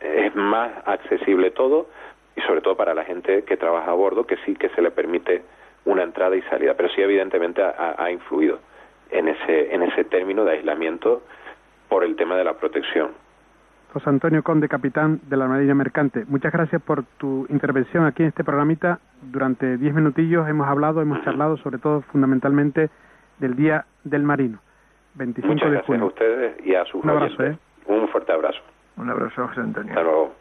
es 0.00 0.34
más 0.34 0.72
accesible 0.86 1.50
todo 1.50 1.88
y 2.36 2.40
sobre 2.40 2.62
todo 2.62 2.74
para 2.74 2.94
la 2.94 3.04
gente 3.04 3.44
que 3.44 3.58
trabaja 3.58 3.90
a 3.90 3.94
bordo, 3.94 4.26
que 4.26 4.38
sí 4.46 4.54
que 4.54 4.70
se 4.70 4.80
le 4.80 4.90
permite 4.90 5.42
una 5.84 6.02
entrada 6.02 6.36
y 6.36 6.42
salida, 6.42 6.72
pero 6.74 6.88
sí 6.88 7.02
evidentemente 7.02 7.62
ha, 7.62 8.10
influido 8.10 8.60
en 9.10 9.28
ese, 9.28 9.74
en 9.74 9.82
ese 9.82 10.04
término 10.04 10.44
de 10.44 10.52
aislamiento 10.52 11.22
por 11.88 12.02
el 12.02 12.16
tema 12.16 12.36
de 12.36 12.44
la 12.44 12.54
protección. 12.54 13.10
José 13.98 14.10
Antonio 14.10 14.44
Conde, 14.44 14.68
capitán 14.68 15.20
de 15.28 15.36
la 15.36 15.48
Marina 15.48 15.74
Mercante, 15.74 16.24
muchas 16.28 16.52
gracias 16.52 16.80
por 16.80 17.02
tu 17.18 17.46
intervención 17.48 18.06
aquí 18.06 18.22
en 18.22 18.28
este 18.28 18.44
programita. 18.44 19.00
Durante 19.22 19.76
diez 19.76 19.92
minutillos 19.92 20.48
hemos 20.48 20.68
hablado, 20.68 21.02
hemos 21.02 21.20
charlado 21.24 21.56
sobre 21.56 21.78
todo 21.78 22.02
fundamentalmente 22.02 22.90
del 23.40 23.56
Día 23.56 23.86
del 24.04 24.22
Marino, 24.22 24.60
25 25.14 25.52
muchas 25.52 25.70
de 25.70 25.76
gracias 25.78 26.00
a 26.00 26.04
ustedes 26.04 26.64
y 26.64 26.76
a 26.76 26.84
sus 26.84 27.02
Un 27.02 27.10
abrazo, 27.10 27.42
¿eh? 27.42 27.58
Un 27.86 28.06
fuerte 28.06 28.30
abrazo. 28.30 28.60
Un 28.98 29.10
abrazo, 29.10 29.48
José 29.48 29.62
Antonio. 29.62 29.90
Hasta 29.90 30.02
luego. 30.04 30.34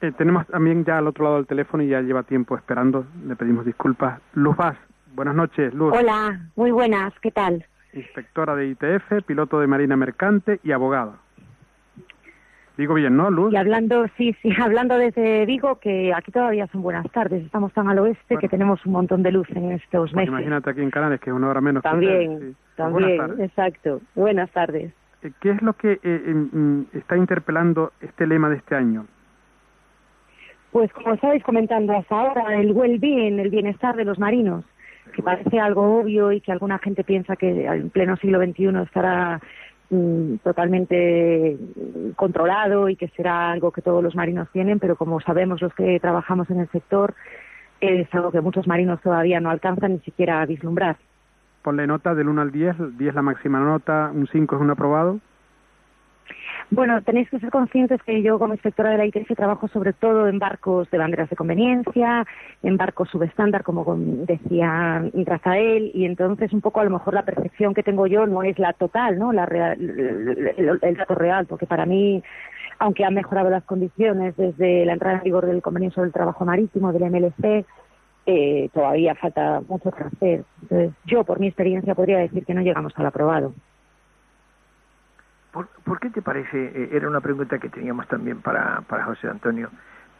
Eh, 0.00 0.12
tenemos 0.18 0.48
también 0.48 0.84
ya 0.84 0.98
al 0.98 1.06
otro 1.06 1.26
lado 1.26 1.36
del 1.36 1.46
teléfono 1.46 1.84
y 1.84 1.90
ya 1.90 2.00
lleva 2.00 2.24
tiempo 2.24 2.56
esperando. 2.56 3.06
Le 3.24 3.36
pedimos 3.36 3.64
disculpas. 3.64 4.20
Luz 4.34 4.56
Vaz, 4.56 4.76
buenas 5.14 5.36
noches, 5.36 5.72
Luz. 5.74 5.94
Hola, 5.96 6.40
muy 6.56 6.72
buenas, 6.72 7.14
¿qué 7.20 7.30
tal? 7.30 7.64
Inspectora 7.98 8.54
de 8.54 8.68
ITF, 8.68 9.24
piloto 9.26 9.60
de 9.60 9.66
Marina 9.66 9.96
Mercante 9.96 10.60
y 10.62 10.72
abogada. 10.72 11.18
Digo 12.78 12.94
bien, 12.94 13.16
¿no, 13.16 13.28
Luz? 13.28 13.52
Y 13.52 13.56
hablando, 13.56 14.06
sí, 14.16 14.36
sí, 14.40 14.50
hablando 14.62 14.96
desde 14.96 15.44
Vigo, 15.46 15.80
que 15.80 16.14
aquí 16.14 16.30
todavía 16.30 16.68
son 16.68 16.82
buenas 16.82 17.10
tardes. 17.10 17.44
Estamos 17.44 17.72
tan 17.72 17.88
al 17.88 17.98
oeste 17.98 18.36
que 18.36 18.48
tenemos 18.48 18.86
un 18.86 18.92
montón 18.92 19.24
de 19.24 19.32
luz 19.32 19.50
en 19.50 19.72
estos 19.72 20.12
pues 20.12 20.14
meses. 20.14 20.28
Imagínate 20.28 20.70
aquí 20.70 20.80
en 20.80 20.90
Canales, 20.90 21.20
que 21.20 21.30
es 21.30 21.36
una 21.36 21.48
hora 21.48 21.60
menos. 21.60 21.82
También, 21.82 22.54
también, 22.76 23.20
exacto. 23.40 24.00
Buenas 24.14 24.48
tardes. 24.52 24.92
Eh, 25.22 25.32
¿Qué 25.40 25.50
es 25.50 25.60
lo 25.60 25.72
que 25.72 25.98
eh, 26.00 26.84
está 26.92 27.16
interpelando 27.16 27.92
este 28.00 28.28
lema 28.28 28.48
de 28.48 28.56
este 28.56 28.76
año? 28.76 29.06
Pues 30.70 30.92
como 30.92 31.14
estabais 31.14 31.42
comentando 31.42 31.96
hasta 31.96 32.14
ahora, 32.14 32.60
el 32.60 32.70
well-being, 32.72 33.40
el 33.40 33.50
bienestar 33.50 33.96
de 33.96 34.04
los 34.04 34.20
marinos, 34.20 34.64
que 35.14 35.22
parece 35.22 35.60
algo 35.60 36.00
obvio 36.00 36.32
y 36.32 36.40
que 36.40 36.52
alguna 36.52 36.78
gente 36.78 37.04
piensa 37.04 37.36
que 37.36 37.66
en 37.66 37.90
pleno 37.90 38.16
siglo 38.16 38.42
XXI 38.42 38.82
estará 38.82 39.40
mm, 39.90 40.36
totalmente 40.44 41.56
controlado 42.16 42.88
y 42.88 42.96
que 42.96 43.08
será 43.08 43.50
algo 43.50 43.72
que 43.72 43.82
todos 43.82 44.02
los 44.02 44.14
marinos 44.14 44.48
tienen, 44.52 44.78
pero 44.78 44.96
como 44.96 45.20
sabemos 45.20 45.60
los 45.60 45.74
que 45.74 45.98
trabajamos 46.00 46.50
en 46.50 46.60
el 46.60 46.68
sector, 46.70 47.14
es 47.80 48.12
algo 48.14 48.32
que 48.32 48.40
muchos 48.40 48.66
marinos 48.66 49.00
todavía 49.00 49.40
no 49.40 49.50
alcanzan 49.50 49.92
ni 49.92 49.98
siquiera 50.00 50.40
a 50.40 50.46
vislumbrar. 50.46 50.96
Ponle 51.62 51.86
nota 51.86 52.14
del 52.14 52.28
1 52.28 52.40
al 52.40 52.52
10, 52.52 52.98
10 52.98 53.14
la 53.14 53.22
máxima 53.22 53.60
nota, 53.60 54.10
un 54.14 54.26
5 54.26 54.56
es 54.56 54.60
un 54.60 54.70
aprobado. 54.70 55.20
Bueno, 56.70 57.00
tenéis 57.00 57.30
que 57.30 57.38
ser 57.38 57.50
conscientes 57.50 58.02
que 58.02 58.22
yo 58.22 58.38
como 58.38 58.52
inspectora 58.52 58.90
de 58.90 58.98
la 58.98 59.06
ITF 59.06 59.34
trabajo 59.34 59.68
sobre 59.68 59.94
todo 59.94 60.28
en 60.28 60.38
barcos 60.38 60.90
de 60.90 60.98
banderas 60.98 61.30
de 61.30 61.36
conveniencia, 61.36 62.26
en 62.62 62.76
barcos 62.76 63.08
subestándar, 63.08 63.62
como 63.62 63.86
decía 63.96 65.02
Rafael, 65.14 65.90
y 65.94 66.04
entonces 66.04 66.52
un 66.52 66.60
poco 66.60 66.80
a 66.80 66.84
lo 66.84 66.90
mejor 66.90 67.14
la 67.14 67.24
percepción 67.24 67.72
que 67.72 67.82
tengo 67.82 68.06
yo 68.06 68.26
no 68.26 68.42
es 68.42 68.58
la 68.58 68.74
total, 68.74 69.18
¿no? 69.18 69.32
La 69.32 69.44
el, 69.44 70.80
dato 70.98 71.14
real, 71.14 71.46
porque 71.46 71.66
para 71.66 71.86
mí, 71.86 72.22
aunque 72.78 73.04
han 73.04 73.14
mejorado 73.14 73.48
las 73.48 73.64
condiciones 73.64 74.36
desde 74.36 74.84
la 74.84 74.92
entrada 74.92 75.18
en 75.18 75.24
vigor 75.24 75.46
del 75.46 75.62
convenio 75.62 75.90
sobre 75.90 76.08
el 76.08 76.12
trabajo 76.12 76.44
marítimo 76.44 76.92
del 76.92 77.10
MLC, 77.10 77.64
eh, 78.26 78.68
todavía 78.74 79.14
falta 79.14 79.62
mucho 79.66 79.90
que 79.90 80.04
hacer. 80.04 80.44
Entonces, 80.62 80.92
yo, 81.06 81.24
por 81.24 81.40
mi 81.40 81.46
experiencia, 81.46 81.94
podría 81.94 82.18
decir 82.18 82.44
que 82.44 82.52
no 82.52 82.60
llegamos 82.60 82.92
al 82.96 83.06
aprobado. 83.06 83.54
¿Por, 85.84 85.98
qué 85.98 86.10
te 86.10 86.22
parece, 86.22 86.66
eh, 86.66 86.90
era 86.92 87.08
una 87.08 87.20
pregunta 87.20 87.58
que 87.58 87.68
teníamos 87.68 88.06
también 88.08 88.40
para, 88.40 88.82
para 88.82 89.04
José 89.04 89.28
Antonio, 89.28 89.70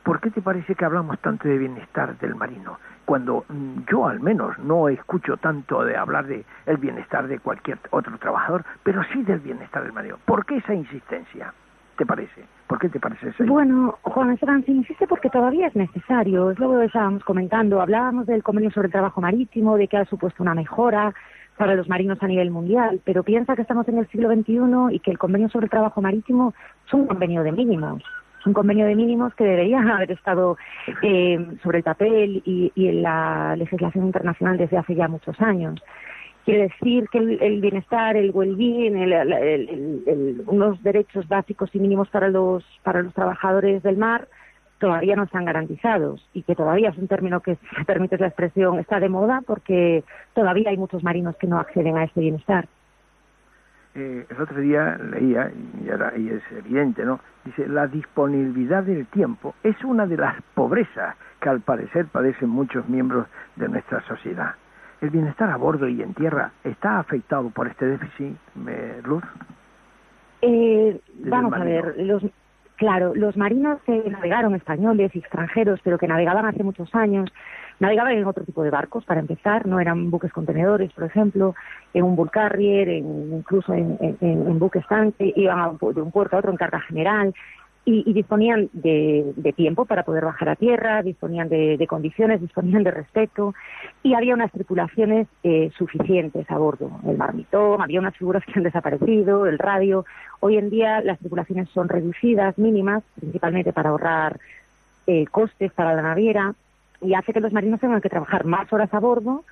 ¿por 0.03 0.21
qué 0.21 0.31
te 0.31 0.43
parece 0.43 0.75
que 0.75 0.85
hablamos 0.85 1.19
tanto 1.21 1.49
de 1.49 1.59
bienestar 1.59 2.19
del 2.19 2.35
marino? 2.35 2.79
Cuando 3.05 3.45
mm, 3.49 3.85
yo 3.91 4.09
al 4.09 4.21
menos 4.21 4.59
no 4.59 4.89
escucho 4.89 5.37
tanto 5.37 5.85
de 5.85 5.97
hablar 5.97 6.27
de 6.27 6.45
el 6.67 6.77
bienestar 6.79 7.29
de 7.29 7.39
cualquier 7.39 7.79
otro 7.91 8.17
trabajador, 8.19 8.65
pero 8.83 9.03
sí 9.13 9.23
del 9.23 9.41
bienestar 9.41 9.83
del 9.83 9.93
marino. 9.93 10.19
¿Por 10.25 10.45
qué 10.45 10.57
esa 10.57 10.75
insistencia? 10.75 11.53
¿Te 11.97 12.07
parece? 12.07 12.45
¿Por 12.69 12.79
qué 12.79 12.89
te 12.89 13.01
parece 13.01 13.31
eso? 13.31 13.45
Bueno, 13.45 13.99
Juan 14.03 14.39
se 14.39 14.71
insiste 14.71 15.09
porque 15.09 15.31
todavía 15.31 15.67
es 15.67 15.75
necesario. 15.75 16.53
Es 16.53 16.59
lo 16.61 16.79
que 16.79 16.85
estábamos 16.85 17.25
comentando. 17.25 17.81
Hablábamos 17.81 18.27
del 18.27 18.45
convenio 18.45 18.71
sobre 18.71 18.87
el 18.87 18.93
trabajo 18.93 19.21
marítimo, 19.21 19.77
de 19.77 19.89
que 19.89 19.97
ha 19.97 20.05
supuesto 20.05 20.43
una 20.43 20.55
mejora, 20.55 21.13
para 21.59 21.75
los 21.75 21.89
marinos 21.89 22.19
a 22.23 22.29
nivel 22.29 22.51
mundial, 22.51 23.01
pero 23.05 23.23
piensa 23.23 23.57
que 23.57 23.63
estamos 23.63 23.87
en 23.89 23.99
el 23.99 24.09
siglo 24.09 24.33
XXI 24.33 24.95
y 24.95 25.01
que 25.01 25.11
el 25.11 25.19
convenio 25.19 25.51
sobre 25.51 25.65
el 25.65 25.71
trabajo 25.71 26.01
marítimo 26.01 26.55
es 26.87 26.95
un 26.95 27.07
convenio 27.07 27.43
de 27.43 27.53
mínimos. 27.53 28.03
Un 28.47 28.53
convenio 28.53 28.87
de 28.87 28.95
mínimos 28.95 29.35
que 29.35 29.45
debería 29.45 29.81
haber 29.95 30.13
estado 30.13 30.57
eh, 31.03 31.45
sobre 31.63 31.79
el 31.79 31.85
papel 31.85 32.43
y, 32.47 32.73
en 32.77 33.03
la 33.03 33.57
legislación 33.57 34.07
internacional 34.07 34.57
desde 34.57 34.79
hace 34.79 34.95
ya 34.95 35.09
muchos 35.09 35.39
años. 35.41 35.83
Quiere 36.45 36.69
decir 36.69 37.09
que 37.11 37.19
el, 37.19 37.61
bienestar, 37.61 38.17
el 38.17 38.31
well-being, 38.31 38.95
unos 40.47 40.83
derechos 40.83 41.29
básicos 41.29 41.69
y 41.75 41.79
mínimos 41.79 42.09
para 42.09 42.31
los, 42.31 42.65
para 42.83 43.03
los 43.03 43.13
trabajadores 43.13 43.83
del 43.83 43.99
mar 43.99 44.29
todavía 44.79 45.17
no 45.17 45.25
están 45.25 45.45
garantizados 45.45 46.27
y 46.33 46.43
que 46.43 46.55
todavía 46.55 46.91
es 46.91 46.99
un 46.99 47.09
término 47.09 47.41
que, 47.41 47.57
si 47.57 47.85
permites 47.85 48.21
la 48.21 48.29
expresión, 48.29 48.79
está 48.79 49.01
de 49.01 49.09
moda 49.09 49.43
porque 49.47 50.05
todavía 50.35 50.71
hay 50.71 50.77
muchos 50.77 51.03
marinos 51.03 51.37
que 51.37 51.47
no 51.47 51.59
acceden 51.59 51.97
a 51.97 52.05
este 52.05 52.21
bienestar. 52.21 52.69
Eh, 53.95 54.27
el 54.29 54.41
otro 54.41 54.61
día 54.61 54.97
leía, 54.97 55.51
y, 55.51 56.21
y 56.21 56.29
es 56.29 56.43
evidente, 56.53 57.05
¿no? 57.05 57.21
Dice, 57.45 57.67
la 57.67 57.87
disponibilidad 57.87 58.85
del 58.85 59.07
tiempo 59.07 59.55
es 59.65 59.83
una 59.83 60.07
de 60.07 60.17
las 60.17 60.41
pobrezas 60.55 61.17
que 61.41 61.49
al 61.49 61.61
parecer 61.61 62.07
padecen 62.07 62.49
muchos 62.49 62.89
miembros 62.89 63.27
de 63.57 63.69
nuestra 63.69 64.01
sociedad. 64.03 64.55
¿El 65.01 65.11
bienestar 65.11 65.51
a 65.51 65.57
bordo 65.57 65.89
y 65.89 66.03
en 66.03 66.13
tierra 66.15 66.53
está 66.65 66.99
afectado 66.99 67.51
por 67.51 67.69
este 67.69 67.87
déficit, 67.87 68.37
Luz? 69.05 69.23
Eh, 70.43 71.01
vamos 71.25 71.53
a 71.55 71.65
ver, 71.65 71.95
los, 71.99 72.23
Claro, 72.79 73.13
los 73.13 73.37
marinos 73.37 73.83
que 73.83 74.05
navegaron, 74.09 74.55
españoles 74.55 75.11
y 75.13 75.19
extranjeros, 75.19 75.81
pero 75.83 75.99
que 75.99 76.07
navegaban 76.07 76.47
hace 76.47 76.63
muchos 76.63 76.95
años, 76.95 77.29
navegaban 77.81 78.13
en 78.13 78.25
otro 78.25 78.45
tipo 78.45 78.63
de 78.63 78.71
barcos, 78.71 79.05
para 79.05 79.19
empezar, 79.19 79.67
no 79.67 79.81
eran 79.81 80.13
buques 80.13 80.33
contenedores, 80.33 80.93
por 80.93 81.03
ejemplo, 81.03 81.57
en 81.93 82.05
un 82.05 82.15
bull 82.15 82.31
carrier, 82.31 82.89
incluso 82.89 83.75
en, 83.75 83.99
en, 84.01 84.59
buques 84.61 84.87
tanque, 84.87 85.33
iban 85.35 85.77
de 85.77 86.01
un 86.01 86.13
puerto 86.13 86.37
a 86.37 86.39
otro 86.39 86.53
en 86.53 86.57
carga 86.57 86.79
general, 86.83 87.35
y, 87.91 88.13
disponían 88.13 88.69
de, 88.75 89.55
tiempo 89.57 89.87
para 89.87 90.03
poder 90.03 90.27
bajar 90.27 90.51
a 90.51 90.57
tierra, 90.57 91.03
disponían 91.03 91.49
de, 91.49 91.87
condiciones, 91.89 92.41
disponían 92.41 92.85
de 92.85 92.91
respeto 92.91 93.55
y 94.03 94.13
había 94.13 94.35
unas 94.35 94.53
tripulaciones 94.53 95.27
eh, 95.43 95.71
suficientes 95.77 96.51
a 96.51 96.59
bordo. 96.59 96.91
El 97.07 97.17
marmitón, 97.17 97.81
había 97.81 98.01
unas 98.01 98.15
figuras 98.15 98.45
que 98.45 98.53
han 98.57 98.63
desaparecido, 98.63 99.47
el 99.47 99.59
radio. 99.59 100.05
Hoy 100.41 100.59
en 100.59 100.69
día 100.69 101.01
las 101.01 101.19
tripulaciones 101.19 101.71
son 101.71 101.89
reducidas, 101.89 102.59
mínimas, 102.59 103.03
principalmente 103.19 103.73
para 103.73 103.89
ahorrar 103.89 104.39
eh, 105.07 105.25
costes 105.27 105.73
para 105.73 105.95
la 105.95 106.03
naviera 106.03 106.55
y 107.01 107.15
hace 107.15 107.33
que 107.33 107.41
los 107.41 107.55
marinos 107.55 107.81
tengan 107.81 108.03
que 108.03 108.11
trabajar 108.11 108.45
más 108.45 108.71
horas 108.71 108.93
a 108.93 109.01
bordo 109.01 109.45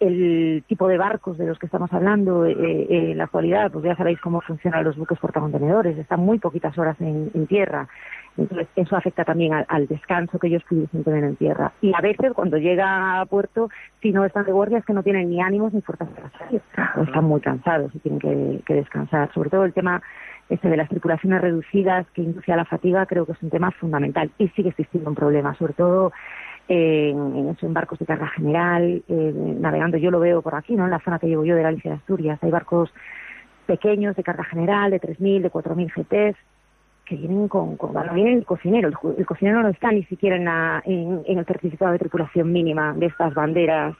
el 0.00 0.64
tipo 0.66 0.88
de 0.88 0.96
barcos 0.96 1.36
de 1.36 1.46
los 1.46 1.58
que 1.58 1.66
estamos 1.66 1.92
hablando 1.92 2.46
eh, 2.46 2.56
eh, 2.58 3.10
en 3.10 3.18
la 3.18 3.24
actualidad, 3.24 3.70
pues 3.70 3.84
ya 3.84 3.94
sabéis 3.96 4.18
cómo 4.20 4.40
funcionan 4.40 4.82
los 4.82 4.96
buques 4.96 5.18
portacontenedores, 5.18 5.96
están 5.98 6.20
muy 6.20 6.38
poquitas 6.38 6.76
horas 6.78 6.96
en, 7.00 7.46
tierra. 7.46 7.86
Entonces, 8.36 8.68
eso 8.76 8.96
afecta 8.96 9.24
también 9.24 9.52
al, 9.52 9.86
descanso 9.86 10.38
que 10.38 10.46
ellos 10.46 10.62
pudiesen 10.68 11.04
tener 11.04 11.24
en 11.24 11.36
tierra. 11.36 11.72
Y 11.82 11.92
a 11.94 12.00
veces, 12.00 12.32
cuando 12.32 12.56
llega 12.56 13.20
a 13.20 13.26
puerto, 13.26 13.68
si 14.00 14.12
no 14.12 14.24
están 14.24 14.46
de 14.46 14.52
guardia, 14.52 14.78
es 14.78 14.84
que 14.84 14.94
no 14.94 15.02
tienen 15.02 15.28
ni 15.28 15.42
ánimos 15.42 15.74
ni 15.74 15.82
fuerzas 15.82 16.08
para 16.08 16.30
salir. 16.38 16.62
están 17.06 17.24
muy 17.24 17.40
cansados 17.40 17.94
y 17.94 17.98
tienen 17.98 18.62
que, 18.64 18.74
descansar. 18.74 19.30
Sobre 19.34 19.50
todo 19.50 19.64
el 19.64 19.74
tema 19.74 20.00
este 20.48 20.68
de 20.68 20.76
las 20.76 20.88
tripulaciones 20.88 21.42
reducidas 21.42 22.06
que 22.14 22.22
induce 22.22 22.52
a 22.52 22.56
la 22.56 22.64
fatiga, 22.64 23.06
creo 23.06 23.26
que 23.26 23.32
es 23.32 23.42
un 23.42 23.50
tema 23.50 23.70
fundamental 23.72 24.30
y 24.38 24.48
sigue 24.48 24.70
existiendo 24.70 25.10
un 25.10 25.16
problema, 25.16 25.54
sobre 25.54 25.74
todo 25.74 26.12
en, 26.70 27.56
en, 27.60 27.74
barcos 27.74 27.98
de 27.98 28.06
carga 28.06 28.28
general, 28.28 29.02
eh, 29.08 29.32
navegando, 29.34 29.96
yo 29.96 30.12
lo 30.12 30.20
veo 30.20 30.40
por 30.40 30.54
aquí, 30.54 30.76
¿no? 30.76 30.84
En 30.84 30.90
la 30.90 31.00
zona 31.00 31.18
que 31.18 31.26
llevo 31.26 31.44
yo 31.44 31.56
de 31.56 31.62
Galicia 31.62 31.90
de 31.90 31.96
Asturias, 31.96 32.38
hay 32.42 32.50
barcos 32.50 32.92
pequeños 33.66 34.14
de 34.14 34.22
carga 34.22 34.44
general, 34.44 34.92
de 34.92 35.00
3.000, 35.00 35.42
de 35.42 35.50
4.000 35.50 35.92
GTs, 35.92 36.36
que 37.04 37.16
vienen 37.16 37.48
con, 37.48 37.76
con 37.76 37.92
viene 38.14 38.34
el 38.34 38.44
cocinero, 38.44 38.88
el, 38.88 39.26
cocinero 39.26 39.62
no 39.62 39.68
está 39.68 39.90
ni 39.90 40.04
siquiera 40.04 40.36
en, 40.36 41.22
en, 41.26 41.38
el 41.38 41.44
certificado 41.44 41.90
de 41.90 41.98
tripulación 41.98 42.52
mínima 42.52 42.94
de 42.94 43.06
estas 43.06 43.34
banderas 43.34 43.96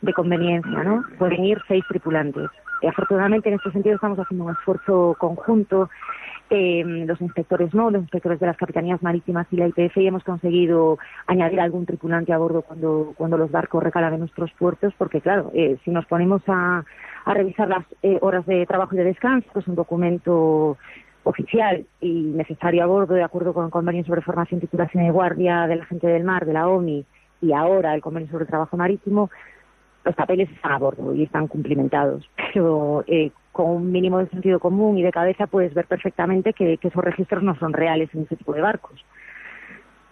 de 0.00 0.12
conveniencia, 0.12 0.84
¿no? 0.84 1.04
Pueden 1.18 1.44
ir 1.44 1.58
seis 1.66 1.82
tripulantes. 1.88 2.48
Y 2.80 2.86
afortunadamente 2.86 3.48
en 3.48 3.56
este 3.56 3.72
sentido 3.72 3.96
estamos 3.96 4.18
haciendo 4.20 4.44
un 4.44 4.52
esfuerzo 4.52 5.16
conjunto 5.18 5.90
eh, 6.50 6.82
los 6.84 7.20
inspectores 7.20 7.72
no, 7.74 7.90
los 7.90 8.02
inspectores 8.02 8.38
de 8.38 8.46
las 8.46 8.56
capitanías 8.56 9.02
marítimas 9.02 9.46
y 9.50 9.56
la 9.56 9.68
IPF 9.68 9.96
y 9.96 10.06
hemos 10.06 10.24
conseguido 10.24 10.98
añadir 11.26 11.60
algún 11.60 11.86
tripulante 11.86 12.32
a 12.32 12.38
bordo 12.38 12.62
cuando, 12.62 13.14
cuando 13.16 13.38
los 13.38 13.50
barcos 13.50 13.82
recalan 13.82 14.14
en 14.14 14.20
nuestros 14.20 14.52
puertos, 14.52 14.92
porque 14.98 15.20
claro, 15.20 15.50
eh, 15.54 15.78
si 15.84 15.90
nos 15.90 16.06
ponemos 16.06 16.42
a, 16.46 16.84
a 17.24 17.34
revisar 17.34 17.68
las 17.68 17.84
eh, 18.02 18.18
horas 18.20 18.44
de 18.46 18.66
trabajo 18.66 18.94
y 18.94 18.98
de 18.98 19.04
descanso, 19.04 19.48
es 19.58 19.66
un 19.66 19.74
documento 19.74 20.76
oficial 21.24 21.86
y 22.00 22.12
necesario 22.12 22.82
a 22.84 22.86
bordo, 22.86 23.14
de 23.14 23.22
acuerdo 23.22 23.54
con 23.54 23.64
el 23.64 23.70
convenio 23.70 24.04
sobre 24.04 24.20
formación, 24.20 24.60
titulación 24.60 25.04
y 25.04 25.10
guardia 25.10 25.66
de 25.66 25.76
la 25.76 25.86
gente 25.86 26.06
del 26.06 26.24
mar, 26.24 26.44
de 26.44 26.52
la 26.52 26.68
OMI, 26.68 27.04
y 27.40 27.52
ahora 27.52 27.94
el 27.94 28.02
convenio 28.02 28.30
sobre 28.30 28.46
trabajo 28.46 28.76
marítimo, 28.76 29.30
los 30.04 30.14
papeles 30.14 30.50
están 30.50 30.72
a 30.72 30.78
bordo 30.78 31.14
y 31.14 31.22
están 31.22 31.48
cumplimentados. 31.48 32.28
Pero 32.52 33.04
eh, 33.06 33.32
con 33.54 33.70
un 33.70 33.90
mínimo 33.92 34.18
de 34.18 34.28
sentido 34.28 34.58
común 34.58 34.98
y 34.98 35.02
de 35.02 35.12
cabeza 35.12 35.46
puedes 35.46 35.72
ver 35.74 35.86
perfectamente 35.86 36.52
que, 36.52 36.76
esos 36.82 37.04
registros 37.04 37.44
no 37.44 37.54
son 37.54 37.72
reales 37.72 38.10
en 38.12 38.22
ese 38.24 38.34
tipo 38.34 38.52
de 38.52 38.60
barcos. 38.60 39.02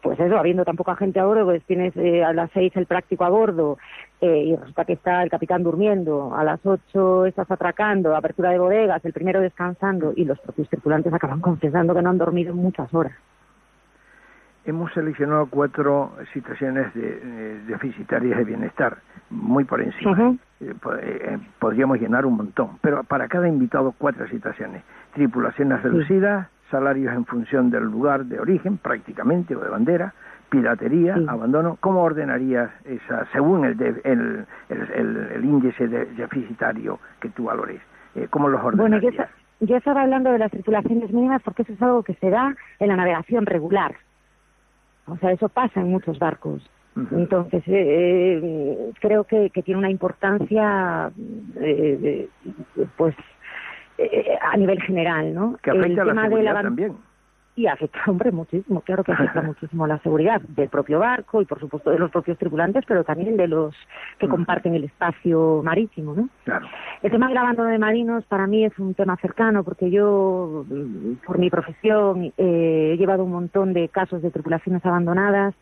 pues 0.00 0.20
eso, 0.20 0.38
habiendo 0.38 0.64
tan 0.64 0.76
poca 0.76 0.94
gente 0.94 1.18
a 1.18 1.26
bordo, 1.26 1.44
pues 1.44 1.64
tienes 1.64 1.96
eh, 1.96 2.22
a 2.22 2.32
las 2.32 2.52
seis 2.52 2.72
el 2.76 2.86
práctico 2.86 3.24
a 3.24 3.30
bordo 3.30 3.78
eh, 4.20 4.44
y 4.46 4.54
resulta 4.54 4.84
que 4.84 4.92
está 4.94 5.24
el 5.24 5.30
capitán 5.30 5.64
durmiendo, 5.64 6.34
a 6.34 6.44
las 6.44 6.64
ocho 6.64 7.26
estás 7.26 7.50
atracando, 7.50 8.14
apertura 8.14 8.50
de 8.50 8.60
bodegas, 8.60 9.04
el 9.04 9.12
primero 9.12 9.40
descansando 9.40 10.12
y 10.14 10.24
los 10.24 10.38
propios 10.38 10.68
tripulantes 10.68 11.12
acaban 11.12 11.40
confesando 11.40 11.94
que 11.94 12.02
no 12.02 12.10
han 12.10 12.18
dormido 12.18 12.54
muchas 12.54 12.94
horas. 12.94 13.14
Hemos 14.64 14.92
seleccionado 14.92 15.46
cuatro 15.46 16.12
situaciones 16.32 16.94
de, 16.94 17.20
eh, 17.20 17.60
deficitarias 17.66 18.38
de 18.38 18.44
bienestar, 18.44 18.98
muy 19.28 19.64
por 19.64 19.80
encima. 19.80 20.36
Eh, 20.60 20.72
eh, 21.00 21.38
podríamos 21.58 21.98
llenar 21.98 22.24
un 22.24 22.36
montón, 22.36 22.78
pero 22.80 23.02
para 23.02 23.26
cada 23.26 23.48
invitado 23.48 23.92
cuatro 23.98 24.28
situaciones. 24.28 24.84
Tripulaciones 25.14 25.82
reducidas, 25.82 26.48
salarios 26.70 27.12
en 27.12 27.24
función 27.24 27.70
del 27.70 27.84
lugar 27.84 28.26
de 28.26 28.38
origen, 28.38 28.78
prácticamente, 28.78 29.56
o 29.56 29.60
de 29.60 29.68
bandera, 29.68 30.14
piratería, 30.48 31.16
abandono. 31.26 31.76
¿Cómo 31.80 32.04
ordenarías 32.04 32.70
esa, 32.84 33.26
según 33.32 33.64
el, 33.64 33.76
el, 34.04 34.46
el, 34.68 35.44
índice 35.44 35.88
deficitario 35.88 37.00
que 37.20 37.30
tú 37.30 37.44
valores? 37.44 37.80
¿Cómo 38.30 38.48
los 38.48 38.62
ordenarías? 38.62 39.16
Bueno, 39.16 39.30
yo, 39.58 39.76
estaba 39.76 40.02
hablando 40.02 40.30
de 40.30 40.38
las 40.38 40.52
tripulaciones 40.52 41.10
mínimas 41.12 41.42
porque 41.42 41.62
eso 41.62 41.72
es 41.72 41.82
algo 41.82 42.04
que 42.04 42.14
se 42.14 42.30
da 42.30 42.54
en 42.78 42.88
la 42.88 42.96
navegación 42.96 43.44
regular. 43.46 43.94
O 45.06 45.16
sea, 45.18 45.32
eso 45.32 45.48
pasa 45.48 45.80
en 45.80 45.90
muchos 45.90 46.18
barcos. 46.18 46.62
Entonces, 47.10 47.62
eh, 47.68 48.40
eh, 48.42 48.92
creo 49.00 49.24
que, 49.24 49.50
tiene 49.64 49.78
una 49.78 49.90
importancia, 49.90 51.10
eh, 51.58 52.28
pues, 52.96 53.14
a 54.42 54.56
nivel 54.56 54.82
general, 54.82 55.32
¿no? 55.32 55.56
Que 55.62 55.70
afecta 55.70 56.02
a 56.02 56.04
la 56.04 56.22
seguridad 56.22 56.62
también 56.62 56.96
y 57.62 57.66
afecta, 57.68 58.00
hombre, 58.08 58.32
muchísimo, 58.32 58.80
claro 58.80 59.04
que 59.04 59.12
afecta 59.12 59.40
muchísimo 59.42 59.86
la 59.86 59.98
seguridad 60.00 60.40
del 60.40 60.68
propio 60.68 60.98
barco 60.98 61.40
y, 61.40 61.44
por 61.44 61.60
supuesto, 61.60 61.90
de 61.90 61.98
los 61.98 62.10
propios 62.10 62.36
tripulantes, 62.38 62.84
pero 62.86 63.04
también 63.04 63.36
de 63.36 63.46
los 63.46 63.74
que 64.18 64.28
comparten 64.28 64.74
el 64.74 64.84
espacio 64.84 65.62
marítimo, 65.62 66.14
¿no? 66.14 66.28
Claro. 66.44 66.66
El 67.02 67.10
tema 67.10 67.28
del 67.28 67.38
abandono 67.38 67.68
de 67.70 67.78
marinos 67.78 68.24
para 68.26 68.46
mí 68.46 68.64
es 68.64 68.76
un 68.78 68.94
tema 68.94 69.16
cercano 69.16 69.62
porque 69.62 69.90
yo, 69.90 70.64
por 71.24 71.38
mi 71.38 71.50
profesión, 71.50 72.32
eh, 72.36 72.92
he 72.92 72.96
llevado 72.96 73.24
un 73.24 73.32
montón 73.32 73.72
de 73.72 73.88
casos 73.88 74.22
de 74.22 74.30
tripulaciones 74.30 74.84
abandonadas 74.84 75.54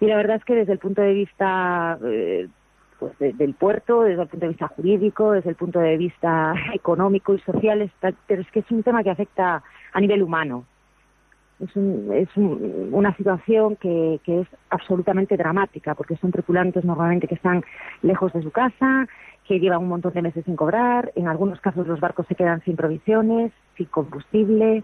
y 0.00 0.06
la 0.06 0.16
verdad 0.16 0.36
es 0.36 0.44
que 0.44 0.54
desde 0.54 0.72
el 0.72 0.78
punto 0.78 1.00
de 1.00 1.14
vista 1.14 1.98
eh, 2.04 2.48
pues 2.98 3.36
del 3.36 3.54
puerto, 3.54 4.02
desde 4.02 4.22
el 4.22 4.28
punto 4.28 4.46
de 4.46 4.50
vista 4.50 4.68
jurídico, 4.68 5.32
desde 5.32 5.50
el 5.50 5.56
punto 5.56 5.78
de 5.80 5.96
vista 5.96 6.54
económico 6.74 7.34
y 7.34 7.38
social, 7.40 7.90
pero 8.26 8.42
es 8.42 8.50
que 8.50 8.60
es 8.60 8.70
un 8.70 8.82
tema 8.82 9.02
que 9.02 9.10
afecta 9.10 9.62
a 9.92 10.00
nivel 10.00 10.22
humano 10.22 10.66
es, 11.62 11.76
es 11.76 12.28
una 12.36 13.14
situación 13.16 13.76
que, 13.76 14.20
que, 14.24 14.40
es 14.40 14.48
absolutamente 14.70 15.36
dramática, 15.36 15.94
porque 15.94 16.16
son 16.16 16.32
tripulantes 16.32 16.84
normalmente 16.84 17.28
que 17.28 17.36
están 17.36 17.64
lejos 18.02 18.32
de 18.32 18.42
su 18.42 18.50
casa, 18.50 19.06
que 19.46 19.60
llevan 19.60 19.82
un 19.82 19.88
montón 19.88 20.12
de 20.12 20.22
meses 20.22 20.44
sin 20.44 20.56
cobrar, 20.56 21.12
en 21.14 21.28
algunos 21.28 21.60
casos 21.60 21.86
los 21.86 22.00
barcos 22.00 22.26
se 22.26 22.34
quedan 22.34 22.62
sin 22.62 22.76
provisiones, 22.76 23.52
sin 23.76 23.86
combustible, 23.86 24.82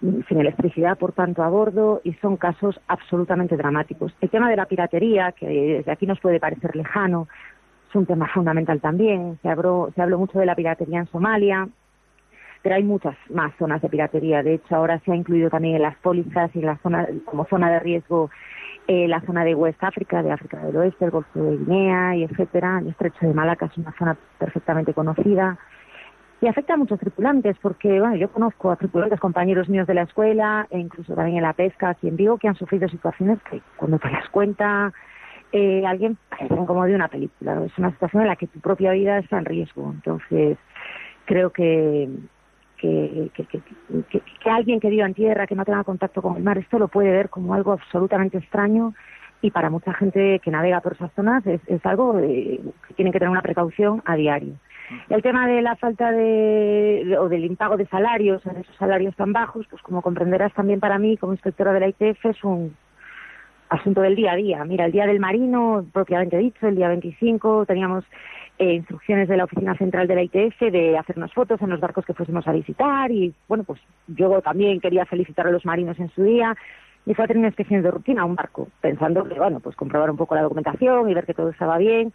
sin 0.00 0.38
electricidad, 0.38 0.98
por 0.98 1.12
tanto, 1.12 1.42
a 1.42 1.48
bordo, 1.48 2.00
y 2.04 2.12
son 2.14 2.36
casos 2.36 2.78
absolutamente 2.86 3.56
dramáticos. 3.56 4.14
El 4.20 4.30
tema 4.30 4.50
de 4.50 4.56
la 4.56 4.66
piratería, 4.66 5.32
que 5.32 5.46
desde 5.46 5.92
aquí 5.92 6.06
nos 6.06 6.20
puede 6.20 6.40
parecer 6.40 6.76
lejano, 6.76 7.28
es 7.88 7.94
un 7.94 8.06
tema 8.06 8.28
fundamental 8.28 8.80
también. 8.80 9.38
Se 9.42 9.48
habló, 9.48 9.90
se 9.94 10.02
habló 10.02 10.18
mucho 10.18 10.38
de 10.38 10.46
la 10.46 10.54
piratería 10.54 10.98
en 10.98 11.06
Somalia, 11.06 11.68
pero 12.62 12.76
hay 12.76 12.82
muchas 12.82 13.16
más 13.30 13.52
zonas 13.58 13.82
de 13.82 13.88
piratería. 13.88 14.42
De 14.42 14.54
hecho, 14.54 14.76
ahora 14.76 15.00
se 15.00 15.12
ha 15.12 15.16
incluido 15.16 15.50
también 15.50 15.76
en 15.76 15.82
las 15.82 15.96
pólizas 15.96 16.50
y 16.54 16.60
en 16.60 16.66
la 16.66 16.76
zona, 16.78 17.06
como 17.24 17.46
zona 17.46 17.70
de 17.70 17.80
riesgo 17.80 18.30
eh, 18.88 19.08
la 19.08 19.20
zona 19.22 19.44
de 19.44 19.54
West 19.54 19.82
África, 19.82 20.22
de 20.22 20.30
África 20.30 20.58
del 20.58 20.76
Oeste, 20.76 21.04
el 21.04 21.10
Golfo 21.10 21.42
de 21.42 21.56
Guinea 21.56 22.16
y 22.16 22.24
etcétera. 22.24 22.78
El 22.80 22.88
estrecho 22.88 23.26
de 23.26 23.34
Malaca 23.34 23.66
es 23.66 23.76
una 23.78 23.92
zona 23.98 24.16
perfectamente 24.38 24.94
conocida. 24.94 25.58
Y 26.40 26.48
afecta 26.48 26.74
a 26.74 26.76
muchos 26.76 27.00
tripulantes, 27.00 27.56
porque 27.62 27.98
bueno, 27.98 28.14
yo 28.14 28.30
conozco 28.30 28.70
a 28.70 28.76
tripulantes, 28.76 29.18
compañeros 29.18 29.68
míos 29.68 29.86
de 29.86 29.94
la 29.94 30.02
escuela, 30.02 30.66
e 30.70 30.78
incluso 30.78 31.14
también 31.14 31.38
en 31.38 31.42
la 31.42 31.54
pesca 31.54 31.90
aquí 31.90 32.08
en 32.08 32.16
Vigo, 32.16 32.36
que 32.36 32.46
han 32.46 32.56
sufrido 32.56 32.88
situaciones 32.88 33.38
que 33.50 33.62
cuando 33.76 33.98
te 33.98 34.10
las 34.10 34.28
cuenta 34.28 34.92
eh, 35.52 35.84
alguien 35.86 36.18
parecen 36.28 36.66
como 36.66 36.84
de 36.84 36.94
una 36.94 37.08
película. 37.08 37.64
Es 37.64 37.76
una 37.78 37.90
situación 37.90 38.22
en 38.22 38.28
la 38.28 38.36
que 38.36 38.46
tu 38.46 38.60
propia 38.60 38.92
vida 38.92 39.18
está 39.18 39.38
en 39.38 39.46
riesgo. 39.46 39.90
Entonces, 39.94 40.58
creo 41.24 41.50
que, 41.50 42.08
que, 42.76 43.30
que, 43.34 44.50
alguien 44.50 44.80
que 44.80 44.90
viva 44.90 45.06
en 45.06 45.14
tierra, 45.14 45.46
que 45.46 45.54
no 45.54 45.64
tenga 45.64 45.84
contacto 45.84 46.22
con 46.22 46.36
el 46.36 46.42
mar, 46.42 46.58
esto 46.58 46.78
lo 46.78 46.88
puede 46.88 47.10
ver 47.10 47.28
como 47.28 47.54
algo 47.54 47.72
absolutamente 47.72 48.38
extraño 48.38 48.94
y 49.42 49.50
para 49.50 49.70
mucha 49.70 49.92
gente 49.92 50.40
que 50.40 50.50
navega 50.50 50.80
por 50.80 50.94
esas 50.94 51.12
zonas 51.12 51.44
es, 51.46 51.86
algo 51.86 52.16
que 52.18 52.94
tiene 52.94 53.12
que 53.12 53.18
tener 53.18 53.30
una 53.30 53.42
precaución 53.42 54.02
a 54.04 54.16
diario. 54.16 54.54
El 55.08 55.22
tema 55.22 55.48
de 55.48 55.62
la 55.62 55.76
falta 55.76 56.12
de, 56.12 57.16
o 57.18 57.28
del 57.28 57.44
impago 57.44 57.76
de 57.76 57.86
salarios, 57.86 58.44
en 58.46 58.58
esos 58.58 58.76
salarios 58.76 59.16
tan 59.16 59.32
bajos, 59.32 59.66
pues 59.68 59.82
como 59.82 60.00
comprenderás 60.00 60.52
también 60.54 60.80
para 60.80 60.98
mí 60.98 61.16
como 61.16 61.32
inspectora 61.32 61.72
de 61.72 61.80
la 61.80 61.88
ITF 61.88 62.24
es 62.26 62.44
un 62.44 62.76
asunto 63.68 64.00
del 64.00 64.16
día 64.16 64.32
a 64.32 64.36
día. 64.36 64.64
Mira, 64.64 64.86
el 64.86 64.92
día 64.92 65.06
del 65.06 65.20
marino, 65.20 65.84
propiamente 65.92 66.38
dicho, 66.38 66.68
el 66.68 66.76
día 66.76 66.88
25 66.88 67.66
teníamos 67.66 68.04
eh, 68.58 68.74
instrucciones 68.74 69.28
de 69.28 69.36
la 69.36 69.44
Oficina 69.44 69.76
Central 69.76 70.08
de 70.08 70.14
la 70.14 70.22
ITF 70.22 70.60
de 70.72 70.96
hacernos 70.96 71.32
fotos 71.34 71.60
en 71.60 71.70
los 71.70 71.80
barcos 71.80 72.06
que 72.06 72.14
fuésemos 72.14 72.46
a 72.48 72.52
visitar 72.52 73.10
y, 73.10 73.34
bueno, 73.48 73.64
pues 73.64 73.80
yo 74.06 74.40
también 74.40 74.80
quería 74.80 75.04
felicitar 75.04 75.46
a 75.46 75.50
los 75.50 75.66
marinos 75.66 75.98
en 75.98 76.08
su 76.10 76.22
día 76.22 76.56
y 77.04 77.14
fue 77.14 77.24
a 77.24 77.28
tener 77.28 77.38
una 77.38 77.48
inspección 77.48 77.82
de 77.82 77.90
rutina 77.90 78.22
a 78.22 78.24
un 78.24 78.34
barco, 78.34 78.68
pensando 78.80 79.24
que, 79.24 79.34
bueno, 79.34 79.60
pues 79.60 79.76
comprobar 79.76 80.10
un 80.10 80.16
poco 80.16 80.34
la 80.34 80.42
documentación 80.42 81.08
y 81.08 81.14
ver 81.14 81.24
que 81.24 81.34
todo 81.34 81.50
estaba 81.50 81.78
bien. 81.78 82.12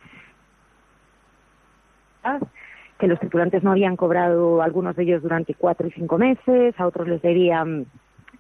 Que 3.00 3.08
los 3.08 3.20
tripulantes 3.20 3.64
no 3.64 3.72
habían 3.72 3.96
cobrado, 3.96 4.62
algunos 4.62 4.96
de 4.96 5.04
ellos 5.04 5.24
durante 5.24 5.54
cuatro 5.54 5.88
y 5.88 5.92
cinco 5.92 6.18
meses, 6.18 6.78
a 6.78 6.86
otros 6.86 7.08
les 7.08 7.22
debían 7.22 7.86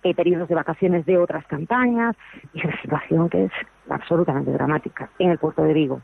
eh, 0.04 0.14
periodos 0.14 0.50
de 0.50 0.56
vacaciones 0.56 1.06
de 1.06 1.18
otras 1.18 1.46
campañas, 1.46 2.16
y 2.54 2.66
una 2.66 2.82
situación 2.82 3.30
que 3.30 3.46
es 3.46 3.52
absolutamente 3.90 4.52
dramática 4.52 5.10
en 5.20 5.30
el 5.30 5.38
puerto 5.38 5.64
de 5.64 5.74
Vigo. 5.74 6.02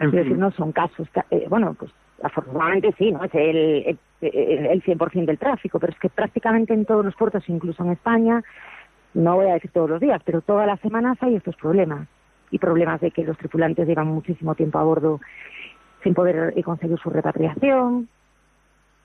Es 0.00 0.12
decir, 0.12 0.38
no 0.38 0.50
son 0.52 0.72
casos, 0.72 1.08
eh, 1.30 1.46
bueno, 1.48 1.74
pues 1.78 1.92
afortunadamente 2.22 2.94
sí, 2.96 3.12
¿no? 3.12 3.22
Es 3.22 3.34
el, 3.34 3.98
el, 4.22 4.66
el 4.66 4.82
100% 4.82 5.26
del 5.26 5.38
tráfico, 5.38 5.78
pero 5.78 5.92
es 5.92 5.98
que 5.98 6.08
prácticamente 6.08 6.72
en 6.72 6.86
todos 6.86 7.04
los 7.04 7.14
puertos, 7.14 7.46
incluso 7.48 7.84
en 7.84 7.92
España, 7.92 8.42
no 9.14 9.36
voy 9.36 9.48
a 9.48 9.54
decir 9.54 9.70
todos 9.70 9.90
los 9.90 10.00
días, 10.00 10.22
pero 10.24 10.40
todas 10.40 10.66
las 10.66 10.80
semanas 10.80 11.18
hay 11.20 11.36
estos 11.36 11.56
problemas. 11.56 12.08
Y 12.50 12.58
problemas 12.58 13.00
de 13.00 13.10
que 13.10 13.24
los 13.24 13.38
tripulantes 13.38 13.86
llevan 13.86 14.08
muchísimo 14.08 14.54
tiempo 14.54 14.78
a 14.78 14.82
bordo 14.82 15.20
sin 16.02 16.14
poder 16.14 16.52
eh, 16.56 16.62
conseguir 16.62 16.98
su 16.98 17.10
repatriación, 17.10 18.08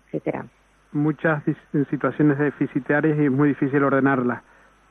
etcétera. 0.08 0.45
Muchas 0.93 1.43
situaciones 1.89 2.39
deficitarias 2.39 3.19
y 3.19 3.25
es 3.25 3.31
muy 3.31 3.49
difícil 3.49 3.84
ordenarlas. 3.84 4.41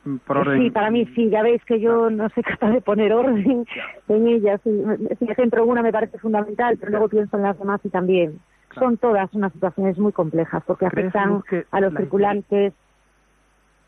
Sí, 0.05 0.71
para 0.71 0.91
mí 0.91 1.07
sí, 1.15 1.31
ya 1.31 1.43
veis 1.43 1.65
que 1.65 1.81
yo 1.81 2.11
no 2.11 2.29
soy 2.29 2.43
capaz 2.43 2.71
de 2.71 2.83
poner 2.83 3.13
orden 3.13 3.65
en 4.09 4.29
ellas. 4.29 4.61
Si, 4.63 4.71
me 4.71 5.35
centro 5.35 5.65
una 5.65 5.83
me 5.83 5.93
parece 5.93 6.19
fundamental, 6.19 6.77
pero 6.79 6.91
luego 6.91 7.09
pienso 7.09 7.37
en 7.37 7.43
las 7.43 7.59
demás 7.59 7.81
y 7.85 7.89
también. 7.89 8.39
Son 8.75 8.99
todas 8.99 9.33
unas 9.35 9.53
situaciones 9.53 9.99
muy 9.99 10.13
complejas 10.13 10.63
porque 10.67 10.85
afectan 10.87 11.43
a 11.71 11.81
los 11.81 11.95
circulantes. 11.95 12.75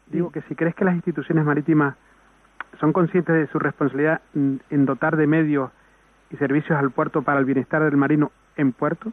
Digo 0.07 0.31
que 0.31 0.41
si 0.43 0.55
crees 0.55 0.75
que 0.75 0.85
las 0.85 0.95
instituciones 0.95 1.45
marítimas 1.45 1.97
son 2.79 2.93
conscientes 2.93 3.35
de 3.35 3.47
su 3.49 3.59
responsabilidad 3.59 4.23
en 4.35 4.87
dotar 4.87 5.17
de 5.17 5.27
medios 5.27 5.71
y 6.31 6.37
servicios 6.37 6.79
al 6.79 6.93
puerto 6.93 7.23
para 7.23 7.41
el 7.41 7.45
bienestar 7.45 7.83
del 7.83 7.97
marino 7.97 8.31
en 8.57 8.73
puerto. 8.73 9.13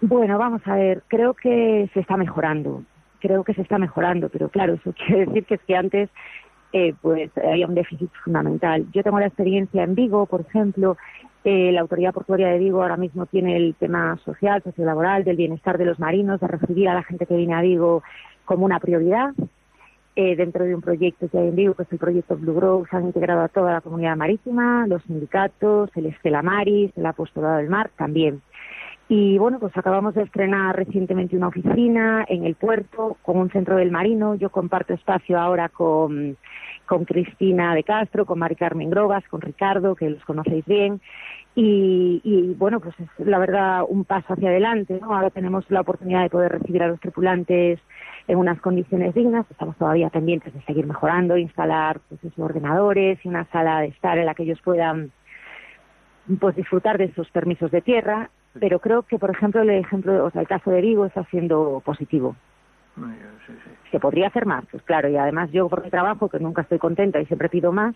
Bueno, 0.00 0.38
vamos 0.38 0.62
a 0.66 0.74
ver, 0.74 1.02
creo 1.08 1.34
que 1.34 1.88
se 1.94 2.00
está 2.00 2.16
mejorando 2.16 2.82
creo 3.24 3.42
que 3.42 3.54
se 3.54 3.62
está 3.62 3.78
mejorando, 3.78 4.28
pero 4.28 4.50
claro, 4.50 4.74
eso 4.74 4.92
quiere 5.06 5.24
decir 5.24 5.46
que 5.46 5.54
es 5.54 5.62
que 5.62 5.76
antes 5.76 6.10
eh, 6.74 6.94
pues 7.00 7.30
había 7.38 7.66
un 7.66 7.74
déficit 7.74 8.10
fundamental. 8.22 8.86
Yo 8.92 9.02
tengo 9.02 9.18
la 9.18 9.28
experiencia 9.28 9.82
en 9.82 9.94
Vigo, 9.94 10.26
por 10.26 10.42
ejemplo, 10.42 10.98
eh, 11.44 11.72
la 11.72 11.80
Autoridad 11.80 12.12
Portuaria 12.12 12.48
de 12.48 12.58
Vigo 12.58 12.82
ahora 12.82 12.96
mismo 12.96 13.26
tiene 13.26 13.56
el 13.56 13.74
tema 13.76 14.18
social, 14.24 14.62
sociolaboral, 14.62 15.24
del 15.24 15.36
bienestar 15.36 15.78
de 15.78 15.86
los 15.86 15.98
marinos, 15.98 16.40
de 16.40 16.48
recibir 16.48 16.88
a 16.88 16.94
la 16.94 17.02
gente 17.02 17.26
que 17.26 17.36
viene 17.36 17.54
a 17.54 17.62
Vigo 17.62 18.02
como 18.44 18.66
una 18.66 18.80
prioridad. 18.80 19.32
Eh, 20.16 20.36
dentro 20.36 20.64
de 20.64 20.74
un 20.74 20.80
proyecto 20.80 21.28
que 21.28 21.38
hay 21.38 21.48
en 21.48 21.56
Vigo, 21.56 21.74
que 21.74 21.84
es 21.84 21.92
el 21.92 21.98
proyecto 21.98 22.36
Blue 22.36 22.54
Grove, 22.54 22.88
se 22.88 22.96
han 22.96 23.06
integrado 23.06 23.40
a 23.40 23.48
toda 23.48 23.72
la 23.72 23.80
comunidad 23.80 24.16
marítima, 24.16 24.86
los 24.86 25.02
sindicatos, 25.04 25.90
el 25.96 26.06
Estela 26.06 26.40
Maris, 26.40 26.92
el 26.96 27.06
Apostolado 27.06 27.56
del 27.56 27.68
Mar 27.68 27.90
también. 27.96 28.40
Y 29.06 29.36
bueno, 29.36 29.58
pues 29.58 29.76
acabamos 29.76 30.14
de 30.14 30.22
estrenar 30.22 30.76
recientemente 30.76 31.36
una 31.36 31.48
oficina 31.48 32.24
en 32.26 32.44
el 32.44 32.54
puerto 32.54 33.18
con 33.20 33.36
un 33.36 33.50
centro 33.50 33.76
del 33.76 33.90
marino. 33.90 34.34
Yo 34.34 34.48
comparto 34.48 34.94
espacio 34.94 35.38
ahora 35.38 35.68
con, 35.68 36.38
con 36.86 37.04
Cristina 37.04 37.74
de 37.74 37.84
Castro, 37.84 38.24
con 38.24 38.38
Mari 38.38 38.56
Carmen 38.56 38.88
Grogas, 38.88 39.22
con 39.28 39.42
Ricardo, 39.42 39.94
que 39.94 40.08
los 40.08 40.24
conocéis 40.24 40.64
bien. 40.64 41.02
Y, 41.54 42.22
y, 42.24 42.54
bueno, 42.54 42.80
pues 42.80 42.94
es 42.98 43.26
la 43.26 43.38
verdad 43.38 43.82
un 43.86 44.06
paso 44.06 44.32
hacia 44.32 44.48
adelante. 44.48 44.98
¿no? 44.98 45.14
Ahora 45.14 45.28
tenemos 45.28 45.70
la 45.70 45.82
oportunidad 45.82 46.22
de 46.22 46.30
poder 46.30 46.52
recibir 46.52 46.82
a 46.82 46.88
los 46.88 46.98
tripulantes 46.98 47.80
en 48.26 48.38
unas 48.38 48.58
condiciones 48.62 49.14
dignas. 49.14 49.44
Estamos 49.50 49.76
todavía 49.76 50.08
pendientes 50.08 50.54
de 50.54 50.62
seguir 50.62 50.86
mejorando, 50.86 51.36
instalar 51.36 52.00
pues, 52.08 52.24
esos 52.24 52.38
ordenadores 52.38 53.18
y 53.22 53.28
una 53.28 53.44
sala 53.52 53.80
de 53.80 53.88
estar 53.88 54.16
en 54.16 54.24
la 54.24 54.34
que 54.34 54.44
ellos 54.44 54.62
puedan 54.64 55.12
pues 56.40 56.56
disfrutar 56.56 56.96
de 56.96 57.04
esos 57.04 57.30
permisos 57.30 57.70
de 57.70 57.82
tierra 57.82 58.30
pero 58.60 58.78
creo 58.78 59.02
que, 59.02 59.18
por 59.18 59.30
ejemplo, 59.30 59.62
el 59.62 59.70
ejemplo, 59.70 60.24
o 60.24 60.30
sea, 60.30 60.40
el 60.40 60.48
caso 60.48 60.70
de 60.70 60.80
Vigo 60.80 61.06
está 61.06 61.24
siendo 61.24 61.82
positivo. 61.84 62.36
Se 63.90 63.98
podría 63.98 64.28
hacer 64.28 64.46
más, 64.46 64.64
pues 64.70 64.82
claro, 64.84 65.08
y 65.08 65.16
además 65.16 65.50
yo 65.50 65.68
por 65.68 65.82
mi 65.82 65.90
trabajo, 65.90 66.28
que 66.28 66.38
nunca 66.38 66.62
estoy 66.62 66.78
contenta 66.78 67.20
y 67.20 67.26
siempre 67.26 67.48
pido 67.48 67.72
más, 67.72 67.94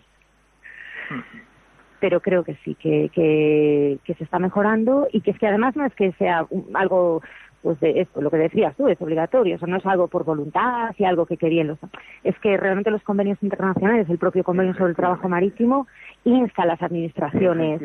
pero 1.99 2.19
creo 2.19 2.43
que 2.43 2.55
sí, 2.63 2.75
que, 2.75 3.09
que, 3.13 3.99
que 4.03 4.13
se 4.15 4.23
está 4.23 4.39
mejorando 4.39 5.07
y 5.11 5.21
que 5.21 5.31
es 5.31 5.39
que 5.39 5.47
además 5.47 5.75
no 5.75 5.85
es 5.85 5.93
que 5.95 6.11
sea 6.13 6.45
algo 6.73 7.21
pues 7.61 7.79
de 7.79 8.01
esto, 8.01 8.21
lo 8.21 8.31
que 8.31 8.37
decías 8.37 8.75
tú, 8.75 8.87
es 8.87 9.01
obligatorio, 9.01 9.55
o 9.55 9.59
sea, 9.59 9.67
no 9.67 9.77
es 9.77 9.85
algo 9.85 10.07
por 10.07 10.23
voluntad 10.23 10.95
y 10.97 11.03
algo 11.03 11.25
que 11.25 11.37
querían 11.37 11.67
los... 11.67 11.79
Es 12.23 12.37
que 12.39 12.55
realmente 12.57 12.91
los 12.91 13.03
convenios 13.03 13.37
internacionales, 13.41 14.09
el 14.09 14.17
propio 14.17 14.43
convenio 14.43 14.73
sobre 14.75 14.91
el 14.91 14.95
trabajo 14.95 15.27
marítimo, 15.27 15.87
insta 16.23 16.63
a 16.63 16.65
las 16.65 16.81
administraciones 16.81 17.81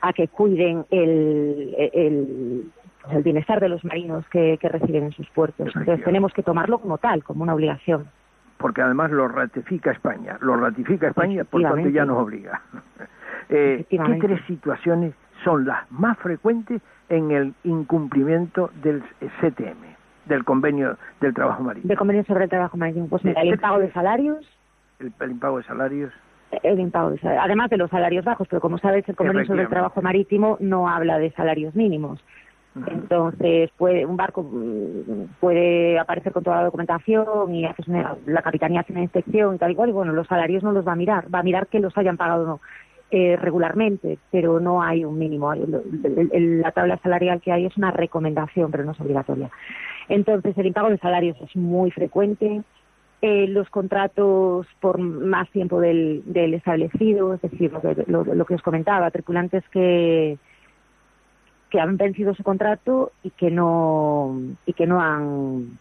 a 0.00 0.12
que 0.12 0.28
cuiden 0.28 0.86
el, 0.90 1.74
el, 1.92 2.70
pues 3.02 3.16
el 3.16 3.22
bienestar 3.22 3.60
de 3.60 3.68
los 3.68 3.84
marinos 3.84 4.26
que, 4.28 4.58
que 4.58 4.68
reciben 4.68 5.04
en 5.04 5.12
sus 5.12 5.28
puertos. 5.30 5.68
Entonces 5.74 6.04
tenemos 6.04 6.32
que 6.32 6.42
tomarlo 6.42 6.78
como 6.78 6.98
tal, 6.98 7.22
como 7.22 7.42
una 7.42 7.54
obligación. 7.54 8.08
Porque 8.56 8.82
además 8.82 9.10
lo 9.10 9.28
ratifica 9.28 9.92
España, 9.92 10.36
lo 10.40 10.56
ratifica 10.56 11.08
España, 11.08 11.44
por 11.44 11.62
tanto 11.62 11.88
ya 11.90 12.04
nos 12.04 12.18
obliga. 12.18 12.60
eh, 13.50 13.84
¿Qué 13.88 13.98
tres 14.20 14.40
situaciones 14.46 15.14
son 15.44 15.66
las 15.66 15.90
más 15.92 16.18
frecuentes 16.18 16.82
en 17.08 17.30
el 17.30 17.54
incumplimiento 17.64 18.70
del 18.82 19.02
CTM, 19.40 19.96
del 20.26 20.44
convenio 20.44 20.96
del 21.20 21.34
trabajo 21.34 21.62
marítimo. 21.62 21.88
Del 21.88 21.98
convenio 21.98 22.24
sobre 22.24 22.44
el 22.44 22.50
trabajo 22.50 22.76
marítimo. 22.76 23.08
Pues 23.08 23.24
mira, 23.24 23.42
el 23.42 23.48
impago 23.48 23.78
de 23.78 23.92
salarios. 23.92 24.46
El, 24.98 25.30
impago 25.30 25.58
de 25.58 25.64
salarios. 25.64 26.12
El 26.62 26.80
impago 26.80 27.10
de 27.10 27.18
salarios, 27.18 27.44
además 27.44 27.70
de 27.70 27.76
los 27.76 27.90
salarios 27.90 28.24
bajos, 28.24 28.48
pero 28.48 28.60
como 28.60 28.78
sabes, 28.78 29.08
el 29.08 29.16
convenio 29.16 29.44
sobre 29.44 29.62
el 29.62 29.68
trabajo 29.68 30.02
marítimo 30.02 30.56
no 30.60 30.88
habla 30.88 31.18
de 31.18 31.30
salarios 31.32 31.74
mínimos. 31.74 32.22
Entonces, 32.86 33.70
puede, 33.76 34.06
un 34.06 34.16
barco 34.16 34.42
mm, 34.42 35.40
puede 35.40 35.98
aparecer 35.98 36.32
con 36.32 36.44
toda 36.44 36.58
la 36.58 36.64
documentación 36.64 37.54
y 37.54 37.64
haces 37.64 37.86
la 37.88 38.42
capitanía 38.42 38.80
hace 38.80 38.92
una 38.92 39.02
inspección 39.02 39.54
y 39.54 39.58
tal 39.58 39.72
y 39.72 39.74
cual, 39.74 39.88
y 39.88 39.92
bueno, 39.92 40.12
los 40.12 40.26
salarios 40.26 40.62
no 40.62 40.72
los 40.72 40.86
va 40.86 40.92
a 40.92 40.96
mirar, 40.96 41.32
va 41.34 41.40
a 41.40 41.42
mirar 41.42 41.66
que 41.66 41.80
los 41.80 41.96
hayan 41.98 42.16
pagado 42.16 42.44
o 42.44 42.46
no. 42.46 42.60
Eh, 43.10 43.36
regularmente, 43.36 44.18
pero 44.30 44.60
no 44.60 44.82
hay 44.82 45.02
un 45.02 45.18
mínimo. 45.18 45.54
la 45.54 46.72
tabla 46.72 46.98
salarial 46.98 47.40
que 47.40 47.50
hay 47.50 47.64
es 47.64 47.74
una 47.78 47.90
recomendación, 47.90 48.70
pero 48.70 48.84
no 48.84 48.92
es 48.92 49.00
obligatoria. 49.00 49.48
Entonces, 50.10 50.56
el 50.58 50.66
impago 50.66 50.90
de 50.90 50.98
salarios 50.98 51.38
es 51.40 51.56
muy 51.56 51.90
frecuente. 51.90 52.62
Eh, 53.22 53.46
los 53.48 53.70
contratos 53.70 54.66
por 54.80 54.98
más 54.98 55.48
tiempo 55.52 55.80
del, 55.80 56.22
establecido, 56.34 57.32
es 57.32 57.40
decir, 57.40 57.72
lo, 58.08 58.44
que 58.44 58.54
os 58.54 58.62
comentaba, 58.62 59.10
tripulantes 59.10 59.66
que 59.70 60.36
que 61.70 61.80
han 61.80 61.98
vencido 61.98 62.34
su 62.34 62.42
contrato 62.42 63.12
y 63.22 63.30
que 63.30 63.50
no 63.50 64.38
y 64.66 64.72
que 64.74 64.86
no 64.86 65.00
han 65.00 65.78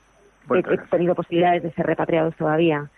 tenido 0.90 1.16
posibilidades 1.16 1.64
de 1.64 1.74
ser 1.74 1.86
repatriados 1.86 2.36
todavía. 2.38 2.90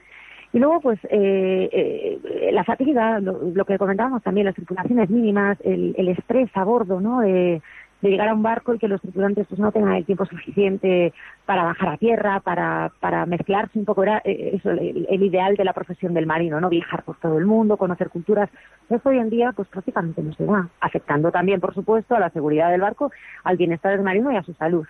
Y 0.51 0.59
luego, 0.59 0.81
pues, 0.81 0.99
eh, 1.11 1.69
eh, 1.71 2.49
la 2.51 2.63
fatiga, 2.63 3.19
lo, 3.19 3.65
que 3.65 3.77
comentábamos 3.77 4.23
también, 4.23 4.45
las 4.45 4.55
tripulaciones 4.55 5.09
mínimas, 5.09 5.57
el, 5.63 5.93
el 5.97 6.09
estrés 6.09 6.49
a 6.55 6.63
bordo, 6.63 6.99
¿no? 6.99 7.21
De, 7.21 7.61
llegar 8.01 8.29
a 8.29 8.33
un 8.33 8.41
barco 8.41 8.73
y 8.73 8.79
que 8.79 8.87
los 8.87 9.01
tripulantes 9.01 9.45
pues 9.47 9.59
no 9.59 9.73
tengan 9.73 9.93
el 9.95 10.05
tiempo 10.05 10.25
suficiente 10.25 11.13
para 11.45 11.63
bajar 11.63 11.89
a 11.89 11.97
tierra, 11.97 12.39
para, 12.39 12.91
para 13.01 13.25
mezclarse 13.25 13.77
un 13.77 13.83
poco, 13.83 14.03
era 14.03 14.21
eh, 14.23 14.51
eso, 14.53 14.71
el, 14.71 15.21
ideal 15.21 15.55
de 15.55 15.65
la 15.65 15.73
profesión 15.73 16.13
del 16.13 16.25
marino, 16.25 16.61
¿no? 16.61 16.69
Viajar 16.69 17.03
por 17.03 17.17
todo 17.17 17.37
el 17.37 17.45
mundo, 17.45 17.75
conocer 17.75 18.09
culturas. 18.09 18.49
Eso 18.89 19.09
hoy 19.09 19.17
en 19.17 19.29
día 19.29 19.51
pues 19.51 19.67
prácticamente 19.67 20.23
no 20.23 20.33
se 20.33 20.45
da, 20.45 20.69
afectando 20.79 21.31
también, 21.31 21.59
por 21.59 21.73
supuesto, 21.73 22.15
a 22.15 22.19
la 22.19 22.29
seguridad 22.29 22.71
del 22.71 22.81
barco, 22.81 23.11
al 23.43 23.57
bienestar 23.57 23.91
del 23.91 24.03
marino 24.03 24.31
y 24.31 24.37
a 24.37 24.43
su 24.43 24.53
salud. 24.53 24.87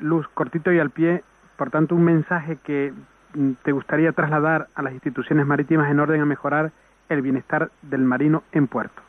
Luz, 0.00 0.28
cortito 0.28 0.70
y 0.70 0.78
al 0.78 0.90
pie, 0.90 1.22
por 1.56 1.70
tanto, 1.70 1.94
un 1.94 2.04
mensaje 2.04 2.58
que 2.62 2.92
te 3.62 3.72
gustaría 3.72 4.12
trasladar 4.12 4.68
a 4.74 4.82
las 4.82 4.92
instituciones 4.92 5.46
marítimas 5.46 5.90
en 5.90 6.00
orden 6.00 6.20
a 6.20 6.26
mejorar 6.26 6.72
el 7.08 7.22
bienestar 7.22 7.70
del 7.82 8.02
marino 8.02 8.42
en 8.52 8.66
puerto? 8.66 9.02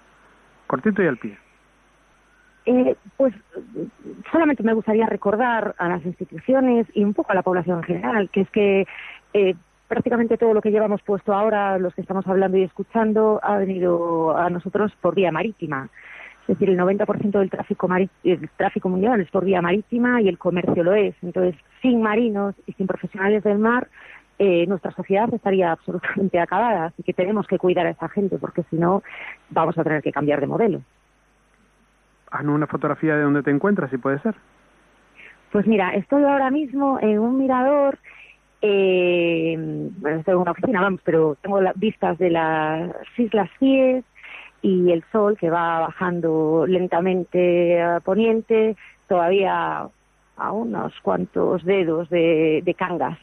Cortito 0.67 1.01
y 1.01 1.07
al 1.07 1.17
pie. 1.17 1.37
Eh, 2.65 2.95
pues 3.17 3.33
solamente 4.31 4.63
me 4.63 4.73
gustaría 4.73 5.07
recordar 5.07 5.73
a 5.77 5.89
las 5.89 6.05
instituciones 6.05 6.85
y 6.93 7.03
un 7.03 7.13
poco 7.13 7.31
a 7.31 7.35
la 7.35 7.41
población 7.41 7.79
en 7.79 7.83
general, 7.83 8.29
que 8.29 8.41
es 8.41 8.49
que 8.51 8.85
eh, 9.33 9.55
prácticamente 9.87 10.37
todo 10.37 10.53
lo 10.53 10.61
que 10.61 10.69
llevamos 10.69 11.01
puesto 11.01 11.33
ahora, 11.33 11.79
los 11.79 11.95
que 11.95 12.01
estamos 12.01 12.27
hablando 12.27 12.57
y 12.57 12.63
escuchando, 12.63 13.39
ha 13.41 13.57
venido 13.57 14.37
a 14.37 14.49
nosotros 14.49 14.93
por 15.01 15.15
vía 15.15 15.31
marítima. 15.31 15.89
Es 16.43 16.57
decir, 16.57 16.69
el 16.69 16.79
90% 16.79 17.39
del 17.39 17.49
tráfico, 17.49 17.87
el 18.23 18.49
tráfico 18.57 18.89
mundial 18.89 19.21
es 19.21 19.29
por 19.29 19.45
vía 19.45 19.61
marítima 19.61 20.21
y 20.21 20.29
el 20.29 20.37
comercio 20.37 20.83
lo 20.83 20.93
es. 20.93 21.15
Entonces, 21.21 21.55
sin 21.81 22.01
marinos 22.01 22.55
y 22.65 22.73
sin 22.73 22.87
profesionales 22.87 23.43
del 23.43 23.59
mar, 23.59 23.87
eh, 24.39 24.65
nuestra 24.67 24.91
sociedad 24.91 25.31
estaría 25.33 25.71
absolutamente 25.71 26.39
acabada. 26.39 26.85
Así 26.85 27.03
que 27.03 27.13
tenemos 27.13 27.45
que 27.47 27.59
cuidar 27.59 27.85
a 27.85 27.91
esa 27.91 28.09
gente 28.09 28.37
porque 28.37 28.63
si 28.69 28.77
no, 28.77 29.03
vamos 29.49 29.77
a 29.77 29.83
tener 29.83 30.01
que 30.01 30.11
cambiar 30.11 30.39
de 30.39 30.47
modelo. 30.47 30.81
Haznos 32.31 32.55
una 32.55 32.67
fotografía 32.67 33.15
de 33.15 33.23
dónde 33.23 33.43
te 33.43 33.51
encuentras, 33.51 33.91
si 33.91 33.97
puede 33.97 34.19
ser. 34.19 34.35
Pues 35.51 35.67
mira, 35.67 35.93
estoy 35.95 36.23
ahora 36.23 36.49
mismo 36.51 36.99
en 37.01 37.19
un 37.19 37.37
mirador 37.37 37.97
eh, 38.61 39.55
bueno, 39.57 40.19
estoy 40.19 40.33
en 40.33 40.41
una 40.41 40.51
oficina, 40.51 40.81
vamos, 40.81 40.99
pero 41.03 41.37
tengo 41.41 41.61
las 41.61 41.79
vistas 41.79 42.17
de 42.17 42.29
las 42.29 42.91
Islas 43.17 43.49
Cíes, 43.57 44.03
y 44.61 44.91
el 44.91 45.03
sol 45.11 45.37
que 45.37 45.49
va 45.49 45.79
bajando 45.79 46.65
lentamente 46.67 47.81
a 47.81 47.99
poniente, 47.99 48.75
todavía 49.07 49.87
a 50.37 50.51
unos 50.51 50.93
cuantos 51.01 51.63
dedos 51.63 52.09
de, 52.09 52.61
de 52.63 52.73
Cangas. 52.73 53.17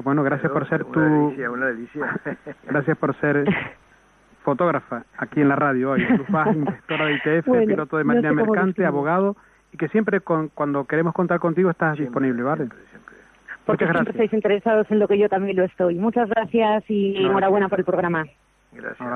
Pues 0.00 0.16
bueno, 0.16 0.22
gracias 0.22 0.50
por 0.50 0.66
ser 0.66 0.82
tu... 0.86 0.98
gracias 2.66 2.96
por 2.96 3.14
ser 3.16 3.44
fotógrafa 4.42 5.04
aquí 5.18 5.42
en 5.42 5.50
la 5.50 5.56
radio 5.56 5.90
hoy. 5.90 6.00
Luz 6.06 6.26
inspectora 6.54 7.04
de 7.04 7.16
ITF, 7.16 7.66
piloto 7.66 7.98
de 7.98 8.04
marina 8.04 8.32
mercante, 8.32 8.86
abogado, 8.86 9.36
y 9.74 9.76
que 9.76 9.88
siempre 9.88 10.20
cuando 10.20 10.86
queremos 10.86 11.12
contar 11.12 11.38
contigo 11.38 11.68
estás 11.68 11.98
disponible, 11.98 12.42
¿vale? 12.42 12.68
Porque 13.66 13.84
siempre 13.84 14.12
estáis 14.12 14.32
interesados 14.32 14.90
en 14.90 15.00
lo 15.00 15.06
que 15.06 15.18
yo 15.18 15.28
también 15.28 15.54
lo 15.54 15.64
estoy. 15.64 15.96
Muchas 15.96 16.30
gracias 16.30 16.82
y 16.88 17.22
enhorabuena 17.22 17.68
por 17.68 17.80
el 17.80 17.84
programa. 17.84 18.24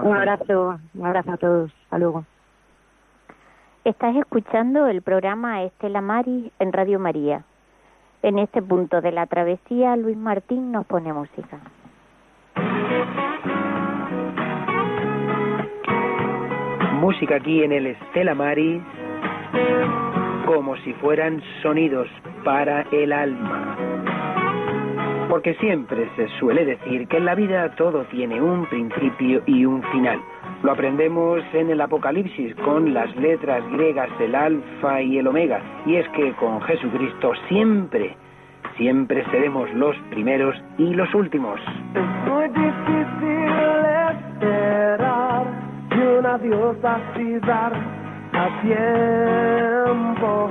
Un 0.03 0.15
abrazo, 0.15 0.79
un 0.93 1.07
abrazo 1.07 1.33
a 1.33 1.37
todos. 1.39 1.73
Hasta 1.85 1.97
luego. 1.97 2.27
Estás 3.87 4.15
escuchando 4.17 4.87
el 4.87 5.01
programa 5.01 5.63
Estela 5.63 6.03
Mari 6.03 6.53
en 6.59 6.75
Radio 6.75 6.99
María. 6.99 7.43
En 8.25 8.39
este 8.39 8.63
punto 8.63 9.03
de 9.03 9.13
la 9.13 9.27
travesía, 9.27 9.97
Luis 9.97 10.17
Martín 10.17 10.73
nos 10.73 10.87
pone 10.87 11.13
música. 11.13 11.61
Música 16.95 17.37
aquí 17.37 17.63
en 17.63 17.73
el 17.73 17.89
Estela 17.89 18.35
Maris, 18.35 18.81
como 20.47 20.75
si 20.79 20.95
fueran 20.95 21.43
sonidos 21.61 22.09
para 22.43 22.87
el 22.93 23.13
alma 23.13 23.77
porque 25.29 25.55
siempre 25.55 26.09
se 26.15 26.29
suele 26.39 26.65
decir 26.65 27.09
que 27.09 27.17
en 27.17 27.25
la 27.25 27.35
vida 27.35 27.75
todo 27.75 28.05
tiene 28.05 28.41
un 28.41 28.67
principio 28.67 29.43
y 29.47 29.65
un 29.65 29.83
final. 29.91 30.21
Lo 30.65 30.73
aprendemos 30.73 31.43
en 31.53 31.69
el 31.69 31.81
Apocalipsis 31.83 32.55
con 32.65 32.95
las 32.95 33.15
letras 33.17 33.63
griegas 33.73 34.09
el 34.19 34.35
alfa 34.35 35.03
y 35.03 35.19
el 35.19 35.27
omega, 35.27 35.61
y 35.85 35.97
es 35.97 36.09
que 36.17 36.33
con 36.37 36.59
Jesucristo 36.63 37.35
siempre, 37.49 38.17
siempre 38.79 39.27
seremos 39.31 39.71
los 39.75 39.95
primeros 40.09 40.57
y 40.79 40.95
los 40.95 41.15
últimos. 41.15 41.61
Es 41.95 42.31
muy 42.31 42.49
difícil 42.49 43.53
esperar 44.09 45.45
que 45.91 46.19
una 46.19 46.39
diosa 46.39 46.97
a 48.33 48.49
tiempo. 48.63 50.49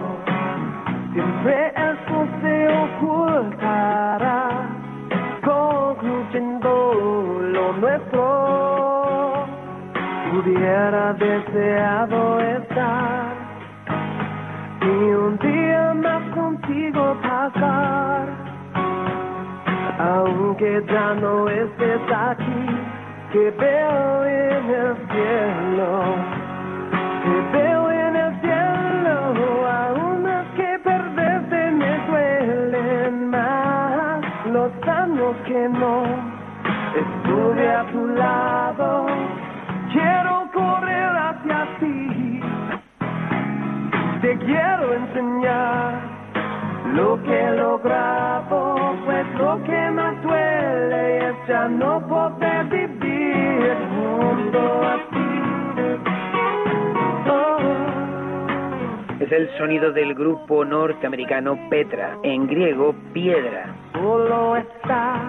Siempre 1.13 1.67
esto 1.69 2.27
se 2.39 2.67
ocultará 3.01 4.69
concluyendo 5.43 6.71
lo 7.51 7.73
nuestro. 7.77 9.02
Hubiera 10.35 11.13
deseado 11.13 12.39
estar 12.39 13.35
ni 14.81 15.11
un 15.11 15.37
día 15.37 15.93
más 15.93 16.23
contigo 16.33 17.15
pasar. 17.21 18.27
Aunque 19.99 20.83
ya 20.91 21.13
no 21.21 21.47
estés 21.47 22.01
aquí, 22.11 22.65
que 23.31 23.51
veo 23.51 24.25
en 24.25 24.69
el 24.71 24.95
cielo, 25.11 26.15
que 27.23 27.57
veo 27.57 27.91
en 27.91 28.15
el 28.15 28.41
cielo, 28.41 29.67
aún 29.69 30.23
más 30.23 30.47
que 30.55 30.79
perderte 30.83 31.71
me 31.71 32.07
duelen 32.07 33.29
más 33.29 34.19
los 34.47 34.71
años 34.87 35.35
que 35.45 35.69
no 35.69 36.03
estuve 36.95 37.71
a 37.71 37.83
tu 37.91 38.07
lado. 38.07 39.32
Te 44.23 44.37
quiero 44.37 44.93
enseñar. 44.93 46.13
Lo 46.95 47.21
que 47.23 47.43
he 47.43 47.51
logrado, 47.57 48.75
pues 49.05 49.25
lo 49.37 49.61
que 49.63 49.91
más 49.91 50.21
duele 50.23 51.29
es 51.29 51.35
ya 51.47 51.67
no 51.67 51.99
poder 52.07 52.65
vivir 52.65 53.75
junto 53.95 54.92
el 59.35 59.49
sonido 59.57 59.91
del 59.91 60.13
grupo 60.13 60.63
norteamericano 60.63 61.57
Petra, 61.69 62.17
en 62.23 62.47
griego 62.47 62.95
piedra. 63.13 63.75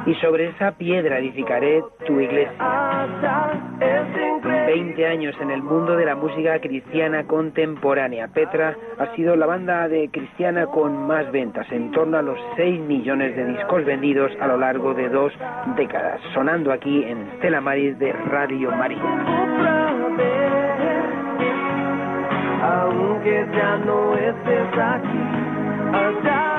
Y 0.06 0.14
sobre 0.16 0.48
esa 0.48 0.72
piedra 0.72 1.18
edificaré 1.18 1.82
tu 2.06 2.20
iglesia. 2.20 2.52
allá, 2.58 3.52
es 3.80 4.08
increíble. 4.08 4.66
20 4.66 5.06
años 5.06 5.34
en 5.40 5.50
el 5.50 5.62
mundo 5.62 5.96
de 5.96 6.06
la 6.06 6.14
música 6.14 6.58
cristiana 6.60 7.26
contemporánea. 7.26 8.28
Petra 8.28 8.76
ha 8.98 9.14
sido 9.14 9.36
la 9.36 9.46
banda 9.46 9.88
de 9.88 10.08
cristiana 10.10 10.66
con 10.66 11.06
más 11.06 11.30
ventas, 11.32 11.66
en 11.70 11.90
torno 11.92 12.18
a 12.18 12.22
los 12.22 12.38
6 12.56 12.80
millones 12.80 13.36
de 13.36 13.46
discos 13.46 13.84
vendidos 13.84 14.32
a 14.40 14.46
lo 14.46 14.56
largo 14.56 14.94
de 14.94 15.08
dos 15.08 15.32
décadas, 15.76 16.20
sonando 16.32 16.72
aquí 16.72 17.04
en 17.04 17.30
Stella 17.38 17.60
Maris 17.60 17.98
de 17.98 18.12
Radio 18.12 18.70
María. 18.72 20.73
Aunque 23.24 23.56
ya 23.56 23.76
no 23.78 24.14
estés 24.18 24.78
aquí, 24.78 25.18
allá 25.94 26.53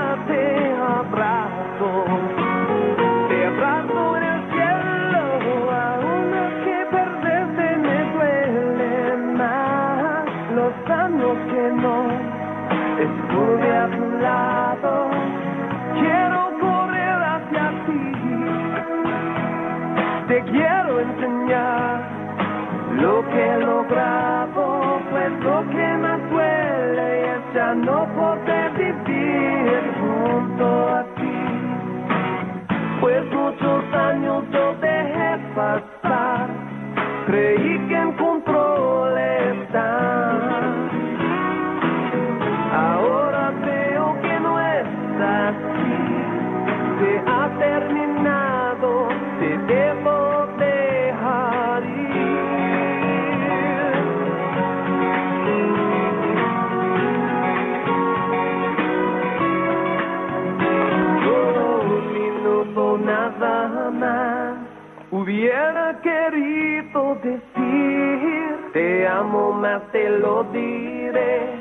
lo 70.26 70.44
diré 70.46 71.52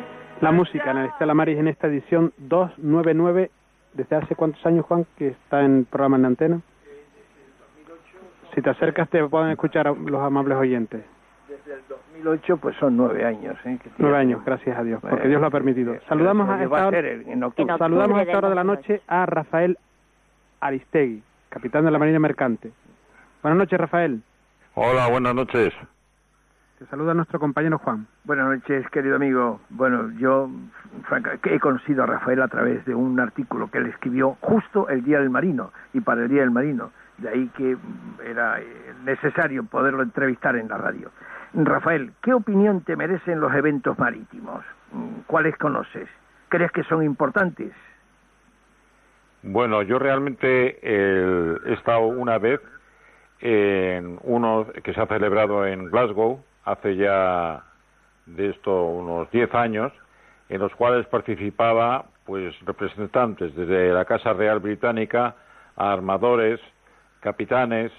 La 0.40 0.50
música 0.52 0.90
en 0.90 0.96
el 0.98 1.06
Estela 1.06 1.34
Maris 1.34 1.58
en 1.58 1.68
esta 1.68 1.86
edición 1.86 2.32
299. 2.38 3.50
¿Desde 3.92 4.16
hace 4.16 4.34
cuántos 4.34 4.64
años, 4.66 4.84
Juan, 4.86 5.06
que 5.16 5.28
está 5.28 5.62
en 5.64 5.84
programa 5.84 6.16
en 6.16 6.24
antena? 6.24 6.60
Si 8.54 8.60
te 8.62 8.70
acercas 8.70 9.08
te 9.10 9.24
pueden 9.28 9.50
escuchar 9.50 9.86
a 9.88 9.92
los 9.92 10.20
amables 10.20 10.56
oyentes. 10.56 11.02
Desde 11.48 11.74
el 11.74 11.80
2008 11.88 12.56
pues 12.56 12.74
son 12.76 12.96
nueve 12.96 13.24
años. 13.24 13.56
¿eh? 13.64 13.78
Nueve 13.98 14.16
años, 14.16 14.44
gracias 14.44 14.76
a 14.78 14.82
Dios, 14.82 15.00
porque 15.00 15.14
Bueno, 15.16 15.28
Dios 15.28 15.40
lo 15.40 15.46
ha 15.46 15.50
permitido. 15.50 15.94
eh, 15.94 16.00
Saludamos 16.08 16.48
a 16.48 16.62
esta 16.62 16.86
hora, 16.86 16.90
ser 16.90 17.04
en- 17.06 17.28
en 17.30 17.42
octubre. 17.44 17.72
En 17.72 17.78
saludamos 17.78 18.16
a 18.18 18.22
octubre 18.22 18.22
esta 18.22 18.30
del 18.32 18.38
hora 18.38 18.48
de 18.48 18.54
la 18.54 18.62
2008. 18.64 18.92
noche 18.92 19.02
a 19.06 19.26
Rafael 19.26 19.78
Aristegui, 20.60 21.22
capitán 21.50 21.84
de 21.84 21.90
la 21.90 21.98
Marina 21.98 22.18
Mercante. 22.18 22.72
Buenas 23.42 23.58
noches, 23.58 23.78
Rafael. 23.78 24.22
Hola, 24.74 25.08
buenas 25.10 25.34
noches. 25.34 25.72
Te 26.84 26.90
saluda 26.90 27.14
nuestro 27.14 27.40
compañero 27.40 27.78
Juan. 27.78 28.06
Buenas 28.24 28.46
noches, 28.46 28.86
querido 28.90 29.16
amigo. 29.16 29.58
Bueno, 29.70 30.10
yo 30.18 30.50
franca, 31.08 31.38
he 31.42 31.58
conocido 31.58 32.02
a 32.02 32.06
Rafael 32.06 32.42
a 32.42 32.48
través 32.48 32.84
de 32.84 32.94
un 32.94 33.18
artículo 33.18 33.70
que 33.70 33.78
él 33.78 33.86
escribió 33.86 34.36
justo 34.42 34.90
el 34.90 35.02
Día 35.02 35.18
del 35.18 35.30
Marino 35.30 35.72
y 35.94 36.00
para 36.00 36.24
el 36.24 36.28
Día 36.28 36.42
del 36.42 36.50
Marino. 36.50 36.90
De 37.16 37.30
ahí 37.30 37.50
que 37.56 37.74
mm, 37.74 38.20
era 38.26 38.60
eh, 38.60 38.66
necesario 39.02 39.64
poderlo 39.64 40.02
entrevistar 40.02 40.56
en 40.56 40.68
la 40.68 40.76
radio. 40.76 41.10
Rafael, 41.54 42.12
¿qué 42.20 42.34
opinión 42.34 42.82
te 42.82 42.96
merecen 42.96 43.40
los 43.40 43.54
eventos 43.54 43.98
marítimos? 43.98 44.62
Mm, 44.92 45.20
¿Cuáles 45.26 45.56
conoces? 45.56 46.06
¿Crees 46.50 46.70
que 46.70 46.82
son 46.84 47.02
importantes? 47.02 47.72
Bueno, 49.42 49.80
yo 49.80 49.98
realmente 49.98 50.80
eh, 50.82 51.56
he 51.64 51.72
estado 51.72 52.02
una 52.08 52.36
vez 52.36 52.60
en 53.40 54.18
uno 54.22 54.66
que 54.82 54.92
se 54.92 55.00
ha 55.00 55.06
celebrado 55.06 55.66
en 55.66 55.86
Glasgow 55.86 56.44
hace 56.64 56.96
ya 56.96 57.62
de 58.26 58.50
esto 58.50 58.84
unos 58.84 59.30
10 59.30 59.54
años, 59.54 59.92
en 60.48 60.60
los 60.60 60.74
cuales 60.74 61.06
participaba 61.06 62.06
pues 62.24 62.54
representantes 62.64 63.54
desde 63.54 63.92
la 63.92 64.04
Casa 64.06 64.32
Real 64.32 64.58
Británica 64.60 65.34
a 65.76 65.92
armadores, 65.92 66.58
capitanes 67.20 67.92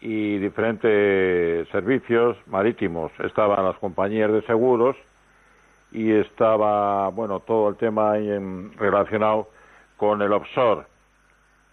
y 0.00 0.38
diferentes 0.38 1.68
servicios 1.68 2.36
marítimos. 2.46 3.12
Estaban 3.18 3.64
las 3.64 3.76
compañías 3.78 4.30
de 4.32 4.42
seguros 4.42 4.96
y 5.90 6.12
estaba, 6.12 7.08
bueno, 7.08 7.40
todo 7.40 7.68
el 7.70 7.76
tema 7.76 8.16
en- 8.18 8.72
relacionado 8.78 9.50
con 9.96 10.22
el 10.22 10.32
offshore 10.32 10.86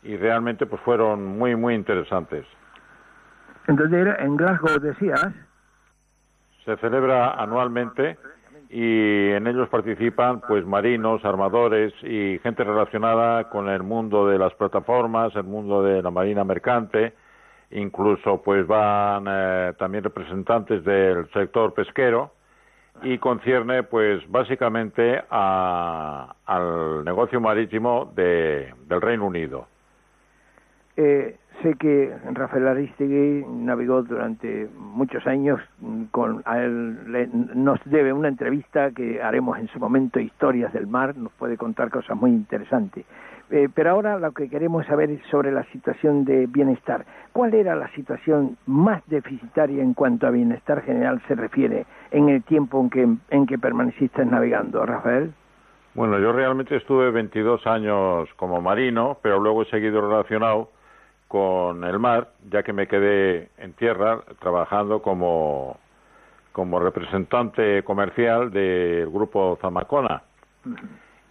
y 0.03 0.17
realmente 0.17 0.65
pues 0.65 0.81
fueron 0.81 1.25
muy 1.37 1.55
muy 1.55 1.75
interesantes. 1.75 2.45
Entonces, 3.67 4.07
en 4.19 4.35
Glasgow 4.37 4.79
decías, 4.79 5.27
Se 6.65 6.75
celebra 6.77 7.33
anualmente 7.35 8.17
y 8.69 9.29
en 9.29 9.45
ellos 9.47 9.69
participan 9.69 10.41
pues 10.41 10.65
marinos, 10.65 11.23
armadores 11.23 11.93
y 12.03 12.39
gente 12.41 12.63
relacionada 12.63 13.49
con 13.49 13.69
el 13.69 13.83
mundo 13.83 14.27
de 14.27 14.39
las 14.39 14.53
plataformas, 14.55 15.35
el 15.35 15.43
mundo 15.43 15.83
de 15.83 16.01
la 16.01 16.09
marina 16.09 16.43
mercante, 16.43 17.13
incluso 17.71 18.41
pues 18.41 18.65
van 18.65 19.25
eh, 19.29 19.73
también 19.77 20.03
representantes 20.03 20.83
del 20.83 21.29
sector 21.31 21.73
pesquero 21.73 22.31
y 23.03 23.17
concierne 23.19 23.83
pues 23.83 24.23
básicamente 24.31 25.21
a- 25.29 26.33
al 26.45 27.03
negocio 27.05 27.39
marítimo 27.39 28.11
de- 28.15 28.73
del 28.87 29.01
Reino 29.01 29.25
Unido. 29.27 29.67
Eh, 30.97 31.37
sé 31.61 31.75
que 31.75 32.11
Rafael 32.33 32.67
Aristegui 32.67 33.45
navegó 33.47 34.03
durante 34.03 34.67
muchos 34.77 35.25
años 35.27 35.59
mm, 35.79 36.03
con 36.11 36.41
a 36.45 36.59
él 36.59 37.11
le- 37.11 37.27
nos 37.55 37.79
debe 37.85 38.13
una 38.13 38.27
entrevista 38.27 38.91
que 38.91 39.21
haremos 39.21 39.57
en 39.59 39.67
su 39.69 39.79
momento 39.79 40.19
historias 40.19 40.71
del 40.73 40.87
mar 40.87 41.15
nos 41.17 41.31
puede 41.33 41.57
contar 41.57 41.89
cosas 41.89 42.17
muy 42.17 42.31
interesantes. 42.31 43.05
Eh, 43.51 43.69
pero 43.73 43.91
ahora 43.91 44.17
lo 44.17 44.31
que 44.31 44.49
queremos 44.49 44.87
saber 44.87 45.11
es 45.11 45.21
sobre 45.29 45.51
la 45.51 45.63
situación 45.65 46.25
de 46.25 46.47
bienestar. 46.47 47.05
Cuál 47.31 47.53
era 47.53 47.75
la 47.75 47.87
situación 47.89 48.57
más 48.65 49.03
deficitaria 49.07 49.83
en 49.83 49.93
cuanto 49.93 50.25
a 50.25 50.31
bienestar 50.31 50.81
general 50.81 51.21
se 51.27 51.35
refiere 51.35 51.85
en 52.09 52.29
el 52.29 52.41
tiempo 52.43 52.81
en 52.81 52.89
que 52.89 53.07
en 53.29 53.45
que 53.45 53.59
permaneciste 53.59 54.25
navegando 54.25 54.83
Rafael 54.85 55.31
Bueno, 55.93 56.17
yo 56.19 56.31
realmente 56.33 56.75
estuve 56.75 57.11
22 57.11 57.65
años 57.67 58.27
como 58.35 58.61
marino, 58.61 59.17
pero 59.21 59.39
luego 59.39 59.61
he 59.61 59.65
seguido 59.65 60.01
relacionado 60.01 60.69
con 61.35 61.83
el 61.83 61.99
mar, 61.99 62.29
ya 62.49 62.63
que 62.63 62.71
me 62.71 62.87
quedé 62.87 63.49
en 63.57 63.73
tierra 63.73 64.21
trabajando 64.39 65.01
como, 65.01 65.77
como 66.53 66.79
representante 66.79 67.83
comercial 67.83 68.51
del 68.51 69.09
grupo 69.09 69.59
Zamacona. 69.61 70.23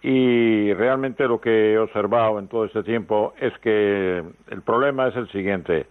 Y 0.03 0.71
realmente 0.73 1.27
lo 1.27 1.41
que 1.41 1.73
he 1.73 1.79
observado 1.79 2.37
en 2.37 2.47
todo 2.47 2.65
este 2.65 2.83
tiempo 2.83 3.33
es 3.39 3.57
que 3.63 4.23
el 4.51 4.61
problema 4.61 5.07
es 5.07 5.15
el 5.15 5.27
siguiente. 5.31 5.87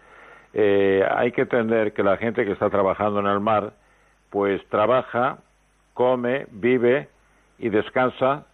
Eh, 0.52 1.04
hay 1.10 1.32
que 1.32 1.40
entender 1.40 1.92
que 1.92 2.04
la 2.04 2.16
gente 2.16 2.44
que 2.44 2.52
está 2.52 2.70
trabajando 2.70 3.18
en 3.18 3.26
el 3.26 3.40
mar, 3.40 3.72
pues 4.30 4.64
trabaja, 4.68 5.38
come, 5.92 6.46
vive 6.52 7.08
y 7.58 7.68
descansa 7.68 8.46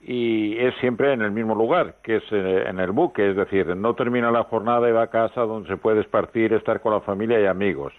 y 0.00 0.56
es 0.58 0.74
siempre 0.76 1.12
en 1.12 1.20
el 1.20 1.30
mismo 1.30 1.54
lugar, 1.54 1.96
que 2.02 2.16
es 2.16 2.22
eh, 2.32 2.64
en 2.66 2.80
el 2.80 2.90
buque, 2.90 3.30
es 3.30 3.36
decir, 3.36 3.66
no 3.76 3.94
termina 3.94 4.30
la 4.30 4.44
jornada 4.44 4.88
y 4.88 4.92
va 4.92 5.02
a 5.02 5.06
casa 5.08 5.42
donde 5.42 5.68
se 5.68 5.76
puede 5.76 6.00
esparcir, 6.00 6.52
estar 6.54 6.80
con 6.80 6.94
la 6.94 7.00
familia 7.00 7.40
y 7.40 7.46
amigos. 7.46 7.92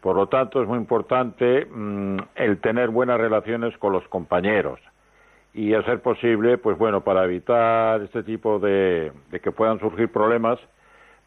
Por 0.00 0.16
lo 0.16 0.26
tanto, 0.26 0.60
es 0.60 0.68
muy 0.68 0.78
importante 0.78 1.64
mm, 1.66 2.16
el 2.34 2.58
tener 2.60 2.88
buenas 2.88 3.20
relaciones 3.20 3.76
con 3.78 3.92
los 3.92 4.06
compañeros 4.08 4.80
y, 5.54 5.74
a 5.74 5.82
ser 5.84 6.00
posible, 6.00 6.58
pues 6.58 6.76
bueno, 6.76 7.02
para 7.02 7.24
evitar 7.24 8.02
este 8.02 8.24
tipo 8.24 8.58
de, 8.58 9.12
que 9.42 9.52
puedan 9.52 9.78
surgir 9.78 10.10
problemas, 10.10 10.58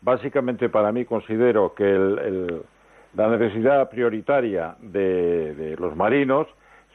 básicamente 0.01 0.67
para 0.67 0.91
mí 0.91 1.05
considero 1.05 1.73
que 1.73 2.61
la 3.15 3.29
necesidad 3.29 3.89
prioritaria 3.89 4.75
de 4.81 5.75
los 5.79 5.95
marinos 5.95 6.47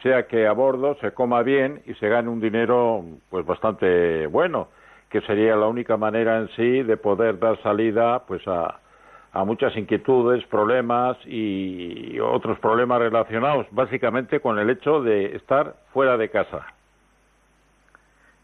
sea 0.02 0.26
que 0.26 0.46
a 0.46 0.52
bordo 0.52 0.96
se 1.00 1.12
coma 1.12 1.42
bien 1.42 1.82
y 1.86 1.94
se 1.94 2.08
gane 2.08 2.28
un 2.28 2.40
dinero 2.40 3.04
pues 3.28 3.44
bastante 3.44 4.26
bueno, 4.26 4.68
que 5.08 5.20
sería 5.22 5.56
la 5.56 5.66
única 5.66 5.96
manera 5.96 6.38
en 6.38 6.48
sí 6.50 6.82
de 6.82 6.96
poder 6.96 7.38
dar 7.38 7.60
salida 7.62 8.24
pues 8.26 8.46
a, 8.46 8.78
a 9.32 9.44
muchas 9.44 9.76
inquietudes, 9.76 10.44
problemas 10.46 11.16
y 11.26 12.18
otros 12.20 12.58
problemas 12.58 13.00
relacionados 13.00 13.66
básicamente 13.70 14.40
con 14.40 14.58
el 14.58 14.70
hecho 14.70 15.02
de 15.02 15.36
estar 15.36 15.74
fuera 15.92 16.16
de 16.16 16.28
casa. 16.30 16.66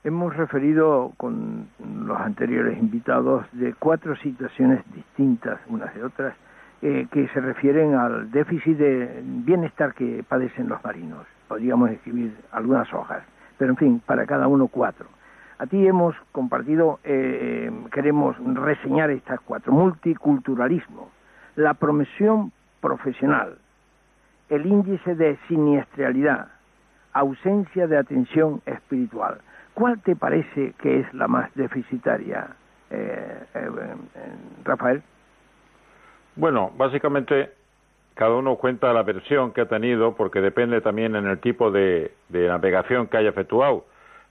Hemos 0.05 0.37
referido 0.37 1.13
con 1.17 1.69
los 1.81 2.21
anteriores 2.21 2.79
invitados 2.79 3.45
de 3.53 3.75
cuatro 3.75 4.15
situaciones 4.17 4.81
distintas 4.95 5.59
unas 5.69 5.93
de 5.95 6.05
otras 6.05 6.37
eh, 6.83 7.09
que 7.11 7.27
se 7.29 7.41
refieren 7.41 7.95
al 7.95 8.31
déficit 8.31 8.77
de 8.77 9.21
bienestar 9.25 9.95
que 9.95 10.23
padecen 10.29 10.69
los 10.69 10.85
marinos 10.85 11.27
podríamos 11.49 11.91
escribir 11.91 12.37
algunas 12.53 12.93
hojas, 12.93 13.23
pero 13.59 13.73
en 13.73 13.77
fin, 13.77 14.03
para 14.05 14.27
cada 14.27 14.49
uno 14.49 14.69
cuatro. 14.69 15.09
A 15.59 15.67
ti 15.67 15.87
hemos 15.87 16.15
compartido, 16.33 17.01
eh, 17.05 17.71
queremos 17.93 18.37
reseñar 18.55 19.11
estas 19.11 19.41
cuatro. 19.41 19.73
Multiculturalismo, 19.73 21.11
la 21.55 21.75
promesión 21.75 22.53
profesional, 22.81 23.57
el 24.51 24.67
índice 24.67 25.15
de 25.15 25.39
siniestralidad, 25.49 26.49
ausencia 27.13 27.87
de 27.87 27.97
atención 27.97 28.61
espiritual. 28.67 29.39
¿Cuál 29.73 30.01
te 30.01 30.15
parece 30.15 30.75
que 30.79 31.01
es 31.01 31.15
la 31.15 31.27
más 31.27 31.53
deficitaria, 31.55 32.49
eh, 32.91 33.45
eh, 33.55 33.71
Rafael? 34.65 35.03
Bueno, 36.37 36.71
básicamente 36.77 37.56
cada 38.17 38.35
uno 38.35 38.57
cuenta 38.57 38.95
la 38.95 39.03
versión 39.03 39.53
que 39.53 39.61
ha 39.61 39.69
tenido 39.69 40.15
porque 40.17 40.41
depende 40.41 40.81
también 40.81 41.15
en 41.17 41.27
el 41.27 41.39
tipo 41.39 41.71
de, 41.71 42.13
navegación 42.31 43.09
que 43.09 43.19
haya 43.19 43.29
efectuado. 43.29 43.85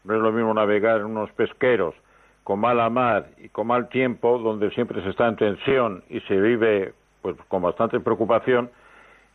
No 0.03 0.15
es 0.15 0.21
lo 0.21 0.31
mismo 0.31 0.55
navegar 0.55 1.01
en 1.01 1.05
unos 1.05 1.31
pesqueros 1.33 1.93
con 2.43 2.59
mala 2.59 2.89
mar 2.89 3.27
y 3.37 3.49
con 3.49 3.67
mal 3.67 3.87
tiempo, 3.89 4.39
donde 4.39 4.71
siempre 4.71 5.03
se 5.03 5.09
está 5.09 5.27
en 5.27 5.35
tensión 5.35 6.03
y 6.09 6.19
se 6.21 6.35
vive 6.35 6.93
pues 7.21 7.35
con 7.47 7.61
bastante 7.61 7.99
preocupación, 7.99 8.71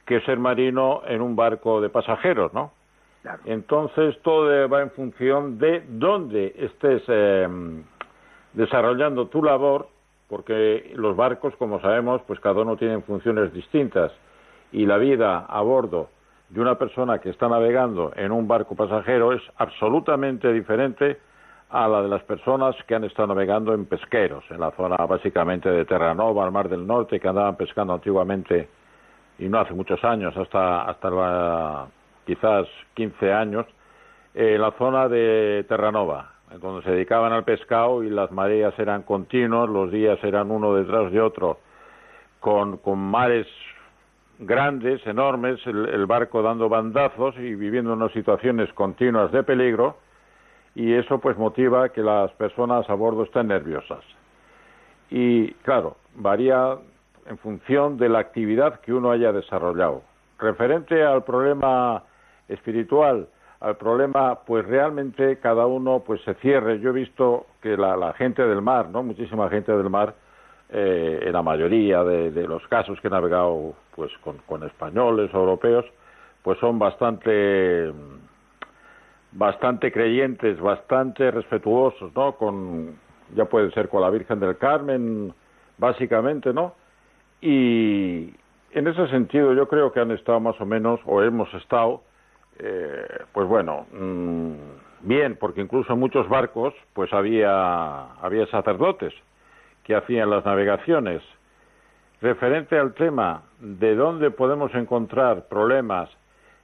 que 0.05 0.21
ser 0.23 0.39
marino 0.39 1.03
en 1.07 1.23
un 1.23 1.37
barco 1.37 1.81
de 1.81 1.89
pasajeros, 1.89 2.53
¿no? 2.53 2.73
Entonces 3.45 4.21
todo 4.23 4.69
va 4.69 4.83
en 4.83 4.91
función 4.91 5.59
de 5.59 5.85
dónde 5.89 6.55
estés 6.59 7.03
em, 7.07 7.85
desarrollando 8.55 9.29
tu 9.29 9.45
labor, 9.45 9.89
porque 10.29 10.93
los 10.97 11.15
barcos, 11.15 11.55
como 11.57 11.81
sabemos, 11.81 12.21
pues 12.27 12.41
cada 12.41 12.63
uno 12.63 12.77
tiene 12.77 13.01
funciones 13.03 13.53
distintas 13.53 14.11
y 14.73 14.87
la 14.87 14.97
vida 14.99 15.47
a 15.49 15.61
bordo 15.63 16.09
de 16.49 16.61
una 16.61 16.77
persona 16.77 17.19
que 17.19 17.31
está 17.31 17.49
navegando 17.49 18.13
en 18.17 18.33
un 18.33 18.47
barco 18.49 18.75
pasajero 18.75 19.33
es 19.33 19.43
absolutamente 19.57 20.53
diferente 20.53 21.19
a 21.71 21.87
la 21.87 22.03
de 22.03 22.09
las 22.09 22.23
personas 22.25 22.75
que 22.87 22.97
han 22.97 23.05
estado 23.05 23.29
navegando 23.29 23.73
en 23.73 23.87
pesqueros, 23.87 24.45
en 24.51 24.59
la 24.59 24.73
zona 24.73 24.97
básicamente 24.97 25.71
de 25.71 25.85
Terranova, 25.85 26.45
al 26.45 26.51
Mar 26.51 26.69
del 26.69 26.85
Norte, 26.85 27.21
que 27.21 27.29
andaban 27.29 27.57
pescando 27.57 27.95
antiguamente 27.95 28.69
y 29.39 29.49
no 29.49 29.61
hace 29.61 29.73
muchos 29.73 30.03
años, 30.05 30.37
hasta, 30.37 30.83
hasta 30.83 31.87
quizás 32.27 32.67
15 32.95 33.33
años, 33.33 33.67
en 34.35 34.61
la 34.61 34.73
zona 34.73 35.09
de 35.09 35.65
Terranova, 35.69 36.33
donde 36.61 36.83
se 36.83 36.91
dedicaban 36.91 37.33
al 37.33 37.45
pescado 37.45 38.03
y 38.03 38.11
las 38.11 38.33
mareas 38.33 38.77
eran 38.79 39.03
continuos, 39.03 39.71
los 39.71 39.91
días 39.93 40.19
eran 40.25 40.51
uno 40.51 40.75
detrás 40.75 41.13
de 41.13 41.21
otro, 41.21 41.59
con, 42.41 42.79
con 42.79 42.99
mares 42.99 43.47
grandes, 44.41 45.07
enormes, 45.07 45.61
el, 45.67 46.07
barco 46.07 46.43
dando 46.43 46.69
bandazos 46.69 47.37
y 47.37 47.55
viviendo 47.55 47.93
unas 47.93 48.11
situaciones 48.13 48.73
continuas 48.73 49.31
de 49.33 49.43
peligro 49.43 49.97
y 50.75 50.95
eso 50.95 51.19
pues 51.19 51.37
motiva 51.37 51.91
que 51.91 52.03
las 52.03 52.33
personas 52.33 52.89
a 52.89 52.95
bordo 52.95 53.25
estén 53.25 53.49
nerviosas. 53.49 54.03
Y 55.11 55.53
claro, 55.63 55.97
varía 56.15 56.79
en 57.27 57.39
función 57.39 57.99
de 57.99 58.09
la 58.09 58.21
actividad 58.21 58.81
que 58.81 58.95
uno 58.95 59.11
haya 59.11 59.33
desarrollado. 59.33 60.03
Referente 60.39 61.05
al 61.05 61.23
problema 61.23 62.03
espiritual, 62.49 63.29
al 63.61 63.77
problema, 63.77 64.41
pues 64.47 64.67
realmente 64.67 65.39
cada 65.39 65.67
uno 65.67 66.03
pues 66.07 66.23
se 66.23 66.35
cierre. 66.35 66.81
Yo 66.81 66.91
he 66.91 66.95
visto 66.95 67.47
que 67.61 67.77
la, 67.77 67.95
la 67.97 68.15
gente 68.15 68.47
del 68.47 68.63
mar, 68.63 68.89
¿no? 68.89 69.03
Muchísima 69.03 69.51
gente 69.51 69.77
del 69.77 69.91
mar, 69.91 70.15
eh, 70.73 71.25
en 71.27 71.33
la 71.33 71.43
mayoría 71.43 72.05
de, 72.05 72.47
los 72.47 72.65
casos 72.69 73.01
que 73.01 73.09
he 73.09 73.11
navegado 73.11 73.75
pues 73.97 74.13
con, 74.47 74.63
españoles 74.63 75.33
europeos, 75.35 75.85
pues 76.43 76.59
son 76.61 76.79
bastante 76.79 77.93
bastante 79.33 79.91
creyentes, 79.91 80.61
bastante 80.61 81.31
respetuosos, 81.33 82.15
¿no? 82.15 82.37
Con 82.37 82.97
ya 83.35 83.47
puede 83.47 83.71
ser 83.73 83.89
con 83.89 84.03
la 84.03 84.11
Virgen 84.11 84.39
del 84.39 84.59
Carmen, 84.59 85.35
básicamente, 85.77 86.53
¿no? 86.53 86.75
Y 87.41 88.33
en 88.71 88.87
ese 88.87 89.09
sentido 89.09 89.55
yo 89.55 89.67
creo 89.69 89.93
que 89.93 90.01
han 90.01 90.13
estado 90.13 90.39
más 90.39 90.61
o 90.61 90.67
menos, 90.67 91.01
o 91.05 91.23
hemos 91.23 91.53
estado, 91.55 92.03
eh, 92.59 93.25
pues 93.33 93.49
bueno, 93.49 93.87
mm, 93.93 94.53
bien, 95.03 95.37
porque 95.41 95.63
incluso 95.63 95.93
en 95.93 95.99
muchos 95.99 96.29
barcos, 96.29 96.75
pues 96.93 97.13
había 97.13 98.13
había 98.23 98.47
sacerdotes 98.47 99.15
que 99.91 99.97
hacían 99.97 100.31
las 100.31 100.45
navegaciones. 100.45 101.21
Referente 102.23 102.79
al 102.79 102.95
tema 102.95 103.43
de 103.59 103.97
dónde 103.97 104.31
podemos 104.31 104.73
encontrar 104.77 105.49
problemas 105.49 106.09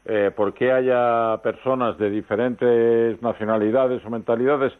eh, 0.04 0.30
porque 0.36 0.70
haya 0.70 1.36
personas 1.42 1.98
de 1.98 2.08
diferentes 2.08 3.20
nacionalidades 3.20 4.04
o 4.04 4.10
mentalidades, 4.10 4.72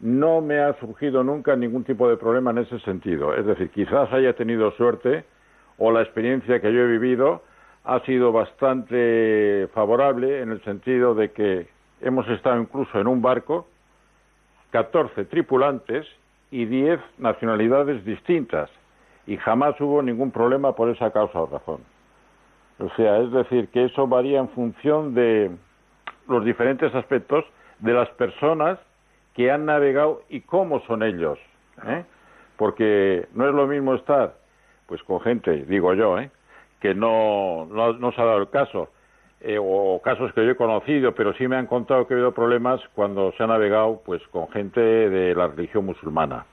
no 0.00 0.40
me 0.40 0.60
ha 0.60 0.72
surgido 0.80 1.22
nunca 1.22 1.56
ningún 1.56 1.84
tipo 1.84 2.08
de 2.08 2.16
problema 2.16 2.52
en 2.52 2.58
ese 2.58 2.78
sentido. 2.80 3.34
Es 3.34 3.44
decir, 3.44 3.68
quizás 3.68 4.10
haya 4.14 4.32
tenido 4.32 4.70
suerte 4.78 5.26
o 5.76 5.92
la 5.92 6.00
experiencia 6.00 6.60
que 6.62 6.72
yo 6.72 6.80
he 6.80 6.86
vivido 6.86 7.42
ha 7.84 8.00
sido 8.06 8.32
bastante 8.32 9.68
favorable 9.74 10.40
en 10.40 10.52
el 10.52 10.64
sentido 10.64 11.14
de 11.14 11.32
que 11.32 11.68
hemos 12.00 12.26
estado 12.28 12.58
incluso 12.62 12.98
en 12.98 13.08
un 13.08 13.20
barco, 13.20 13.68
14 14.70 15.26
tripulantes 15.26 16.06
y 16.54 16.66
10 16.66 17.00
nacionalidades 17.18 18.04
distintas 18.04 18.70
y 19.26 19.36
jamás 19.38 19.74
hubo 19.80 20.00
ningún 20.02 20.30
problema 20.30 20.72
por 20.76 20.88
esa 20.88 21.10
causa 21.10 21.40
o 21.40 21.46
razón. 21.46 21.80
O 22.78 22.88
sea, 22.90 23.18
es 23.18 23.32
decir, 23.32 23.66
que 23.70 23.86
eso 23.86 24.06
varía 24.06 24.38
en 24.38 24.48
función 24.50 25.14
de 25.14 25.50
los 26.28 26.44
diferentes 26.44 26.94
aspectos 26.94 27.44
de 27.80 27.92
las 27.92 28.08
personas 28.10 28.78
que 29.34 29.50
han 29.50 29.66
navegado 29.66 30.22
y 30.28 30.42
cómo 30.42 30.78
son 30.86 31.02
ellos. 31.02 31.40
¿eh? 31.88 32.04
Porque 32.56 33.26
no 33.34 33.48
es 33.48 33.54
lo 33.54 33.66
mismo 33.66 33.96
estar 33.96 34.36
pues 34.86 35.02
con 35.02 35.20
gente, 35.22 35.64
digo 35.64 35.92
yo, 35.94 36.20
¿eh? 36.20 36.30
que 36.80 36.94
no, 36.94 37.66
no, 37.66 37.94
no 37.94 38.12
se 38.12 38.20
ha 38.22 38.26
dado 38.26 38.38
el 38.38 38.50
caso, 38.50 38.90
eh, 39.46 39.58
o 39.60 40.00
casos 40.02 40.32
que 40.32 40.42
yo 40.42 40.52
he 40.52 40.56
conocido, 40.56 41.14
pero 41.14 41.34
sí 41.34 41.46
me 41.46 41.56
han 41.56 41.66
contado 41.66 42.06
que 42.06 42.14
ha 42.14 42.16
habido 42.16 42.32
problemas 42.32 42.80
cuando 42.94 43.30
se 43.32 43.42
ha 43.42 43.46
navegado 43.46 44.00
pues 44.02 44.26
con 44.28 44.48
gente 44.48 44.80
de 44.80 45.34
la 45.34 45.48
religión 45.48 45.84
musulmana. 45.84 46.46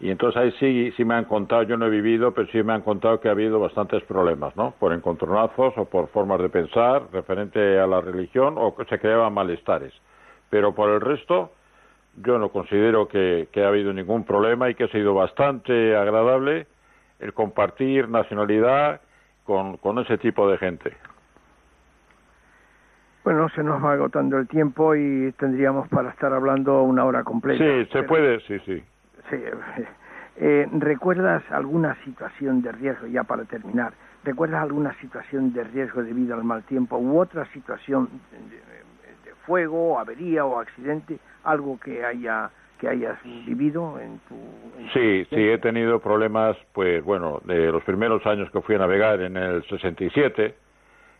Y 0.00 0.10
entonces 0.10 0.40
ahí 0.40 0.52
sí, 0.52 0.92
sí 0.96 1.04
me 1.04 1.14
han 1.14 1.26
contado, 1.26 1.64
yo 1.64 1.76
no 1.76 1.84
he 1.84 1.90
vivido, 1.90 2.32
pero 2.32 2.48
sí 2.48 2.62
me 2.62 2.72
han 2.72 2.80
contado 2.80 3.20
que 3.20 3.28
ha 3.28 3.32
habido 3.32 3.60
bastantes 3.60 4.02
problemas, 4.04 4.56
¿no? 4.56 4.72
Por 4.78 4.94
encontronazos 4.94 5.74
o 5.76 5.84
por 5.84 6.08
formas 6.08 6.40
de 6.40 6.48
pensar 6.48 7.02
referente 7.12 7.78
a 7.78 7.86
la 7.86 8.00
religión 8.00 8.54
o 8.56 8.74
que 8.74 8.86
se 8.86 8.98
creaban 8.98 9.34
malestares. 9.34 9.92
Pero 10.48 10.74
por 10.74 10.88
el 10.88 11.02
resto, 11.02 11.52
yo 12.16 12.38
no 12.38 12.48
considero 12.48 13.08
que, 13.08 13.48
que 13.52 13.62
ha 13.62 13.68
habido 13.68 13.92
ningún 13.92 14.24
problema 14.24 14.70
y 14.70 14.74
que 14.74 14.84
ha 14.84 14.88
sido 14.88 15.12
bastante 15.12 15.94
agradable 15.94 16.66
el 17.20 17.34
compartir 17.34 18.08
nacionalidad 18.08 19.02
con, 19.44 19.76
con 19.76 19.98
ese 19.98 20.16
tipo 20.16 20.48
de 20.48 20.56
gente. 20.56 20.96
Bueno, 23.24 23.48
se 23.50 23.62
nos 23.62 23.84
va 23.84 23.92
agotando 23.92 24.38
el 24.38 24.48
tiempo 24.48 24.94
y 24.94 25.32
tendríamos 25.38 25.88
para 25.88 26.10
estar 26.10 26.32
hablando 26.32 26.82
una 26.82 27.04
hora 27.04 27.24
completa. 27.24 27.62
Sí, 27.62 27.88
se 27.92 28.02
puede, 28.04 28.40
sí, 28.40 28.58
sí. 28.64 28.82
Sí. 29.30 29.36
Eh, 30.40 30.68
¿Recuerdas 30.70 31.42
alguna 31.50 31.96
situación 32.04 32.62
de 32.62 32.70
riesgo, 32.70 33.08
ya 33.08 33.24
para 33.24 33.44
terminar, 33.44 33.92
¿recuerdas 34.22 34.62
alguna 34.62 34.94
situación 35.00 35.52
de 35.52 35.64
riesgo 35.64 36.04
debido 36.04 36.36
al 36.36 36.44
mal 36.44 36.62
tiempo 36.62 36.96
u 36.96 37.18
otra 37.18 37.44
situación 37.46 38.08
de, 38.30 39.28
de 39.28 39.34
fuego, 39.46 39.98
avería 39.98 40.44
o 40.44 40.60
accidente, 40.60 41.18
algo 41.42 41.76
que 41.80 42.04
haya 42.04 42.50
que 42.78 42.88
hayas 42.88 43.18
vivido 43.24 43.98
en 44.00 44.20
tu... 44.28 44.36
sí, 44.94 45.24
sí, 45.30 45.36
he 45.36 45.58
tenido 45.58 45.98
problemas, 45.98 46.56
pues 46.72 47.02
bueno, 47.04 47.40
de 47.44 47.70
los 47.72 47.82
primeros 47.82 48.24
años 48.26 48.50
que 48.50 48.60
fui 48.60 48.76
a 48.76 48.78
navegar 48.78 49.20
en 49.20 49.36
el 49.36 49.64
67, 49.64 50.54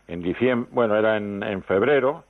en 0.08 0.22
diciembre, 0.22 0.68
bueno, 0.72 0.96
era 0.96 1.16
en, 1.16 1.42
en 1.42 1.62
febrero, 1.62 2.24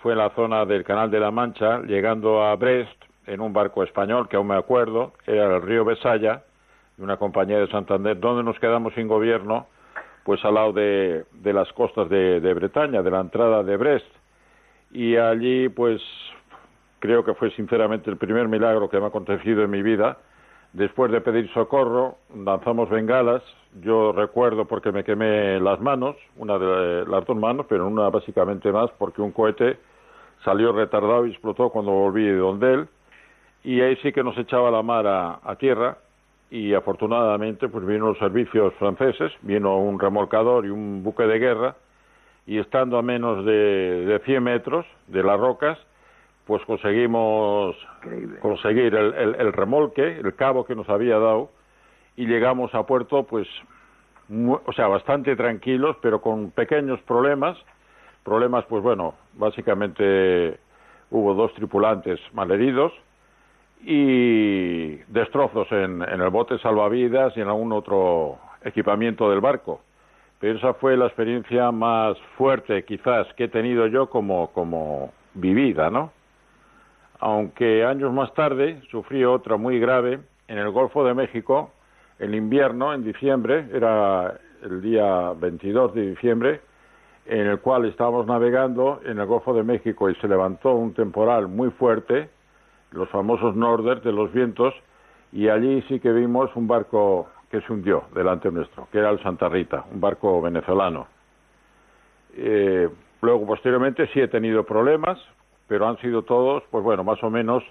fue 0.00 0.12
en 0.12 0.18
la 0.18 0.30
zona 0.30 0.64
del 0.64 0.84
Canal 0.84 1.10
de 1.10 1.20
la 1.20 1.30
Mancha, 1.30 1.80
llegando 1.82 2.42
a 2.44 2.54
Brest 2.56 3.02
en 3.26 3.40
un 3.40 3.52
barco 3.52 3.82
español, 3.82 4.28
que 4.28 4.36
aún 4.36 4.48
me 4.48 4.56
acuerdo, 4.56 5.12
era 5.26 5.56
el 5.56 5.62
río 5.62 5.84
Besaya, 5.84 6.42
de 6.96 7.02
una 7.02 7.16
compañía 7.16 7.58
de 7.58 7.66
Santander, 7.68 8.18
donde 8.18 8.44
nos 8.44 8.58
quedamos 8.58 8.94
sin 8.94 9.08
gobierno, 9.08 9.66
pues 10.24 10.44
al 10.44 10.54
lado 10.54 10.72
de, 10.72 11.24
de 11.32 11.52
las 11.52 11.70
costas 11.72 12.08
de, 12.08 12.40
de 12.40 12.54
Bretaña, 12.54 13.02
de 13.02 13.10
la 13.10 13.20
entrada 13.20 13.62
de 13.62 13.76
Brest. 13.76 14.06
Y 14.92 15.16
allí, 15.16 15.68
pues 15.68 16.00
creo 17.00 17.24
que 17.24 17.34
fue 17.34 17.50
sinceramente 17.50 18.10
el 18.10 18.16
primer 18.16 18.48
milagro 18.48 18.88
que 18.88 18.98
me 18.98 19.04
ha 19.04 19.08
acontecido 19.08 19.62
en 19.62 19.70
mi 19.70 19.82
vida. 19.82 20.18
Después 20.74 21.12
de 21.12 21.20
pedir 21.20 21.48
socorro, 21.52 22.16
lanzamos 22.34 22.90
bengalas. 22.90 23.44
Yo 23.80 24.10
recuerdo 24.10 24.64
porque 24.64 24.90
me 24.90 25.04
quemé 25.04 25.60
las 25.60 25.80
manos, 25.80 26.16
una 26.36 26.58
de 26.58 27.06
las 27.06 27.24
dos 27.26 27.36
manos, 27.36 27.66
pero 27.68 27.86
una 27.86 28.08
básicamente 28.08 28.72
más, 28.72 28.90
porque 28.98 29.22
un 29.22 29.30
cohete 29.30 29.78
salió 30.44 30.72
retardado 30.72 31.26
y 31.26 31.30
explotó 31.30 31.70
cuando 31.70 31.92
volví 31.92 32.24
de 32.24 32.38
donde 32.38 32.74
él. 32.74 32.88
Y 33.62 33.82
ahí 33.82 33.94
sí 34.02 34.12
que 34.12 34.24
nos 34.24 34.36
echaba 34.36 34.68
la 34.72 34.82
mar 34.82 35.06
a, 35.06 35.56
tierra. 35.60 35.96
Y 36.50 36.74
afortunadamente, 36.74 37.68
pues 37.68 37.86
vino 37.86 38.08
los 38.08 38.18
servicios 38.18 38.74
franceses, 38.74 39.30
vino 39.42 39.78
un 39.78 40.00
remolcador 40.00 40.66
y 40.66 40.70
un 40.70 41.04
buque 41.04 41.22
de 41.22 41.38
guerra. 41.38 41.76
Y 42.48 42.58
estando 42.58 42.98
a 42.98 43.02
menos 43.02 43.44
de, 43.44 44.06
de 44.06 44.18
100 44.24 44.42
metros 44.42 44.86
de 45.06 45.22
las 45.22 45.38
rocas, 45.38 45.78
pues 46.46 46.62
conseguimos 46.64 47.76
Increíble. 48.02 48.38
conseguir 48.40 48.94
el, 48.94 49.14
el, 49.14 49.34
el, 49.36 49.52
remolque, 49.52 50.18
el 50.18 50.34
cabo 50.34 50.64
que 50.64 50.74
nos 50.74 50.88
había 50.88 51.18
dado, 51.18 51.50
y 52.16 52.26
llegamos 52.26 52.74
a 52.74 52.84
puerto, 52.84 53.24
pues, 53.24 53.48
o 54.30 54.72
sea, 54.72 54.86
bastante 54.88 55.36
tranquilos, 55.36 55.96
pero 56.00 56.20
con 56.20 56.50
pequeños 56.50 57.00
problemas. 57.02 57.58
Problemas, 58.22 58.64
pues 58.66 58.82
bueno, 58.82 59.14
básicamente 59.34 60.58
hubo 61.10 61.34
dos 61.34 61.52
tripulantes 61.54 62.20
malheridos 62.32 62.92
y 63.82 64.96
destrozos 65.12 65.70
en, 65.72 66.02
en 66.02 66.20
el 66.20 66.30
bote 66.30 66.58
salvavidas 66.58 67.36
y 67.36 67.40
en 67.40 67.48
algún 67.48 67.72
otro 67.72 68.38
equipamiento 68.64 69.28
del 69.28 69.40
barco. 69.40 69.82
Pero 70.40 70.58
esa 70.58 70.74
fue 70.74 70.96
la 70.96 71.06
experiencia 71.06 71.70
más 71.70 72.18
fuerte, 72.36 72.84
quizás, 72.84 73.26
que 73.34 73.44
he 73.44 73.48
tenido 73.48 73.86
yo 73.86 74.08
como, 74.08 74.48
como 74.52 75.12
vivida, 75.34 75.90
¿no? 75.90 76.12
Aunque 77.24 77.86
años 77.86 78.12
más 78.12 78.34
tarde 78.34 78.82
sufrí 78.90 79.24
otra 79.24 79.56
muy 79.56 79.80
grave 79.80 80.20
en 80.46 80.58
el 80.58 80.70
Golfo 80.70 81.06
de 81.06 81.14
México, 81.14 81.70
en 82.18 82.34
invierno, 82.34 82.92
en 82.92 83.02
diciembre, 83.02 83.66
era 83.72 84.38
el 84.62 84.82
día 84.82 85.32
22 85.32 85.94
de 85.94 86.10
diciembre, 86.10 86.60
en 87.24 87.46
el 87.46 87.60
cual 87.60 87.86
estábamos 87.86 88.26
navegando 88.26 89.00
en 89.06 89.18
el 89.18 89.24
Golfo 89.24 89.54
de 89.54 89.62
México 89.62 90.10
y 90.10 90.14
se 90.16 90.28
levantó 90.28 90.74
un 90.74 90.92
temporal 90.92 91.48
muy 91.48 91.70
fuerte, 91.70 92.28
los 92.90 93.08
famosos 93.08 93.56
norders 93.56 94.04
de 94.04 94.12
los 94.12 94.30
vientos, 94.30 94.74
y 95.32 95.48
allí 95.48 95.80
sí 95.88 96.00
que 96.00 96.12
vimos 96.12 96.54
un 96.54 96.68
barco 96.68 97.30
que 97.50 97.62
se 97.62 97.72
hundió 97.72 98.04
delante 98.14 98.50
nuestro, 98.50 98.86
que 98.92 98.98
era 98.98 99.08
el 99.08 99.22
Santa 99.22 99.48
Rita, 99.48 99.86
un 99.90 99.98
barco 99.98 100.42
venezolano. 100.42 101.06
Eh, 102.36 102.86
luego, 103.22 103.46
posteriormente, 103.46 104.08
sí 104.08 104.20
he 104.20 104.28
tenido 104.28 104.64
problemas, 104.64 105.18
pero 105.68 105.88
han 105.88 105.98
sido 105.98 106.22
todos, 106.22 106.62
pues 106.70 106.84
bueno, 106.84 107.04
más 107.04 107.22
o 107.22 107.30
menos 107.30 107.64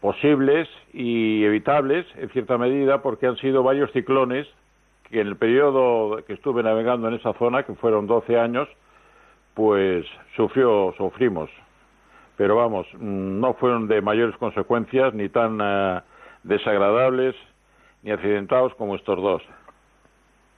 posibles 0.00 0.68
y 0.92 1.44
evitables 1.44 2.06
en 2.16 2.28
cierta 2.30 2.58
medida 2.58 3.02
porque 3.02 3.26
han 3.26 3.36
sido 3.36 3.62
varios 3.62 3.90
ciclones 3.92 4.46
que 5.10 5.20
en 5.20 5.26
el 5.26 5.36
periodo 5.36 6.24
que 6.26 6.34
estuve 6.34 6.62
navegando 6.62 7.08
en 7.08 7.14
esa 7.14 7.32
zona, 7.34 7.62
que 7.62 7.74
fueron 7.74 8.06
12 8.06 8.38
años, 8.38 8.68
pues 9.54 10.06
sufrió, 10.36 10.94
sufrimos. 10.96 11.50
Pero 12.36 12.56
vamos, 12.56 12.86
no 13.00 13.54
fueron 13.54 13.88
de 13.88 14.00
mayores 14.02 14.36
consecuencias, 14.36 15.14
ni 15.14 15.28
tan 15.28 15.60
uh, 15.60 16.00
desagradables, 16.44 17.34
ni 18.02 18.12
accidentados 18.12 18.74
como 18.74 18.94
estos 18.94 19.16
dos. 19.16 19.42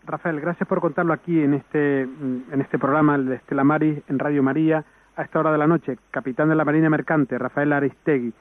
Rafael, 0.04 0.40
gracias 0.40 0.68
por 0.68 0.80
contarlo 0.80 1.12
aquí 1.12 1.40
en 1.40 1.54
este, 1.54 2.02
en 2.02 2.60
este 2.60 2.78
programa 2.78 3.16
de 3.16 3.36
Estela 3.36 3.64
Maris 3.64 4.02
en 4.08 4.18
Radio 4.18 4.42
María 4.42 4.84
a 5.16 5.22
esta 5.22 5.40
hora 5.40 5.52
de 5.52 5.58
la 5.58 5.66
noche, 5.66 5.98
capitán 6.10 6.48
de 6.48 6.54
la 6.54 6.64
Marina 6.64 6.88
Mercante, 6.90 7.38
Rafael 7.38 7.72
Aristegui. 7.72 8.32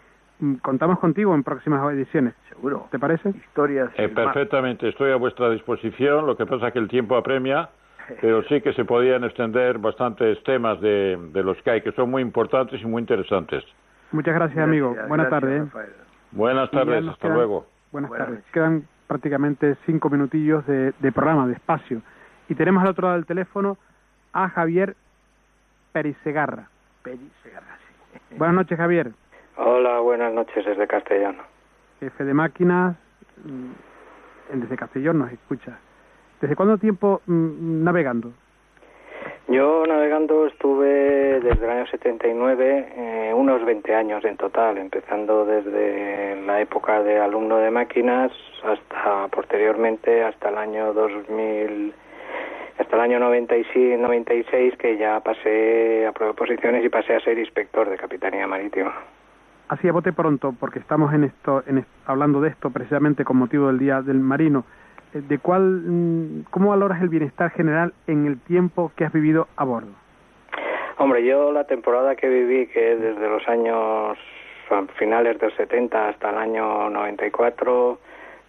Contamos 0.61 0.99
contigo 0.99 1.35
en 1.35 1.43
próximas 1.43 1.81
ediciones. 1.93 2.33
Seguro. 2.47 2.87
¿Te 2.91 2.99
parece? 2.99 3.29
Historias. 3.29 3.89
Eh, 3.97 4.07
perfectamente, 4.07 4.87
estoy 4.87 5.11
a 5.11 5.17
vuestra 5.17 5.49
disposición. 5.49 6.25
Lo 6.25 6.37
que 6.37 6.45
pasa 6.45 6.67
es 6.67 6.73
que 6.73 6.79
el 6.79 6.87
tiempo 6.87 7.17
apremia, 7.17 7.69
pero 8.21 8.43
sí 8.43 8.61
que 8.61 8.73
se 8.73 8.85
podían 8.85 9.25
extender 9.25 9.77
bastantes 9.79 10.41
temas 10.43 10.79
de, 10.79 11.17
de 11.33 11.43
los 11.43 11.61
que 11.61 11.71
hay, 11.71 11.81
que 11.81 11.91
son 11.91 12.09
muy 12.09 12.21
importantes 12.21 12.81
y 12.81 12.85
muy 12.85 13.01
interesantes. 13.01 13.63
Muchas 14.11 14.33
gracias, 14.33 14.55
gracias 14.55 14.63
amigo. 14.63 14.95
Buenas 15.09 15.29
tardes. 15.29 15.63
¿eh? 15.63 15.89
Buenas 16.31 16.71
tardes, 16.71 17.05
hasta 17.05 17.21
quedan, 17.21 17.35
luego. 17.35 17.67
Buenas, 17.91 18.09
buenas 18.09 18.27
tardes. 18.27 18.45
Quedan 18.53 18.83
prácticamente 19.07 19.75
cinco 19.85 20.09
minutillos 20.09 20.65
de, 20.67 20.93
de 20.99 21.11
programa, 21.11 21.47
de 21.47 21.53
espacio. 21.53 22.01
Y 22.47 22.55
tenemos 22.55 22.81
al 22.83 22.89
otro 22.89 23.07
lado 23.07 23.17
del 23.17 23.25
teléfono 23.25 23.77
a 24.31 24.47
Javier 24.49 24.95
Perisegarra. 25.91 26.69
Perisegarra, 27.03 27.77
sí. 27.87 28.35
Buenas 28.37 28.55
noches, 28.55 28.77
Javier. 28.77 29.11
Hola, 29.57 29.99
buenas 29.99 30.33
noches 30.33 30.65
desde 30.65 30.87
Castellano. 30.87 31.43
Jefe 31.99 32.23
de 32.23 32.33
máquinas, 32.33 32.95
desde 34.53 34.77
Castellón 34.77 35.19
nos 35.19 35.31
escucha. 35.31 35.77
¿Desde 36.39 36.55
cuánto 36.55 36.77
tiempo 36.77 37.21
mmm, 37.25 37.83
navegando? 37.83 38.31
Yo 39.49 39.83
navegando 39.87 40.45
estuve 40.45 41.39
desde 41.41 41.65
el 41.65 41.71
año 41.71 41.87
79, 41.87 42.93
eh, 42.95 43.33
unos 43.35 43.65
20 43.65 43.95
años 43.95 44.23
en 44.23 44.37
total, 44.37 44.77
empezando 44.77 45.43
desde 45.43 46.39
la 46.45 46.61
época 46.61 47.01
de 47.01 47.17
alumno 47.17 47.57
de 47.57 47.71
máquinas 47.71 48.31
hasta 48.63 49.27
posteriormente 49.29 50.23
hasta 50.23 50.49
el 50.49 50.57
año 50.57 50.93
2000 50.93 51.93
hasta 52.79 52.95
el 52.95 53.01
año 53.01 53.19
96, 53.19 53.99
96 53.99 54.75
que 54.77 54.97
ya 54.97 55.19
pasé 55.19 56.07
a 56.07 56.13
prueba 56.13 56.33
de 56.33 56.37
posiciones 56.37 56.83
y 56.83 56.89
pasé 56.89 57.13
a 57.13 57.19
ser 57.19 57.37
inspector 57.37 57.89
de 57.89 57.97
Capitanía 57.97 58.47
Marítima. 58.47 58.93
Así 59.67 59.87
a 59.87 59.91
bote 59.91 60.13
pronto, 60.13 60.55
porque 60.59 60.79
estamos 60.79 61.13
en 61.13 61.25
esto, 61.25 61.61
en 61.67 61.85
hablando 62.05 62.41
de 62.41 62.49
esto 62.49 62.71
precisamente 62.71 63.23
con 63.23 63.37
motivo 63.37 63.67
del 63.67 63.77
Día 63.77 64.01
del 64.01 64.19
Marino. 64.19 64.63
¿De 65.13 65.39
cuál, 65.39 66.45
cómo 66.49 66.69
valoras 66.69 67.01
el 67.01 67.09
bienestar 67.09 67.51
general 67.51 67.93
en 68.07 68.25
el 68.25 68.39
tiempo 68.39 68.91
que 68.95 69.05
has 69.05 69.11
vivido 69.11 69.47
a 69.57 69.65
bordo? 69.65 69.91
Hombre, 70.97 71.23
yo 71.25 71.51
la 71.51 71.65
temporada 71.65 72.15
que 72.15 72.29
viví, 72.29 72.67
que 72.67 72.93
es 72.93 73.01
desde 73.01 73.27
los 73.27 73.47
años 73.47 74.17
finales 74.97 75.39
del 75.39 75.55
70 75.55 76.09
hasta 76.09 76.29
el 76.29 76.37
año 76.37 76.89
94, 76.89 77.99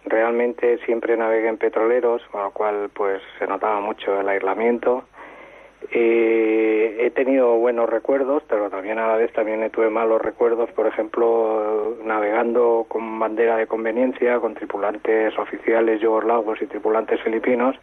realmente 0.05 0.79
siempre 0.85 1.15
navegué 1.17 1.47
en 1.47 1.57
petroleros, 1.57 2.21
con 2.31 2.43
lo 2.43 2.51
cual 2.51 2.89
pues 2.93 3.21
se 3.39 3.47
notaba 3.47 3.79
mucho 3.79 4.19
el 4.19 4.27
aislamiento. 4.27 5.03
Eh, 5.89 6.97
he 6.99 7.11
tenido 7.11 7.55
buenos 7.55 7.89
recuerdos, 7.89 8.43
pero 8.47 8.69
también 8.69 8.99
a 8.99 9.07
la 9.07 9.15
vez 9.15 9.33
también 9.33 9.67
tuve 9.71 9.89
malos 9.89 10.21
recuerdos, 10.21 10.69
por 10.71 10.85
ejemplo, 10.85 11.97
navegando 12.03 12.85
con 12.87 13.19
bandera 13.19 13.57
de 13.57 13.67
conveniencia, 13.67 14.39
con 14.39 14.53
tripulantes 14.53 15.37
oficiales 15.37 15.99
yugoslavos 15.99 16.61
y 16.61 16.67
tripulantes 16.67 17.19
filipinos, 17.21 17.75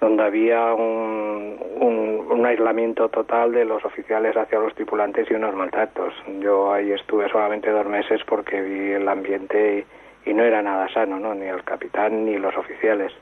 donde 0.00 0.22
había 0.22 0.72
un, 0.74 1.58
un, 1.80 2.46
aislamiento 2.46 3.08
total 3.08 3.52
de 3.52 3.64
los 3.64 3.84
oficiales 3.84 4.34
hacia 4.36 4.58
los 4.58 4.74
tripulantes 4.74 5.30
y 5.30 5.34
unos 5.34 5.54
maltratos. 5.54 6.14
Yo 6.40 6.72
ahí 6.72 6.92
estuve 6.92 7.28
solamente 7.28 7.70
dos 7.70 7.86
meses 7.86 8.22
porque 8.26 8.60
vi 8.62 8.92
el 8.92 9.06
ambiente 9.06 9.84
y 10.28 10.34
no 10.34 10.44
era 10.44 10.60
nada 10.60 10.88
sano, 10.92 11.18
¿no? 11.18 11.34
ni 11.34 11.46
el 11.46 11.64
capitán 11.64 12.26
ni 12.26 12.36
los 12.36 12.54
oficiales. 12.54 13.12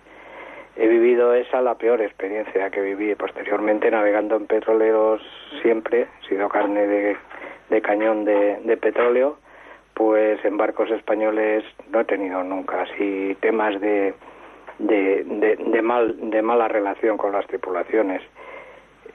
He 0.76 0.88
vivido 0.88 1.34
esa 1.34 1.62
la 1.62 1.76
peor 1.76 2.02
experiencia 2.02 2.68
que 2.70 2.80
viví. 2.80 3.14
Posteriormente 3.14 3.90
navegando 3.90 4.36
en 4.36 4.46
petroleros 4.46 5.22
siempre 5.62 6.02
he 6.02 6.28
sido 6.28 6.48
carne 6.48 6.86
de, 6.86 7.80
cañón 7.80 8.24
de, 8.24 8.58
de, 8.64 8.76
petróleo 8.76 9.38
pues 9.94 10.44
en 10.44 10.56
barcos 10.56 10.90
españoles 10.90 11.64
no 11.90 12.00
he 12.00 12.04
tenido 12.04 12.42
nunca 12.42 12.82
así 12.82 13.36
temas 13.40 13.80
de, 13.80 14.14
de 14.78 15.82
mal 15.82 16.30
de 16.30 16.42
mala 16.42 16.68
relación 16.68 17.16
con 17.16 17.32
las 17.32 17.46
tripulaciones 17.46 18.20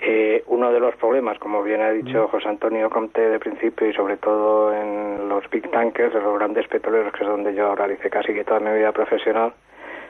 Eh, 0.04 0.44
uno 0.48 0.72
de 0.72 0.80
los 0.80 0.96
problemas, 0.96 1.38
como 1.38 1.62
bien 1.62 1.80
ha 1.80 1.92
dicho 1.92 2.28
José 2.28 2.50
Antonio 2.50 2.90
Comte 2.90 3.22
de 3.22 3.38
principio 3.38 3.88
y 3.88 3.94
sobre 3.94 4.18
todo 4.18 4.74
en 4.74 5.30
los 5.30 5.48
big 5.52 5.70
tankers, 5.70 6.16
en 6.16 6.24
los 6.24 6.40
grandes 6.40 6.68
petroleros, 6.68 7.14
que 7.14 7.24
es 7.24 7.30
donde 7.30 7.54
yo 7.54 7.76
realicé 7.76 8.10
casi 8.10 8.34
que 8.34 8.44
toda 8.44 8.60
mi 8.60 8.72
vida 8.72 8.92
profesional, 8.94 9.54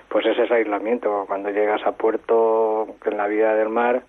pues 0.08 0.26
es 0.26 0.40
ese 0.40 0.54
aislamiento. 0.54 1.26
Cuando 1.28 1.50
llegas 1.50 1.86
a 1.86 1.92
puerto 1.92 2.88
en 3.04 3.18
la 3.18 3.28
vida 3.28 3.54
del 3.54 3.68
mar, 3.68 4.04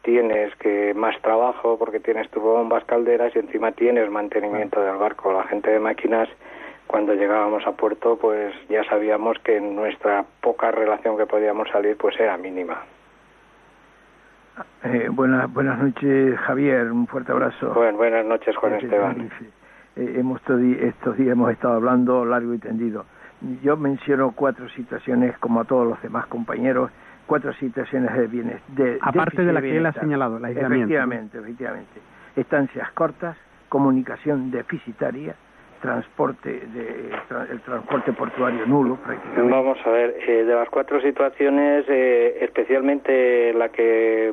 tienes 0.00 0.56
que 0.56 0.94
más 0.94 1.20
trabajo 1.20 1.78
porque 1.78 2.00
tienes 2.00 2.30
tus 2.30 2.42
bombas 2.42 2.84
calderas 2.84 3.36
y 3.36 3.40
encima 3.40 3.72
tienes 3.72 4.10
mantenimiento 4.10 4.80
del 4.80 4.96
barco. 4.96 5.34
La 5.34 5.44
gente 5.44 5.70
de 5.70 5.78
máquinas, 5.78 6.30
cuando 6.86 7.12
llegábamos 7.12 7.66
a 7.66 7.72
puerto, 7.72 8.16
pues 8.16 8.54
ya 8.70 8.82
sabíamos 8.84 9.38
que 9.40 9.60
nuestra 9.60 10.24
poca 10.40 10.70
relación 10.70 11.18
que 11.18 11.26
podíamos 11.26 11.68
salir, 11.68 11.98
pues 11.98 12.18
era 12.18 12.38
mínima. 12.38 12.82
Eh, 14.84 15.08
buenas, 15.10 15.52
buenas 15.52 15.78
noches, 15.78 16.38
Javier. 16.40 16.90
Un 16.90 17.06
fuerte 17.06 17.32
abrazo. 17.32 17.72
Bueno, 17.74 17.98
buenas 17.98 18.24
noches, 18.24 18.56
Juan 18.56 18.74
Esteban. 18.74 19.30
Eh, 19.96 20.14
hemos 20.16 20.40
estos 20.40 21.16
días 21.16 21.32
hemos 21.32 21.50
estado 21.50 21.74
hablando 21.74 22.24
largo 22.24 22.54
y 22.54 22.58
tendido. 22.58 23.04
Yo 23.62 23.76
menciono 23.76 24.32
cuatro 24.32 24.68
situaciones, 24.70 25.36
como 25.38 25.60
a 25.60 25.64
todos 25.64 25.86
los 25.86 26.00
demás 26.02 26.26
compañeros, 26.26 26.90
cuatro 27.26 27.52
situaciones 27.54 28.12
de 28.14 28.26
bienes. 28.26 28.60
De, 28.68 28.98
Aparte 29.00 29.44
de 29.44 29.52
la 29.52 29.60
que 29.60 29.76
él 29.76 29.86
ha 29.86 29.92
señalado, 29.92 30.38
la. 30.38 30.50
Efectivamente, 30.50 31.38
efectivamente. 31.38 32.00
Estancias 32.36 32.90
cortas, 32.92 33.36
comunicación 33.68 34.50
deficitaria, 34.50 35.34
transporte 35.80 36.50
de 36.50 37.10
el 37.50 37.60
transporte 37.60 38.12
portuario 38.12 38.66
nulo 38.66 38.96
prácticamente. 38.96 39.50
Vamos 39.50 39.78
a 39.84 39.90
ver, 39.90 40.16
eh, 40.26 40.44
de 40.44 40.54
las 40.54 40.68
cuatro 40.68 41.00
situaciones, 41.00 41.84
eh, 41.88 42.38
especialmente 42.40 43.52
la 43.54 43.68
que 43.68 44.32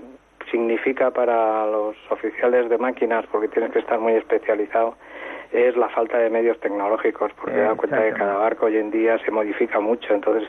significa 0.52 1.12
para 1.12 1.66
los 1.66 1.96
oficiales 2.10 2.70
de 2.70 2.78
máquinas, 2.78 3.26
porque 3.32 3.48
tienes 3.48 3.72
que 3.72 3.80
estar 3.80 4.00
muy 4.00 4.14
especializado, 4.14 4.96
es 5.52 5.76
la 5.78 5.90
falta 5.90 6.18
de 6.18 6.30
medios 6.30 6.60
tecnológicos, 6.60 7.32
porque 7.34 7.58
da 7.58 7.76
cuenta 7.76 8.02
que 8.02 8.14
cada 8.14 8.38
barco 8.38 8.66
hoy 8.66 8.78
en 8.78 8.92
día 8.92 9.18
se 9.20 9.32
modifica 9.32 9.80
mucho, 9.80 10.14
entonces 10.14 10.48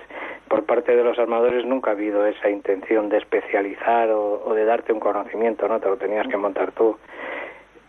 por 0.48 0.64
parte 0.64 0.96
de 0.96 1.04
los 1.04 1.18
armadores 1.18 1.64
nunca 1.64 1.90
ha 1.90 1.94
habido 1.94 2.26
esa 2.26 2.50
intención 2.50 3.08
de 3.08 3.18
especializar 3.18 4.10
o, 4.10 4.52
de 4.54 4.64
darte 4.64 4.92
un 4.92 5.00
conocimiento, 5.00 5.68
¿no? 5.68 5.80
Te 5.80 5.88
lo 5.88 5.96
tenías 5.96 6.26
que 6.28 6.36
montar 6.36 6.72
tú. 6.72 6.96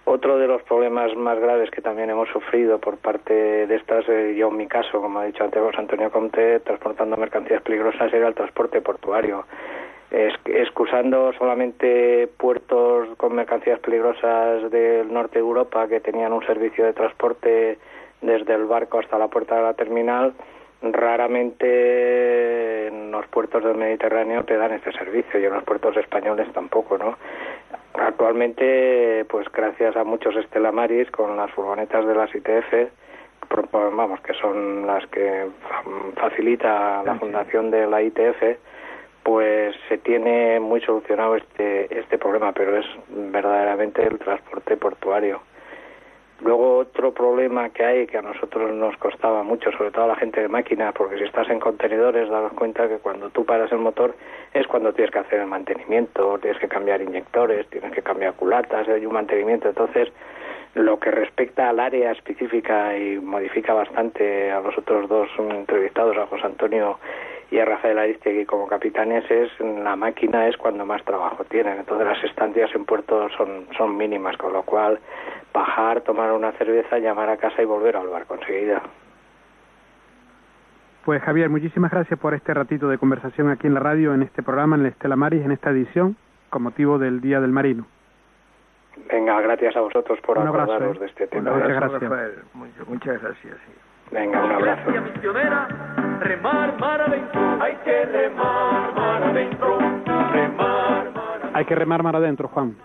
Otro 0.10 0.38
de 0.38 0.48
los 0.48 0.64
problemas 0.64 1.14
más 1.18 1.38
graves 1.38 1.70
que 1.70 1.82
también 1.82 2.10
hemos 2.10 2.30
sufrido 2.30 2.80
por 2.80 2.96
parte 2.96 3.68
de 3.68 3.76
estas, 3.76 4.08
eh, 4.08 4.36
yo 4.38 4.48
en 4.48 4.56
mi 4.56 4.66
caso, 4.66 5.02
como 5.02 5.20
ha 5.20 5.26
dicho 5.26 5.44
antes 5.44 5.62
José 5.62 5.80
Antonio 5.80 6.10
Comte, 6.10 6.62
transportando 6.62 7.18
mercancías 7.18 7.62
peligrosas 7.62 8.14
era 8.14 8.30
el 8.30 8.34
transporte 8.34 8.80
portuario. 8.80 9.44
Excusando 10.10 11.34
solamente 11.34 12.30
puertos 12.38 13.10
con 13.18 13.36
mercancías 13.36 13.82
peligrosas 13.82 14.72
del 14.72 15.12
norte 15.12 15.40
de 15.40 15.46
Europa 15.46 15.90
que 15.90 16.00
tenían 16.00 16.32
un 16.32 16.46
servicio 16.46 16.86
de 16.86 16.94
transporte 16.94 17.78
desde 18.22 18.54
el 18.54 18.64
barco 18.64 19.00
hasta 19.00 19.20
la 19.20 19.28
puerta 19.28 19.58
de 19.58 19.64
la 19.64 19.74
terminal, 19.74 20.34
raramente 20.82 22.88
en 22.88 23.12
los 23.12 23.28
puertos 23.28 23.64
del 23.64 23.76
Mediterráneo 23.76 24.44
te 24.44 24.58
dan 24.58 24.74
este 24.74 24.92
servicio 24.94 25.40
y 25.40 25.46
en 25.46 25.54
los 25.54 25.64
puertos 25.64 25.96
españoles 25.98 26.48
tampoco, 26.54 26.98
¿no? 26.98 27.18
Actualmente, 27.94 29.26
pues 29.26 29.52
gracias 29.52 29.96
a 29.96 30.04
muchos 30.04 30.36
Estela 30.36 30.72
Maris 30.72 31.10
con 31.10 31.36
las 31.36 31.50
furgonetas 31.52 32.06
de 32.06 32.16
las 32.16 32.34
ITF, 32.34 32.92
vamos, 33.72 34.20
que 34.22 34.34
son 34.34 34.86
las 34.86 35.06
que 35.08 35.48
facilita 36.16 37.02
la 37.04 37.16
fundación 37.16 37.72
de 37.72 37.88
la 37.88 38.02
ITF, 38.02 38.58
pues 39.24 39.76
se 39.90 39.98
tiene 39.98 40.60
muy 40.60 40.80
solucionado 40.82 41.36
este, 41.36 42.00
este 42.00 42.18
problema, 42.18 42.54
pero 42.54 42.78
es 42.78 42.86
verdaderamente 43.10 44.04
el 44.04 44.20
transporte 44.20 44.78
portuario. 44.78 45.42
Luego 46.42 46.78
otro 46.78 47.14
problema 47.14 47.70
que 47.70 47.84
hay 47.84 48.06
que 48.06 48.20
a 48.20 48.22
nosotros 48.22 48.72
nos 48.72 48.96
costaba 48.98 49.42
mucho, 49.42 49.72
sobre 49.72 49.90
todo 49.90 50.06
a 50.06 50.10
la 50.10 50.16
gente 50.16 50.40
de 50.40 50.48
máquina, 50.48 50.92
porque 50.92 51.18
si 51.18 51.24
estás 51.24 51.50
en 51.50 51.60
contenedores, 51.60 52.30
daros 52.30 52.54
cuenta 52.54 52.88
que 52.88 52.98
cuando 52.98 53.30
tú 53.32 53.44
paras 53.44 53.72
el 53.72 53.80
motor 53.80 54.14
es 54.54 54.68
cuando 54.68 54.94
tienes 54.94 55.12
que 55.12 55.20
hacer 55.20 55.40
el 55.40 55.48
mantenimiento, 55.48 56.38
tienes 56.38 56.60
que 56.60 56.68
cambiar 56.68 57.02
inyectores, 57.02 57.68
tienes 57.70 57.92
que 57.92 58.04
cambiar 58.04 58.34
culatas, 58.34 58.88
hay 58.88 59.06
un 59.06 59.14
mantenimiento. 59.14 59.70
Entonces, 59.70 60.10
lo 60.76 61.00
que 61.00 61.10
respecta 61.10 61.70
al 61.70 61.80
área 61.80 62.12
específica 62.12 62.96
y 62.96 63.18
modifica 63.18 63.74
bastante 63.74 64.52
a 64.52 64.60
los 64.62 64.78
otros 64.78 65.10
dos 65.10 65.30
entrevistados, 65.40 66.16
a 66.18 66.28
José 66.28 66.46
Antonio 66.46 67.00
y 67.50 67.60
a 67.60 67.66
Rafael 67.66 67.98
Aristegui 67.98 68.46
como 68.46 68.68
capitanes 68.68 69.30
es 69.30 69.50
la 69.60 69.96
máquina 69.96 70.48
es 70.48 70.58
cuando 70.58 70.86
más 70.86 71.04
trabajo 71.04 71.44
tienen. 71.46 71.80
Entonces 71.80 72.08
las 72.08 72.24
estancias 72.24 72.74
en 72.76 72.86
puerto 72.86 73.30
son 73.38 73.68
son 73.78 73.96
mínimas 73.96 74.38
con 74.38 74.54
lo 74.54 74.64
cual 74.64 75.00
bajar 75.54 76.02
tomar 76.02 76.32
una 76.32 76.52
cerveza 76.54 77.00
llamar 77.00 77.30
a 77.30 77.38
casa 77.38 77.62
y 77.62 77.66
volver 77.66 77.96
al 77.96 78.08
barco 78.08 78.36
enseguida 78.36 78.82
pues 81.08 81.22
Javier 81.22 81.50
muchísimas 81.50 81.90
gracias 81.90 82.20
por 82.20 82.34
este 82.34 82.54
ratito 82.54 82.90
de 82.90 82.98
conversación 82.98 83.50
aquí 83.50 83.66
en 83.66 83.74
la 83.74 83.80
radio 83.80 84.14
en 84.14 84.24
este 84.24 84.44
programa 84.44 84.76
en 84.76 84.82
el 84.82 84.88
Estela 84.88 85.16
Maris 85.16 85.42
en 85.42 85.54
esta 85.54 85.70
edición 85.70 86.18
con 86.50 86.64
motivo 86.64 87.00
del 87.00 87.22
Día 87.22 87.40
del 87.40 87.52
Marino. 87.52 87.86
Venga 89.10 89.40
gracias 89.40 89.78
a 89.78 89.80
vosotros 89.80 90.20
por 90.20 90.38
acordaros 90.38 90.98
¿eh? 90.98 91.00
de 91.00 91.06
este 91.06 91.28
tema. 91.28 91.52
Muchas 91.52 91.70
gracias. 91.70 92.02
Rafael. 92.02 92.34
muchas 92.88 93.22
gracias 93.22 93.87
venga 94.12 94.44
un 94.44 94.52
abrazo 94.52 94.92
remar 96.20 96.80
mar 96.80 97.02
adentro, 97.02 97.62
hay 97.62 97.76
que 97.84 98.06
remar 98.06 98.94
mar 98.94 99.24
adentro, 99.24 99.78
remar 100.32 101.12
mar 101.14 101.52
Hay 101.54 101.66
que 101.66 101.76
remar 101.76 102.04
mar 102.04 102.16
adentro, 102.16 102.48
Juan. 102.50 102.76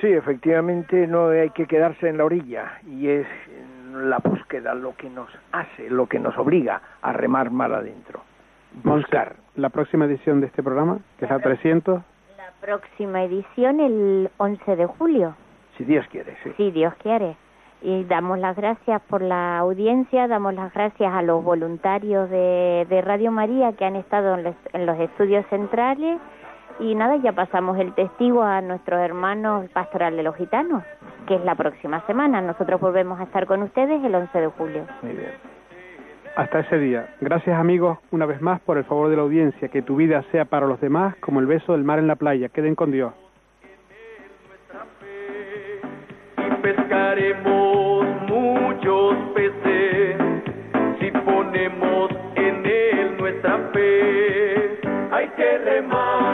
Sí, 0.00 0.06
efectivamente 0.08 1.06
no 1.06 1.28
hay 1.28 1.50
que 1.50 1.66
quedarse 1.66 2.08
en 2.08 2.18
la 2.18 2.24
orilla 2.24 2.78
y 2.86 3.08
es 3.08 3.26
la 3.92 4.18
búsqueda 4.18 4.74
lo 4.74 4.94
que 4.96 5.10
nos 5.10 5.28
hace, 5.52 5.90
lo 5.90 6.06
que 6.06 6.18
nos 6.18 6.36
obliga 6.38 6.80
a 7.02 7.12
remar 7.12 7.50
mar 7.50 7.72
adentro. 7.72 8.20
Buscar. 8.84 9.36
La 9.56 9.68
próxima 9.68 10.04
edición 10.04 10.40
de 10.40 10.46
este 10.46 10.62
programa, 10.62 10.98
que 11.18 11.24
es 11.24 11.30
la 11.30 11.40
300. 11.40 12.02
La 12.36 12.52
próxima 12.60 13.24
edición 13.24 13.80
el 13.80 14.30
11 14.36 14.76
de 14.76 14.86
julio. 14.86 15.34
Si 15.76 15.84
Dios 15.84 16.06
quiere, 16.08 16.36
sí. 16.44 16.52
Si 16.56 16.70
Dios 16.70 16.94
quiere 17.02 17.36
y 17.82 18.04
damos 18.04 18.38
las 18.38 18.56
gracias 18.56 19.00
por 19.08 19.22
la 19.22 19.58
audiencia, 19.58 20.28
damos 20.28 20.54
las 20.54 20.72
gracias 20.72 21.12
a 21.12 21.22
los 21.22 21.42
voluntarios 21.42 22.28
de, 22.28 22.86
de 22.88 23.00
Radio 23.00 23.30
María 23.30 23.72
que 23.72 23.84
han 23.84 23.96
estado 23.96 24.34
en 24.34 24.44
los, 24.44 24.54
en 24.72 24.86
los, 24.86 24.98
estudios 24.98 25.46
centrales 25.48 26.20
y 26.78 26.94
nada, 26.94 27.16
ya 27.16 27.32
pasamos 27.32 27.78
el 27.78 27.92
testigo 27.94 28.42
a 28.42 28.60
nuestros 28.62 29.00
hermanos 29.00 29.68
pastoral 29.70 30.16
de 30.16 30.22
los 30.22 30.34
gitanos, 30.36 30.82
que 31.26 31.34
es 31.34 31.44
la 31.44 31.54
próxima 31.54 32.00
semana. 32.06 32.40
Nosotros 32.40 32.80
volvemos 32.80 33.20
a 33.20 33.24
estar 33.24 33.46
con 33.46 33.62
ustedes 33.62 34.02
el 34.02 34.14
11 34.14 34.40
de 34.40 34.46
julio. 34.46 34.86
Muy 35.02 35.12
bien. 35.12 35.32
Hasta 36.36 36.60
ese 36.60 36.78
día. 36.78 37.06
Gracias 37.20 37.58
amigos 37.58 37.98
una 38.10 38.24
vez 38.24 38.40
más 38.40 38.60
por 38.60 38.78
el 38.78 38.84
favor 38.84 39.10
de 39.10 39.16
la 39.16 39.22
audiencia. 39.22 39.68
Que 39.68 39.82
tu 39.82 39.96
vida 39.96 40.24
sea 40.32 40.46
para 40.46 40.66
los 40.66 40.80
demás 40.80 41.14
como 41.16 41.40
el 41.40 41.46
beso 41.46 41.72
del 41.72 41.84
mar 41.84 41.98
en 41.98 42.06
la 42.06 42.16
playa. 42.16 42.48
Queden 42.48 42.74
con 42.74 42.90
Dios. 42.90 43.12
Pescaremos 46.80 48.06
muchos 48.28 49.14
peces 49.34 50.16
si 50.98 51.10
ponemos 51.10 52.10
en 52.36 52.64
él 52.64 53.16
nuestra 53.18 53.58
fe. 53.72 54.80
Hay 55.12 55.28
que 55.36 55.58
remar 55.58 56.29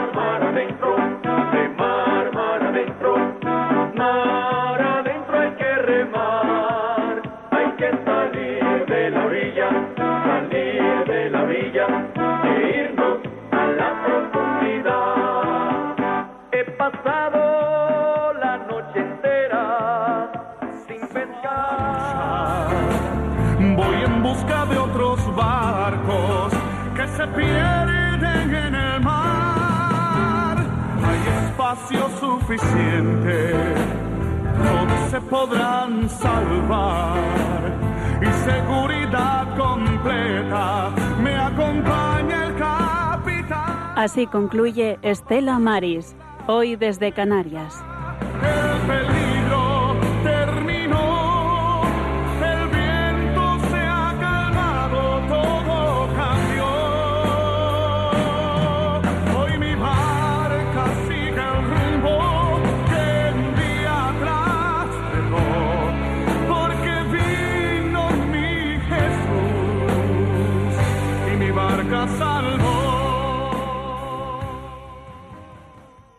suficiente, 32.47 33.51
todos 34.63 35.11
se 35.11 35.21
podrán 35.21 36.09
salvar. 36.09 37.17
Y 38.21 38.49
seguridad 38.49 39.57
completa, 39.57 40.91
me 41.21 41.35
acompaña 41.35 42.45
el 42.45 42.55
capitán. 42.55 43.93
Así 43.95 44.27
concluye 44.27 44.97
Estela 45.01 45.59
Maris, 45.59 46.15
hoy 46.47 46.75
desde 46.77 47.11
Canarias. 47.11 47.83